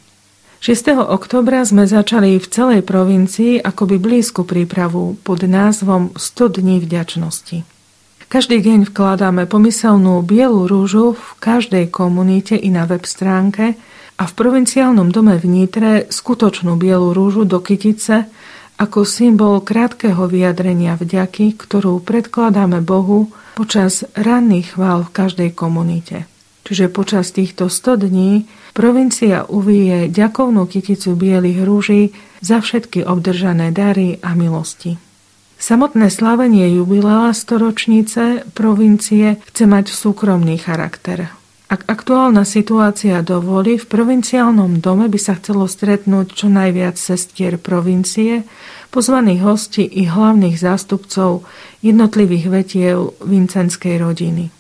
6. 0.65 0.97
oktobra 0.97 1.61
sme 1.69 1.85
začali 1.85 2.41
v 2.41 2.47
celej 2.49 2.81
provincii 2.89 3.61
akoby 3.61 4.01
blízku 4.01 4.49
prípravu 4.49 5.21
pod 5.21 5.45
názvom 5.45 6.17
100 6.17 6.61
dní 6.65 6.81
vďačnosti. 6.81 7.74
Každý 8.35 8.67
deň 8.67 8.91
vkladáme 8.91 9.47
pomyselnú 9.47 10.19
bielu 10.27 10.67
rúžu 10.67 11.15
v 11.15 11.29
každej 11.39 11.87
komunite 11.87 12.59
i 12.59 12.67
na 12.67 12.83
web 12.83 13.07
stránke 13.07 13.79
a 14.19 14.23
v 14.27 14.33
provinciálnom 14.35 15.15
dome 15.15 15.39
v 15.39 15.47
Nitre 15.47 16.11
skutočnú 16.11 16.75
bielu 16.75 17.15
rúžu 17.15 17.47
do 17.47 17.63
kytice 17.63 18.27
ako 18.75 19.07
symbol 19.07 19.63
krátkeho 19.63 20.27
vyjadrenia 20.27 20.99
vďaky, 20.99 21.55
ktorú 21.55 22.03
predkladáme 22.03 22.83
Bohu 22.83 23.31
počas 23.55 24.03
ranných 24.19 24.75
chvál 24.75 25.07
v 25.07 25.15
každej 25.15 25.51
komunite. 25.55 26.27
Čiže 26.67 26.91
počas 26.91 27.31
týchto 27.31 27.71
100 27.71 28.11
dní 28.11 28.51
provincia 28.75 29.47
uvie 29.47 30.11
ďakovnú 30.11 30.67
kyticu 30.67 31.15
bielých 31.15 31.63
rúží 31.63 32.11
za 32.43 32.59
všetky 32.59 33.07
obdržané 33.07 33.71
dary 33.71 34.19
a 34.27 34.35
milosti. 34.35 35.04
Samotné 35.65 36.13
slavenie 36.13 36.77
jubilea 36.77 37.33
storočnice 37.33 38.45
provincie 38.53 39.41
chce 39.49 39.65
mať 39.65 39.97
súkromný 39.97 40.61
charakter. 40.61 41.33
Ak 41.73 41.89
aktuálna 41.89 42.45
situácia 42.45 43.25
dovolí, 43.25 43.81
v 43.81 43.89
provinciálnom 43.89 44.85
dome 44.85 45.09
by 45.09 45.17
sa 45.17 45.41
chcelo 45.41 45.65
stretnúť 45.65 46.37
čo 46.37 46.53
najviac 46.53 47.01
sestier 47.01 47.57
provincie, 47.57 48.45
pozvaných 48.93 49.41
hostí 49.41 49.89
i 49.89 50.05
hlavných 50.05 50.61
zástupcov 50.61 51.49
jednotlivých 51.81 52.47
vetiev 52.53 53.17
vincenskej 53.25 54.05
rodiny. 54.05 54.53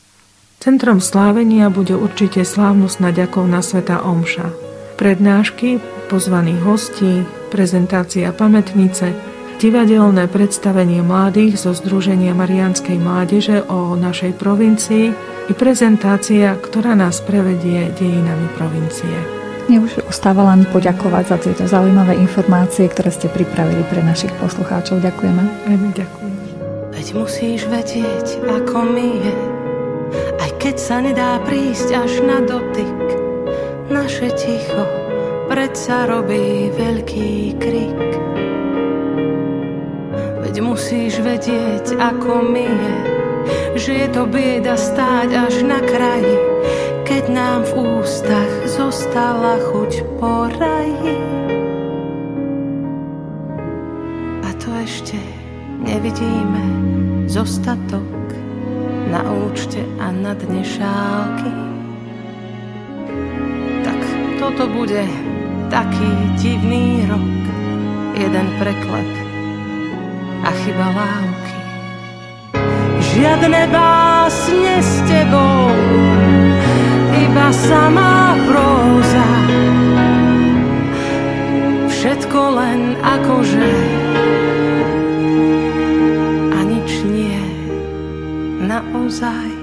Centrom 0.57 1.05
slávenia 1.05 1.69
bude 1.69 2.01
určite 2.01 2.49
slávnostná 2.49 3.13
ďakovná 3.13 3.61
sveta 3.61 4.01
Omša. 4.09 4.57
Prednášky, 4.97 5.85
pozvaných 6.09 6.65
hostí, 6.65 7.29
prezentácia 7.53 8.33
pamätnice, 8.33 9.34
divadelné 9.59 10.27
predstavenie 10.31 11.01
mladých 11.01 11.61
zo 11.61 11.73
Združenia 11.73 12.35
Marianskej 12.35 12.99
mládeže 12.99 13.63
o 13.67 13.95
našej 13.95 14.35
provincii 14.37 15.13
i 15.49 15.53
prezentácia, 15.53 16.57
ktorá 16.57 16.97
nás 16.97 17.21
prevedie 17.21 17.93
dejinami 17.95 18.49
provincie. 18.57 19.13
Mne 19.65 19.89
už 19.89 20.05
ostáva 20.05 20.45
len 20.53 20.69
poďakovať 20.69 21.25
za 21.25 21.37
tieto 21.41 21.65
zaujímavé 21.65 22.21
informácie, 22.21 22.85
ktoré 22.85 23.09
ste 23.09 23.33
pripravili 23.33 23.81
pre 23.89 24.05
našich 24.05 24.33
poslucháčov. 24.37 25.01
Ďakujeme. 25.01 25.43
Aj 25.43 25.77
my 25.77 25.89
ďakujem. 25.97 26.33
Veď 26.93 27.07
musíš 27.17 27.61
vedieť, 27.67 28.45
ako 28.45 28.77
mi 28.93 29.25
je, 29.25 29.35
aj 30.39 30.51
keď 30.61 30.77
sa 30.77 31.01
nedá 31.01 31.41
prísť 31.49 31.97
až 31.97 32.13
na 32.23 32.39
dotyk, 32.45 33.01
naše 33.89 34.31
ticho 34.37 34.85
predsa 35.49 36.09
robí 36.09 36.73
veľký 36.73 37.57
krik. 37.61 38.14
Veď 40.55 40.63
musíš 40.71 41.19
vedieť, 41.19 41.99
ako 41.99 42.47
mi 42.47 42.63
je, 42.63 42.97
že 43.75 44.07
je 44.07 44.09
to 44.15 44.23
bieda 44.23 44.79
stáť 44.79 45.51
až 45.51 45.67
na 45.67 45.83
kraji, 45.83 46.39
keď 47.03 47.25
nám 47.27 47.67
v 47.67 47.99
ústach 47.99 48.53
zostala 48.71 49.59
chuť 49.59 49.93
po 50.23 50.47
raji. 50.55 51.19
A 54.47 54.55
to 54.63 54.71
ešte 54.79 55.19
nevidíme 55.83 56.63
zostatok 57.27 58.07
na 59.11 59.27
účte 59.51 59.83
a 59.99 60.15
na 60.15 60.39
dne 60.39 60.63
šálky. 60.63 61.51
Tak 63.83 64.01
toto 64.39 64.71
bude 64.71 65.03
taký 65.67 66.11
divný 66.39 67.11
rok, 67.11 67.43
jeden 68.15 68.47
preklep 68.63 69.24
a 70.45 70.51
chyba 70.63 70.87
lávky. 70.93 71.59
Žiadne 73.01 73.63
básne 73.73 74.75
s 74.85 74.93
tebou, 75.09 75.73
iba 77.17 77.49
samá 77.51 78.37
próza. 78.45 79.31
Všetko 81.89 82.41
len 82.61 82.81
akože 83.01 83.95
naozaj. 88.75 89.54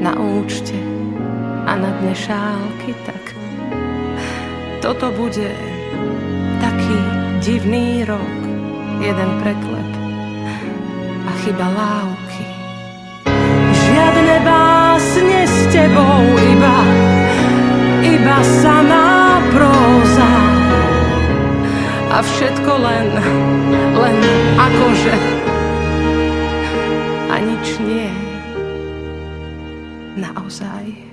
Na 0.00 0.16
účte 0.16 0.76
a 1.68 1.76
na 1.76 1.90
dne 2.00 2.14
šálky, 2.16 2.96
tak 3.04 3.22
toto 4.80 5.12
bude 5.12 5.52
taký 6.58 6.98
divný 7.44 8.08
rok, 8.08 8.40
jeden 9.04 9.30
preklep 9.44 10.00
chyba 11.40 11.66
lávky. 11.72 12.44
Žiadne 13.72 14.36
básne 14.44 15.40
s 15.48 15.58
tebou, 15.72 16.20
iba, 16.36 16.78
iba 18.04 18.38
samá 18.60 19.40
próza. 19.48 20.32
A 22.10 22.18
všetko 22.20 22.72
len, 22.76 23.08
len 23.96 24.16
akože 24.58 25.16
a 27.30 27.34
nič 27.40 27.66
nie 27.80 28.29
naozaj. 30.20 30.84
Žiadna 30.92 31.09